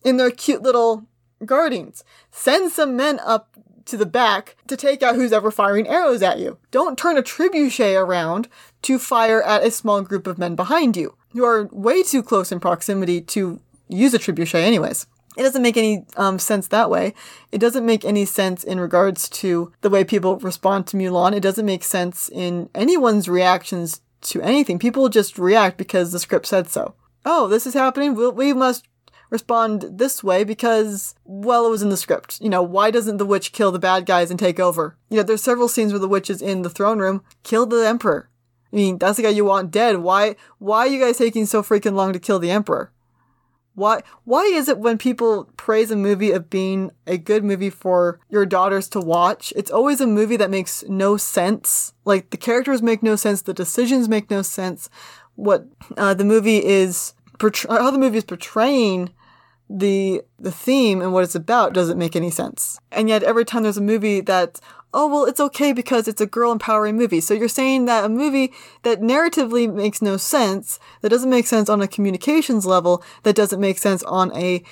in 0.04 0.18
their 0.18 0.32
cute 0.32 0.62
little 0.62 1.08
Guardians, 1.44 2.04
send 2.32 2.72
some 2.72 2.96
men 2.96 3.20
up 3.20 3.58
to 3.86 3.98
the 3.98 4.06
back 4.06 4.56
to 4.68 4.78
take 4.78 5.04
out 5.04 5.16
who's 5.16 5.34
ever 5.34 5.52
firing 5.52 5.88
arrows 5.88 6.22
at 6.22 6.40
you. 6.40 6.58
Don't 6.72 6.98
turn 6.98 7.18
a 7.18 7.22
trebuchet 7.22 8.00
around 8.00 8.48
to 8.84 8.98
fire 8.98 9.44
at 9.44 9.64
a 9.64 9.72
small 9.72 10.02
group 10.02 10.28
of 10.28 10.38
men 10.38 10.56
behind 10.56 10.96
you. 10.96 11.16
You 11.36 11.44
are 11.44 11.68
way 11.74 12.02
too 12.02 12.24
close 12.24 12.54
in 12.54 12.62
proximity 12.62 13.20
to 13.20 13.60
use 13.90 14.14
a 14.14 14.20
trebuchet 14.20 14.64
anyways. 14.64 15.06
It 15.38 15.44
doesn't 15.44 15.62
make 15.62 15.76
any 15.76 16.06
um, 16.16 16.40
sense 16.40 16.70
that 16.70 16.90
way. 16.90 17.14
It 17.52 17.58
doesn't 17.58 17.86
make 17.86 18.06
any 18.06 18.24
sense 18.24 18.64
in 18.64 18.80
regards 18.80 19.28
to 19.42 19.74
the 19.82 19.90
way 19.90 20.06
people 20.06 20.38
respond 20.38 20.88
to 20.88 20.98
Mulan. 20.98 21.36
It 21.36 21.42
doesn't 21.42 21.66
make 21.66 21.84
sense 21.84 22.30
in 22.30 22.70
anyone's 22.74 23.28
reactions 23.28 24.00
to 24.22 24.42
anything. 24.42 24.80
People 24.80 25.10
just 25.10 25.38
react 25.38 25.78
because 25.78 26.14
the 26.14 26.20
script 26.20 26.46
said 26.46 26.70
so. 26.70 26.96
Oh, 27.26 27.50
this 27.50 27.68
is 27.68 27.74
happening. 27.74 28.16
we 28.16 28.30
we 28.30 28.54
must 28.54 28.86
respond 29.30 29.86
this 29.92 30.24
way 30.24 30.46
because, 30.46 31.16
well, 31.26 31.66
it 31.66 31.70
was 31.70 31.82
in 31.82 31.90
the 31.90 31.98
script. 31.98 32.40
You 32.40 32.48
know, 32.48 32.64
why 32.64 32.92
doesn't 32.92 33.18
the 33.18 33.26
witch 33.26 33.52
kill 33.52 33.74
the 33.74 33.80
bad 33.80 34.06
guys 34.06 34.32
and 34.32 34.40
take 34.40 34.62
over? 34.62 34.96
You 35.10 35.18
know, 35.18 35.24
there's 35.24 35.44
several 35.44 35.68
scenes 35.68 35.92
where 35.92 36.00
the 36.00 36.08
witch 36.08 36.30
is 36.30 36.42
in 36.42 36.62
the 36.62 36.70
throne 36.70 37.00
room, 37.00 37.24
kill 37.44 37.66
the 37.66 37.86
emperor. 37.86 38.30
I 38.76 38.78
mean, 38.78 38.98
that's 38.98 39.16
the 39.16 39.24
guy 39.24 39.30
you 39.30 39.46
want 39.46 39.72
dead. 39.72 40.00
Why, 40.00 40.36
why 40.60 40.80
are 40.80 40.88
you 40.88 41.00
guys 41.00 41.18
taking 41.18 41.46
so 41.46 41.64
freaking 41.64 41.94
long 41.94 42.12
to 42.12 42.20
kill 42.20 42.40
the 42.40 42.52
emperor? 42.52 42.92
Why, 43.74 44.04
why 44.26 44.44
is 44.44 44.68
it 44.68 44.80
when 44.80 44.98
people 44.98 45.50
praise 45.56 45.92
a 45.92 45.96
movie 45.96 46.32
of 46.32 46.50
being 46.50 46.92
a 47.08 47.18
good 47.18 47.46
movie 47.46 47.70
for 47.70 48.20
your 48.30 48.46
daughters 48.46 48.90
to 48.90 49.00
watch, 49.00 49.54
it's 49.56 49.72
always 49.72 50.02
a 50.02 50.08
movie 50.08 50.36
that 50.36 50.50
makes 50.50 50.84
no 50.90 51.16
sense? 51.16 51.94
Like, 52.04 52.32
the 52.32 52.38
characters 52.38 52.82
make 52.82 53.02
no 53.02 53.16
sense, 53.16 53.42
the 53.42 53.54
decisions 53.54 54.10
make 54.10 54.30
no 54.30 54.42
sense. 54.42 54.90
What, 55.36 55.68
uh, 55.96 56.14
the 56.14 56.26
movie 56.26 56.62
is 56.62 57.14
portray- 57.40 57.78
how 57.78 57.92
the 57.92 57.98
movie 57.98 58.18
is 58.18 58.26
portraying 58.26 59.14
the 59.70 60.22
the 60.38 60.52
theme 60.52 61.02
and 61.02 61.12
what 61.12 61.24
it's 61.24 61.34
about 61.34 61.74
doesn't 61.74 61.98
make 61.98 62.16
any 62.16 62.30
sense. 62.30 62.78
And 62.92 63.10
yet 63.10 63.24
every 63.24 63.46
time 63.46 63.64
there's 63.64 63.78
a 63.78 63.82
movie 63.82 64.22
that 64.22 64.60
oh 64.96 65.08
well 65.08 65.26
it's 65.26 65.40
okay 65.40 65.74
because 65.74 66.08
it's 66.08 66.22
a 66.22 66.26
girl 66.26 66.52
empowering 66.52 66.96
movie. 66.96 67.22
So 67.22 67.34
you're 67.34 67.48
saying 67.48 67.86
that 67.86 68.06
a 68.06 68.10
movie 68.10 68.52
that 68.84 69.02
narratively 69.02 69.72
makes 69.72 70.02
no 70.02 70.18
sense, 70.18 70.80
that 71.02 71.10
doesn't 71.10 71.30
make 71.30 71.46
sense 71.46 71.70
on 71.70 71.82
a 71.82 71.88
communications 71.88 72.66
level, 72.66 73.04
that 73.24 73.36
doesn't 73.36 73.60
make 73.60 73.78
sense 73.78 74.02
on 74.04 74.36
a 74.36 74.64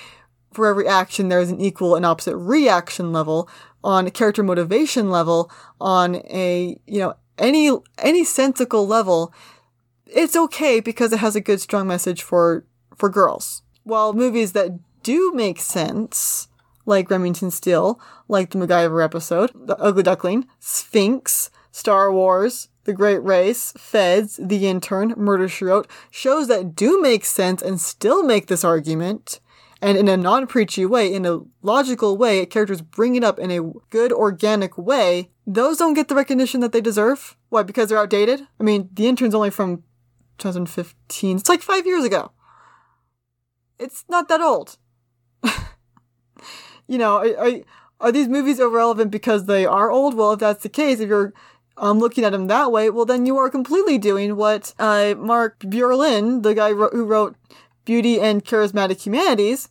for 0.52 0.66
every 0.66 0.86
action 0.86 1.28
there 1.28 1.40
is 1.40 1.50
an 1.50 1.60
equal 1.60 1.94
and 1.96 2.06
opposite 2.06 2.36
reaction 2.36 3.12
level, 3.12 3.48
on 3.82 4.06
a 4.06 4.10
character 4.10 4.42
motivation 4.42 5.10
level, 5.10 5.50
on 5.80 6.16
a 6.26 6.78
you 6.86 6.98
know 6.98 7.14
any 7.38 7.70
any 7.98 8.24
sensical 8.24 8.86
level, 8.86 9.32
it's 10.06 10.36
okay 10.36 10.80
because 10.80 11.12
it 11.12 11.18
has 11.18 11.36
a 11.36 11.40
good 11.40 11.60
strong 11.60 11.86
message 11.86 12.22
for 12.22 12.64
for 12.96 13.08
girls 13.08 13.62
while 13.84 14.12
movies 14.12 14.52
that 14.52 14.72
do 15.02 15.32
make 15.34 15.60
sense, 15.60 16.48
like 16.86 17.10
Remington 17.10 17.50
Steele, 17.50 18.00
like 18.28 18.50
the 18.50 18.58
MacGyver 18.58 19.02
episode, 19.04 19.50
The 19.54 19.76
Ugly 19.78 20.02
Duckling, 20.02 20.46
Sphinx, 20.58 21.50
Star 21.70 22.12
Wars, 22.12 22.68
The 22.84 22.92
Great 22.92 23.22
Race, 23.22 23.72
Feds, 23.76 24.38
The 24.42 24.66
Intern, 24.66 25.14
Murder 25.16 25.48
She 25.48 25.64
Wrote, 25.64 25.88
shows 26.10 26.48
that 26.48 26.74
do 26.74 27.00
make 27.00 27.24
sense 27.24 27.62
and 27.62 27.80
still 27.80 28.22
make 28.22 28.46
this 28.46 28.64
argument, 28.64 29.40
and 29.82 29.98
in 29.98 30.08
a 30.08 30.16
non 30.16 30.46
preachy 30.46 30.86
way, 30.86 31.12
in 31.12 31.26
a 31.26 31.40
logical 31.62 32.16
way, 32.16 32.46
characters 32.46 32.80
bring 32.80 33.16
it 33.16 33.24
up 33.24 33.38
in 33.38 33.50
a 33.50 33.72
good, 33.90 34.12
organic 34.12 34.78
way, 34.78 35.30
those 35.46 35.78
don't 35.78 35.94
get 35.94 36.08
the 36.08 36.14
recognition 36.14 36.60
that 36.60 36.72
they 36.72 36.80
deserve. 36.80 37.36
Why? 37.50 37.62
Because 37.62 37.88
they're 37.88 37.98
outdated? 37.98 38.46
I 38.58 38.62
mean, 38.62 38.88
The 38.92 39.06
Intern's 39.06 39.34
only 39.34 39.50
from 39.50 39.82
2015. 40.38 41.36
It's 41.36 41.48
like 41.48 41.60
five 41.60 41.86
years 41.86 42.04
ago 42.04 42.30
it's 43.78 44.04
not 44.08 44.28
that 44.28 44.40
old. 44.40 44.78
you 46.86 46.98
know, 46.98 47.18
are, 47.18 47.60
are, 48.00 48.12
these 48.12 48.28
movies 48.28 48.60
irrelevant 48.60 49.10
because 49.10 49.46
they 49.46 49.64
are 49.66 49.90
old? 49.90 50.14
Well, 50.14 50.32
if 50.32 50.40
that's 50.40 50.62
the 50.62 50.68
case, 50.68 51.00
if 51.00 51.08
you're 51.08 51.32
um, 51.76 51.98
looking 51.98 52.24
at 52.24 52.32
them 52.32 52.46
that 52.46 52.70
way, 52.70 52.90
well, 52.90 53.04
then 53.04 53.26
you 53.26 53.36
are 53.36 53.50
completely 53.50 53.98
doing 53.98 54.36
what 54.36 54.74
uh, 54.78 55.14
Mark 55.16 55.58
Bauerlein, 55.60 56.42
the 56.42 56.54
guy 56.54 56.70
who 56.70 57.04
wrote 57.04 57.36
Beauty 57.84 58.20
and 58.20 58.44
Charismatic 58.44 59.02
Humanities, 59.02 59.68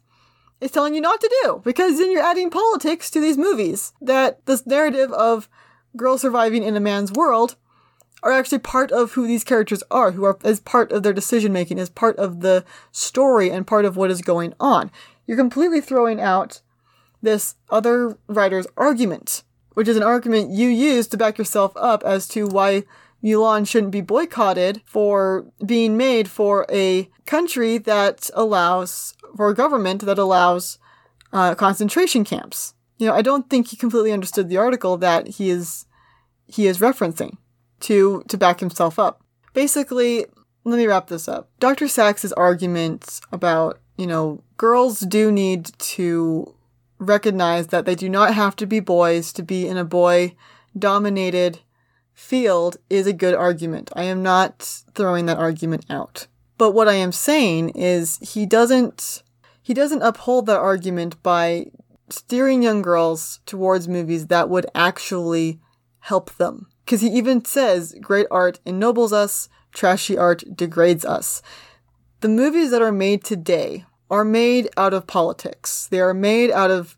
is 0.62 0.72
telling 0.72 0.96
you 0.96 1.02
not 1.02 1.22
to 1.22 1.42
do. 1.44 1.62
Because 1.64 1.98
then 1.98 2.12
you're 2.12 2.24
adding 2.24 2.50
politics 2.50 3.10
to 3.12 3.20
these 3.20 3.38
movies. 3.38 3.94
That 4.02 4.46
this 4.46 4.66
narrative 4.66 5.12
of 5.12 5.50
girls 5.96 6.22
surviving 6.22 6.64
in 6.64 6.76
a 6.76 6.80
man's 6.80 7.12
world 7.12 7.56
are 8.24 8.32
actually 8.32 8.60
part 8.60 8.92
of 8.92 9.12
who 9.12 9.28
these 9.28 9.44
characters 9.44 9.84
are, 9.92 10.12
who 10.12 10.24
are 10.24 10.40
as 10.44 10.62
part 10.62 10.92
of 10.92 11.04
their 11.04 11.14
decision 11.14 11.52
making, 11.52 11.78
as 11.78 11.90
part 11.90 12.16
of 12.18 12.40
the 12.40 12.64
story 12.92 13.52
and 13.52 13.68
part 13.68 13.86
of 13.86 13.98
what 13.98 14.10
is 14.10 14.22
going 14.22 14.54
on. 14.60 14.90
You're 15.28 15.38
completely 15.38 15.82
throwing 15.82 16.22
out 16.22 16.62
this 17.24 17.56
other 17.72 18.18
writer's 18.28 18.68
argument, 18.78 19.44
which 19.74 19.88
is 19.88 19.98
an 19.98 20.04
argument 20.04 20.52
you 20.52 20.68
use 20.68 21.08
to 21.08 21.18
back 21.18 21.40
yourself 21.40 21.72
up 21.76 22.04
as 22.04 22.28
to 22.28 22.46
why 22.46 22.84
Mulan 23.24 23.68
shouldn't 23.68 23.92
be 23.92 24.02
boycotted 24.02 24.82
for 24.86 25.48
being 25.66 25.98
made 25.98 26.30
for 26.30 26.68
a 26.70 27.10
country 27.26 27.78
that 27.80 28.30
allows, 28.34 29.16
for 29.36 29.50
a 29.50 29.56
government 29.56 30.06
that 30.06 30.20
allows 30.20 30.78
uh, 31.32 31.56
concentration 31.56 32.24
camps. 32.24 32.76
You 32.98 33.08
know, 33.08 33.14
I 33.16 33.22
don't 33.22 33.50
think 33.50 33.70
he 33.70 33.78
completely 33.78 34.12
understood 34.12 34.50
the 34.50 34.58
article 34.58 34.98
that 34.98 35.28
he 35.28 35.50
is 35.50 35.86
he 36.46 36.68
is 36.68 36.80
referencing 36.80 37.38
to 37.80 38.24
to 38.28 38.38
back 38.38 38.60
himself 38.60 39.00
up. 39.00 39.24
Basically, 39.54 40.26
let 40.64 40.78
me 40.78 40.86
wrap 40.86 41.08
this 41.08 41.28
up. 41.28 41.50
Dr. 41.60 41.88
Sax's 41.88 42.34
argument 42.34 43.20
about, 43.32 43.80
you 43.98 44.08
know, 44.08 44.44
girls 44.58 45.00
do 45.00 45.32
need 45.32 45.72
to 45.80 46.54
recognize 47.00 47.68
that 47.68 47.86
they 47.86 47.96
do 47.96 48.10
not 48.10 48.34
have 48.34 48.56
to 48.58 48.66
be 48.66 48.80
boys 48.80 49.34
to 49.34 49.44
be 49.44 49.68
in 49.68 49.78
a 49.78 49.86
boy 49.86 50.36
dominated 50.78 51.60
field 52.14 52.78
is 52.90 53.08
a 53.08 53.14
good 53.14 53.34
argument. 53.34 53.92
I 53.96 54.04
am 54.04 54.24
not 54.24 54.84
throwing 54.94 55.26
that 55.26 55.38
argument 55.38 55.86
out. 55.90 56.28
But 56.58 56.72
what 56.72 56.88
I 56.88 56.94
am 56.94 57.12
saying 57.12 57.70
is 57.70 58.20
he 58.20 58.46
doesn't 58.46 59.24
he 59.62 59.74
doesn't 59.74 60.02
uphold 60.02 60.46
that 60.46 60.60
argument 60.60 61.22
by 61.24 61.68
steering 62.10 62.62
young 62.62 62.82
girls 62.82 63.40
towards 63.46 63.88
movies 63.88 64.28
that 64.28 64.50
would 64.50 64.66
actually 64.76 65.60
help 66.00 66.36
them. 66.36 66.68
Because 66.84 67.00
he 67.00 67.08
even 67.08 67.46
says, 67.46 67.96
great 68.02 68.28
art 68.30 68.60
ennobles 68.66 69.14
us, 69.14 69.48
trashy 69.72 70.18
art 70.18 70.44
degrades 70.54 71.06
us. 71.06 71.42
The 72.20 72.28
movies 72.28 72.72
that 72.72 72.82
are 72.82 72.92
made 72.92 73.24
today 73.24 73.86
are 74.14 74.24
made 74.24 74.70
out 74.78 74.94
of 74.94 75.08
politics. 75.08 75.88
They 75.88 76.00
are 76.00 76.14
made 76.14 76.52
out 76.52 76.70
of 76.70 76.96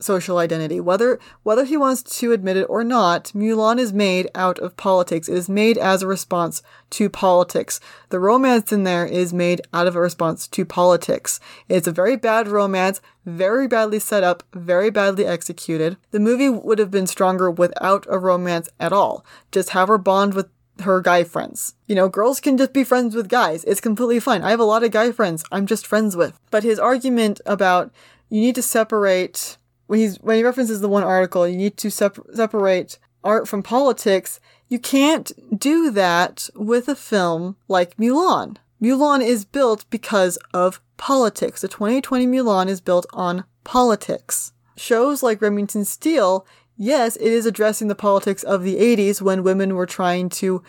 social 0.00 0.38
identity. 0.38 0.80
Whether 0.80 1.20
whether 1.42 1.64
he 1.64 1.76
wants 1.76 2.02
to 2.20 2.32
admit 2.32 2.56
it 2.56 2.64
or 2.70 2.82
not, 2.82 3.32
Mulan 3.34 3.78
is 3.78 3.92
made 3.92 4.30
out 4.34 4.58
of 4.60 4.74
politics. 4.78 5.28
It 5.28 5.36
is 5.36 5.46
made 5.46 5.76
as 5.76 6.02
a 6.02 6.06
response 6.06 6.62
to 6.90 7.10
politics. 7.10 7.80
The 8.08 8.18
romance 8.18 8.72
in 8.72 8.84
there 8.84 9.04
is 9.04 9.34
made 9.34 9.60
out 9.74 9.86
of 9.86 9.94
a 9.94 10.00
response 10.00 10.48
to 10.48 10.64
politics. 10.64 11.38
It's 11.68 11.86
a 11.86 11.92
very 11.92 12.16
bad 12.16 12.48
romance, 12.48 13.02
very 13.26 13.68
badly 13.68 13.98
set 13.98 14.24
up, 14.24 14.42
very 14.54 14.88
badly 14.88 15.26
executed. 15.26 15.98
The 16.12 16.20
movie 16.20 16.48
would 16.48 16.78
have 16.78 16.90
been 16.90 17.06
stronger 17.06 17.50
without 17.50 18.06
a 18.08 18.18
romance 18.18 18.70
at 18.80 18.94
all. 18.94 19.22
Just 19.52 19.70
have 19.70 19.88
her 19.88 19.98
bond 19.98 20.32
with 20.32 20.48
her 20.80 21.00
guy 21.00 21.24
friends. 21.24 21.74
You 21.86 21.94
know, 21.94 22.08
girls 22.08 22.40
can 22.40 22.56
just 22.56 22.72
be 22.72 22.84
friends 22.84 23.14
with 23.14 23.28
guys. 23.28 23.64
It's 23.64 23.80
completely 23.80 24.20
fine. 24.20 24.42
I 24.42 24.50
have 24.50 24.60
a 24.60 24.64
lot 24.64 24.82
of 24.82 24.90
guy 24.90 25.12
friends 25.12 25.44
I'm 25.52 25.66
just 25.66 25.86
friends 25.86 26.16
with. 26.16 26.38
But 26.50 26.64
his 26.64 26.78
argument 26.78 27.40
about 27.46 27.92
you 28.28 28.40
need 28.40 28.54
to 28.56 28.62
separate 28.62 29.56
when 29.86 29.98
he's 29.98 30.16
when 30.16 30.36
he 30.36 30.44
references 30.44 30.80
the 30.80 30.88
one 30.88 31.04
article, 31.04 31.46
you 31.46 31.56
need 31.56 31.76
to 31.78 31.90
sep- 31.90 32.18
separate 32.32 32.98
art 33.22 33.48
from 33.48 33.62
politics. 33.62 34.40
You 34.68 34.78
can't 34.78 35.32
do 35.58 35.90
that 35.90 36.48
with 36.54 36.88
a 36.88 36.96
film 36.96 37.56
like 37.68 37.96
Mulan. 37.96 38.56
Mulan 38.82 39.24
is 39.24 39.44
built 39.44 39.88
because 39.90 40.38
of 40.52 40.80
politics. 40.96 41.60
The 41.60 41.68
2020 41.68 42.26
Mulan 42.26 42.68
is 42.68 42.80
built 42.80 43.06
on 43.12 43.44
politics. 43.62 44.52
Shows 44.76 45.22
like 45.22 45.40
Remington 45.40 45.84
Steele, 45.84 46.46
yes, 46.76 47.16
it 47.16 47.32
is 47.32 47.46
addressing 47.46 47.88
the 47.88 47.94
politics 47.94 48.42
of 48.42 48.62
the 48.62 48.76
80s 48.76 49.20
when 49.20 49.42
women 49.42 49.74
were 49.74 49.86
trying 49.86 50.28
to 50.30 50.62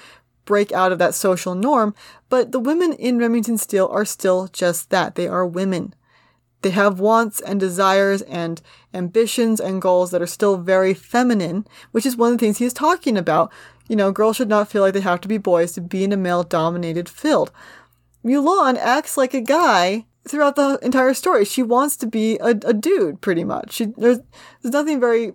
break 0.45 0.71
out 0.71 0.91
of 0.91 0.99
that 0.99 1.15
social 1.15 1.55
norm, 1.55 1.93
but 2.29 2.51
the 2.51 2.59
women 2.59 2.93
in 2.93 3.17
Remington 3.17 3.57
Steele 3.57 3.89
are 3.91 4.05
still 4.05 4.47
just 4.47 4.89
that. 4.91 5.15
They 5.15 5.27
are 5.27 5.45
women. 5.45 5.93
They 6.61 6.69
have 6.71 6.99
wants 6.99 7.41
and 7.41 7.59
desires 7.59 8.21
and 8.23 8.61
ambitions 8.93 9.59
and 9.59 9.81
goals 9.81 10.11
that 10.11 10.21
are 10.21 10.27
still 10.27 10.57
very 10.57 10.93
feminine, 10.93 11.67
which 11.91 12.05
is 12.05 12.15
one 12.15 12.31
of 12.31 12.39
the 12.39 12.45
things 12.45 12.57
he's 12.57 12.73
talking 12.73 13.17
about. 13.17 13.51
You 13.87 13.95
know, 13.95 14.11
girls 14.11 14.37
should 14.37 14.49
not 14.49 14.67
feel 14.67 14.81
like 14.81 14.93
they 14.93 15.01
have 15.01 15.21
to 15.21 15.27
be 15.27 15.37
boys 15.37 15.73
to 15.73 15.81
be 15.81 16.03
in 16.03 16.11
a 16.11 16.17
male 16.17 16.43
dominated 16.43 17.07
field. 17.07 17.51
Mulan 18.23 18.77
acts 18.77 19.15
like 19.17 19.35
a 19.35 19.41
guy 19.41 20.07
throughout 20.27 20.55
the 20.55 20.79
entire 20.81 21.13
story. 21.13 21.45
She 21.45 21.61
wants 21.61 21.95
to 21.97 22.07
be 22.07 22.37
a, 22.37 22.49
a 22.65 22.73
dude, 22.73 23.21
pretty 23.21 23.43
much. 23.43 23.73
She, 23.73 23.85
there's, 23.97 24.19
there's 24.61 24.73
nothing 24.73 24.99
very 24.99 25.33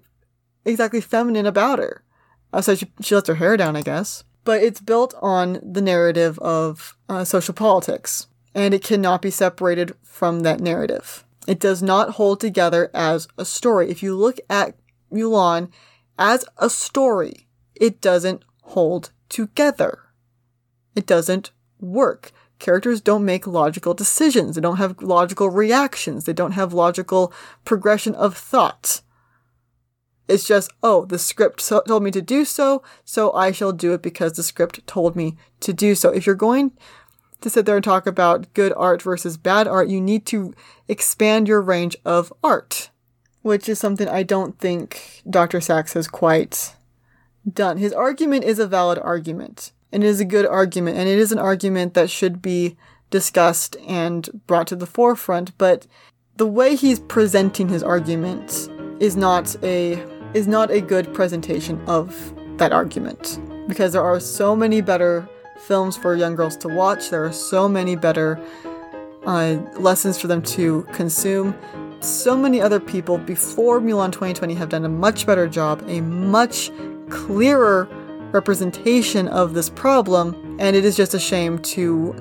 exactly 0.72 1.00
feminine 1.00 1.46
about 1.46 1.78
her. 1.78 2.02
So 2.60 2.74
she, 2.74 2.90
she 3.00 3.14
lets 3.14 3.28
her 3.28 3.36
hair 3.36 3.56
down, 3.56 3.76
I 3.76 3.82
guess. 3.82 4.24
But 4.44 4.62
it's 4.62 4.80
built 4.80 5.14
on 5.20 5.60
the 5.62 5.80
narrative 5.82 6.38
of 6.40 6.96
uh, 7.08 7.24
social 7.24 7.54
politics 7.54 8.26
and 8.54 8.74
it 8.74 8.82
cannot 8.82 9.22
be 9.22 9.30
separated 9.30 9.94
from 10.02 10.40
that 10.40 10.60
narrative. 10.60 11.24
It 11.46 11.60
does 11.60 11.82
not 11.82 12.10
hold 12.10 12.40
together 12.40 12.90
as 12.92 13.28
a 13.38 13.44
story. 13.44 13.90
If 13.90 14.02
you 14.02 14.16
look 14.16 14.38
at 14.48 14.76
Mulan 15.12 15.70
as 16.18 16.44
a 16.58 16.68
story, 16.68 17.48
it 17.74 18.00
doesn't 18.00 18.44
hold 18.62 19.10
together. 19.28 20.00
It 20.94 21.06
doesn't 21.06 21.50
work. 21.80 22.32
Characters 22.58 23.00
don't 23.00 23.24
make 23.24 23.46
logical 23.46 23.94
decisions. 23.94 24.54
They 24.54 24.60
don't 24.60 24.76
have 24.76 25.00
logical 25.00 25.48
reactions. 25.48 26.24
They 26.24 26.34
don't 26.34 26.52
have 26.52 26.74
logical 26.74 27.32
progression 27.64 28.14
of 28.14 28.36
thought. 28.36 29.00
It's 30.30 30.46
just, 30.46 30.70
oh, 30.82 31.04
the 31.04 31.18
script 31.18 31.60
so- 31.60 31.82
told 31.86 32.02
me 32.02 32.10
to 32.12 32.22
do 32.22 32.44
so, 32.44 32.82
so 33.04 33.32
I 33.32 33.52
shall 33.52 33.72
do 33.72 33.92
it 33.92 34.02
because 34.02 34.32
the 34.32 34.42
script 34.42 34.86
told 34.86 35.16
me 35.16 35.36
to 35.60 35.72
do 35.72 35.94
so. 35.94 36.10
If 36.10 36.26
you're 36.26 36.34
going 36.34 36.72
to 37.40 37.50
sit 37.50 37.66
there 37.66 37.76
and 37.76 37.84
talk 37.84 38.06
about 38.06 38.52
good 38.54 38.72
art 38.76 39.02
versus 39.02 39.36
bad 39.36 39.66
art, 39.66 39.88
you 39.88 40.00
need 40.00 40.26
to 40.26 40.54
expand 40.88 41.48
your 41.48 41.60
range 41.60 41.96
of 42.04 42.32
art, 42.44 42.90
which 43.42 43.68
is 43.68 43.78
something 43.78 44.08
I 44.08 44.22
don't 44.22 44.58
think 44.58 45.22
Dr. 45.28 45.60
Sax 45.60 45.94
has 45.94 46.06
quite 46.06 46.76
done. 47.50 47.78
His 47.78 47.92
argument 47.92 48.44
is 48.44 48.58
a 48.58 48.66
valid 48.66 48.98
argument, 48.98 49.72
and 49.90 50.04
it 50.04 50.06
is 50.06 50.20
a 50.20 50.24
good 50.24 50.46
argument, 50.46 50.98
and 50.98 51.08
it 51.08 51.18
is 51.18 51.32
an 51.32 51.38
argument 51.38 51.94
that 51.94 52.10
should 52.10 52.42
be 52.42 52.76
discussed 53.10 53.76
and 53.86 54.28
brought 54.46 54.66
to 54.68 54.76
the 54.76 54.86
forefront, 54.86 55.56
but 55.58 55.86
the 56.36 56.46
way 56.46 56.76
he's 56.76 57.00
presenting 57.00 57.68
his 57.68 57.82
argument 57.82 58.68
is 59.00 59.16
not 59.16 59.56
a 59.64 60.02
is 60.34 60.46
not 60.46 60.70
a 60.70 60.80
good 60.80 61.12
presentation 61.12 61.82
of 61.86 62.34
that 62.58 62.72
argument 62.72 63.40
because 63.68 63.92
there 63.92 64.02
are 64.02 64.20
so 64.20 64.54
many 64.54 64.80
better 64.80 65.28
films 65.58 65.96
for 65.96 66.14
young 66.14 66.34
girls 66.34 66.56
to 66.58 66.68
watch. 66.68 67.10
There 67.10 67.24
are 67.24 67.32
so 67.32 67.68
many 67.68 67.96
better 67.96 68.40
uh, 69.26 69.58
lessons 69.78 70.20
for 70.20 70.26
them 70.26 70.42
to 70.42 70.82
consume. 70.92 71.54
So 72.00 72.36
many 72.36 72.60
other 72.60 72.80
people 72.80 73.18
before 73.18 73.80
Mulan 73.80 74.12
2020 74.12 74.54
have 74.54 74.70
done 74.70 74.84
a 74.84 74.88
much 74.88 75.26
better 75.26 75.46
job, 75.46 75.82
a 75.86 76.00
much 76.00 76.70
clearer 77.10 77.88
representation 78.32 79.28
of 79.28 79.54
this 79.54 79.68
problem, 79.68 80.56
and 80.58 80.76
it 80.76 80.84
is 80.84 80.96
just 80.96 81.14
a 81.14 81.18
shame 81.18 81.58
to 81.58 82.14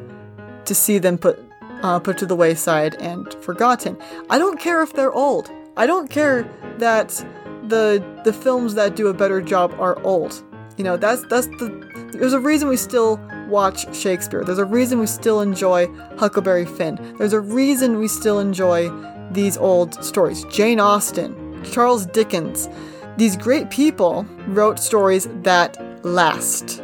to 0.66 0.76
see 0.76 0.98
them 0.98 1.18
put 1.18 1.40
uh, 1.82 2.00
put 2.00 2.18
to 2.18 2.26
the 2.26 2.36
wayside 2.36 2.96
and 2.96 3.34
forgotten. 3.36 3.98
I 4.30 4.38
don't 4.38 4.60
care 4.60 4.82
if 4.82 4.94
they're 4.94 5.14
old. 5.14 5.50
I 5.78 5.88
don't 5.88 6.10
care 6.10 6.44
that 6.80 7.26
the 7.70 8.04
the 8.24 8.34
films 8.34 8.76
that 8.76 8.96
do 8.96 9.08
a 9.08 9.14
better 9.14 9.42
job 9.42 9.74
are 9.80 10.02
old. 10.04 10.44
You 10.78 10.84
know, 10.84 10.98
that's 10.98 11.24
that's 11.28 11.48
the 11.48 12.10
there's 12.14 12.34
a 12.34 12.40
reason 12.40 12.68
we 12.68 12.78
still 12.78 13.20
watch 13.48 13.94
Shakespeare. 13.96 14.44
There's 14.44 14.60
a 14.60 14.66
reason 14.66 15.00
we 15.00 15.08
still 15.08 15.42
enjoy 15.42 15.88
Huckleberry 16.18 16.66
Finn. 16.66 17.16
There's 17.18 17.34
a 17.34 17.40
reason 17.40 18.00
we 18.00 18.08
still 18.08 18.40
enjoy 18.40 18.90
these 19.32 19.58
old 19.58 20.04
stories. 20.04 20.44
Jane 20.46 20.80
Austen, 20.80 21.64
Charles 21.64 22.06
Dickens. 22.06 22.70
These 23.18 23.38
great 23.38 23.70
people 23.70 24.26
wrote 24.48 24.80
stories 24.80 25.28
that 25.44 25.78
last, 26.06 26.82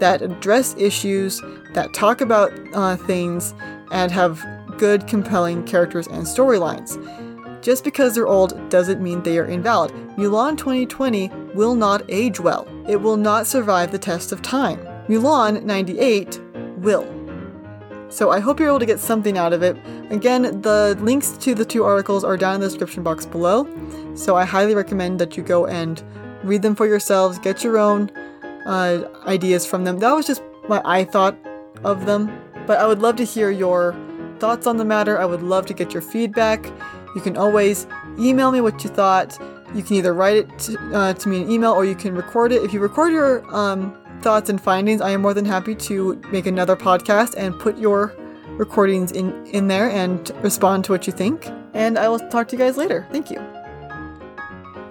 that 0.00 0.22
address 0.22 0.74
issues, 0.76 1.40
that 1.74 1.94
talk 1.94 2.20
about 2.20 2.52
uh, 2.74 2.96
things, 2.96 3.54
and 3.92 4.10
have 4.10 4.44
good, 4.76 5.06
compelling 5.06 5.64
characters 5.64 6.06
and 6.08 6.24
storylines. 6.24 6.96
Just 7.60 7.84
because 7.84 8.14
they're 8.14 8.26
old 8.26 8.70
doesn't 8.70 9.02
mean 9.02 9.22
they 9.22 9.38
are 9.38 9.46
invalid. 9.46 9.90
Mulan 10.16 10.56
2020 10.56 11.28
will 11.54 11.74
not 11.74 12.02
age 12.08 12.40
well. 12.40 12.66
It 12.88 12.96
will 12.96 13.16
not 13.16 13.46
survive 13.46 13.92
the 13.92 13.98
test 13.98 14.32
of 14.32 14.42
time. 14.42 14.78
Mulan 15.08 15.62
98 15.62 16.40
will. 16.78 17.06
So 18.10 18.30
I 18.30 18.40
hope 18.40 18.58
you're 18.58 18.68
able 18.68 18.78
to 18.78 18.86
get 18.86 19.00
something 19.00 19.36
out 19.36 19.52
of 19.52 19.62
it. 19.62 19.76
Again, 20.10 20.60
the 20.62 20.96
links 21.00 21.32
to 21.38 21.54
the 21.54 21.64
two 21.64 21.84
articles 21.84 22.24
are 22.24 22.36
down 22.36 22.56
in 22.56 22.60
the 22.60 22.68
description 22.68 23.02
box 23.02 23.26
below. 23.26 23.68
So 24.14 24.36
I 24.36 24.44
highly 24.44 24.74
recommend 24.74 25.18
that 25.18 25.36
you 25.36 25.42
go 25.42 25.66
and 25.66 26.02
read 26.42 26.62
them 26.62 26.74
for 26.74 26.86
yourselves, 26.86 27.38
get 27.38 27.62
your 27.62 27.76
own 27.76 28.10
uh, 28.64 29.02
ideas 29.26 29.66
from 29.66 29.84
them. 29.84 29.98
That 29.98 30.12
was 30.12 30.26
just 30.26 30.42
what 30.66 30.82
I 30.86 31.04
thought 31.04 31.36
of 31.84 32.06
them. 32.06 32.30
But 32.66 32.78
I 32.78 32.86
would 32.86 33.00
love 33.00 33.16
to 33.16 33.24
hear 33.24 33.50
your 33.50 33.94
thoughts 34.38 34.66
on 34.66 34.76
the 34.76 34.84
matter. 34.84 35.18
I 35.20 35.24
would 35.24 35.42
love 35.42 35.66
to 35.66 35.74
get 35.74 35.92
your 35.92 36.02
feedback. 36.02 36.64
You 37.18 37.24
can 37.24 37.36
always 37.36 37.88
email 38.16 38.52
me 38.52 38.60
what 38.60 38.84
you 38.84 38.90
thought. 38.90 39.36
You 39.74 39.82
can 39.82 39.96
either 39.96 40.14
write 40.14 40.36
it 40.36 40.58
to, 40.60 40.78
uh, 40.94 41.14
to 41.14 41.28
me 41.28 41.42
in 41.42 41.50
email 41.50 41.72
or 41.72 41.84
you 41.84 41.96
can 41.96 42.14
record 42.14 42.52
it. 42.52 42.62
If 42.62 42.72
you 42.72 42.78
record 42.78 43.12
your 43.12 43.44
um, 43.52 43.98
thoughts 44.20 44.48
and 44.48 44.60
findings, 44.60 45.00
I 45.00 45.10
am 45.10 45.22
more 45.22 45.34
than 45.34 45.44
happy 45.44 45.74
to 45.74 46.14
make 46.30 46.46
another 46.46 46.76
podcast 46.76 47.34
and 47.36 47.58
put 47.58 47.76
your 47.76 48.14
recordings 48.50 49.10
in, 49.10 49.44
in 49.48 49.66
there 49.66 49.90
and 49.90 50.30
respond 50.44 50.84
to 50.84 50.92
what 50.92 51.08
you 51.08 51.12
think. 51.12 51.48
And 51.74 51.98
I 51.98 52.08
will 52.08 52.20
talk 52.20 52.46
to 52.50 52.56
you 52.56 52.62
guys 52.62 52.76
later. 52.76 53.04
Thank 53.10 53.32
you. 53.32 53.44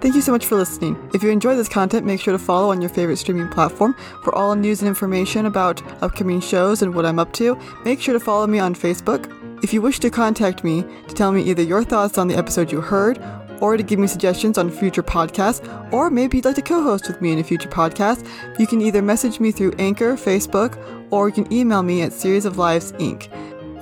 Thank 0.02 0.14
you 0.14 0.20
so 0.20 0.30
much 0.30 0.44
for 0.44 0.56
listening. 0.56 1.10
If 1.14 1.22
you 1.22 1.30
enjoy 1.30 1.56
this 1.56 1.66
content, 1.66 2.04
make 2.04 2.20
sure 2.20 2.32
to 2.32 2.38
follow 2.38 2.72
on 2.72 2.82
your 2.82 2.90
favorite 2.90 3.16
streaming 3.16 3.48
platform 3.48 3.96
for 4.22 4.34
all 4.34 4.54
news 4.54 4.82
and 4.82 4.88
information 4.88 5.46
about 5.46 5.82
upcoming 6.02 6.42
shows 6.42 6.82
and 6.82 6.94
what 6.94 7.06
I'm 7.06 7.18
up 7.18 7.32
to. 7.32 7.58
Make 7.86 8.02
sure 8.02 8.12
to 8.12 8.20
follow 8.20 8.46
me 8.46 8.58
on 8.58 8.74
Facebook. 8.74 9.34
If 9.62 9.72
you 9.72 9.82
wish 9.82 9.98
to 10.00 10.10
contact 10.10 10.62
me 10.62 10.84
to 11.08 11.14
tell 11.14 11.32
me 11.32 11.42
either 11.42 11.62
your 11.62 11.82
thoughts 11.82 12.18
on 12.18 12.28
the 12.28 12.36
episode 12.36 12.70
you 12.70 12.80
heard, 12.80 13.20
or 13.60 13.76
to 13.76 13.82
give 13.82 13.98
me 13.98 14.06
suggestions 14.06 14.56
on 14.56 14.70
future 14.70 15.02
podcasts, 15.02 15.92
or 15.92 16.10
maybe 16.10 16.38
you'd 16.38 16.44
like 16.44 16.54
to 16.56 16.62
co 16.62 16.82
host 16.82 17.08
with 17.08 17.20
me 17.20 17.32
in 17.32 17.38
a 17.38 17.44
future 17.44 17.68
podcast, 17.68 18.26
you 18.58 18.66
can 18.66 18.80
either 18.80 19.02
message 19.02 19.40
me 19.40 19.50
through 19.50 19.72
Anchor, 19.78 20.14
Facebook, 20.14 20.78
or 21.10 21.28
you 21.28 21.34
can 21.34 21.52
email 21.52 21.82
me 21.82 22.02
at 22.02 22.12
Series 22.12 22.44
of 22.44 22.56
Lives 22.56 22.92
Inc. 22.92 23.28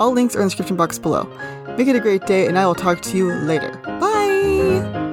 All 0.00 0.12
links 0.12 0.34
are 0.34 0.40
in 0.40 0.46
the 0.46 0.50
description 0.50 0.76
box 0.76 0.98
below. 0.98 1.24
Make 1.76 1.88
it 1.88 1.96
a 1.96 2.00
great 2.00 2.26
day, 2.26 2.46
and 2.46 2.58
I 2.58 2.66
will 2.66 2.74
talk 2.74 3.02
to 3.02 3.16
you 3.16 3.32
later. 3.32 3.76
Bye! 4.00 5.05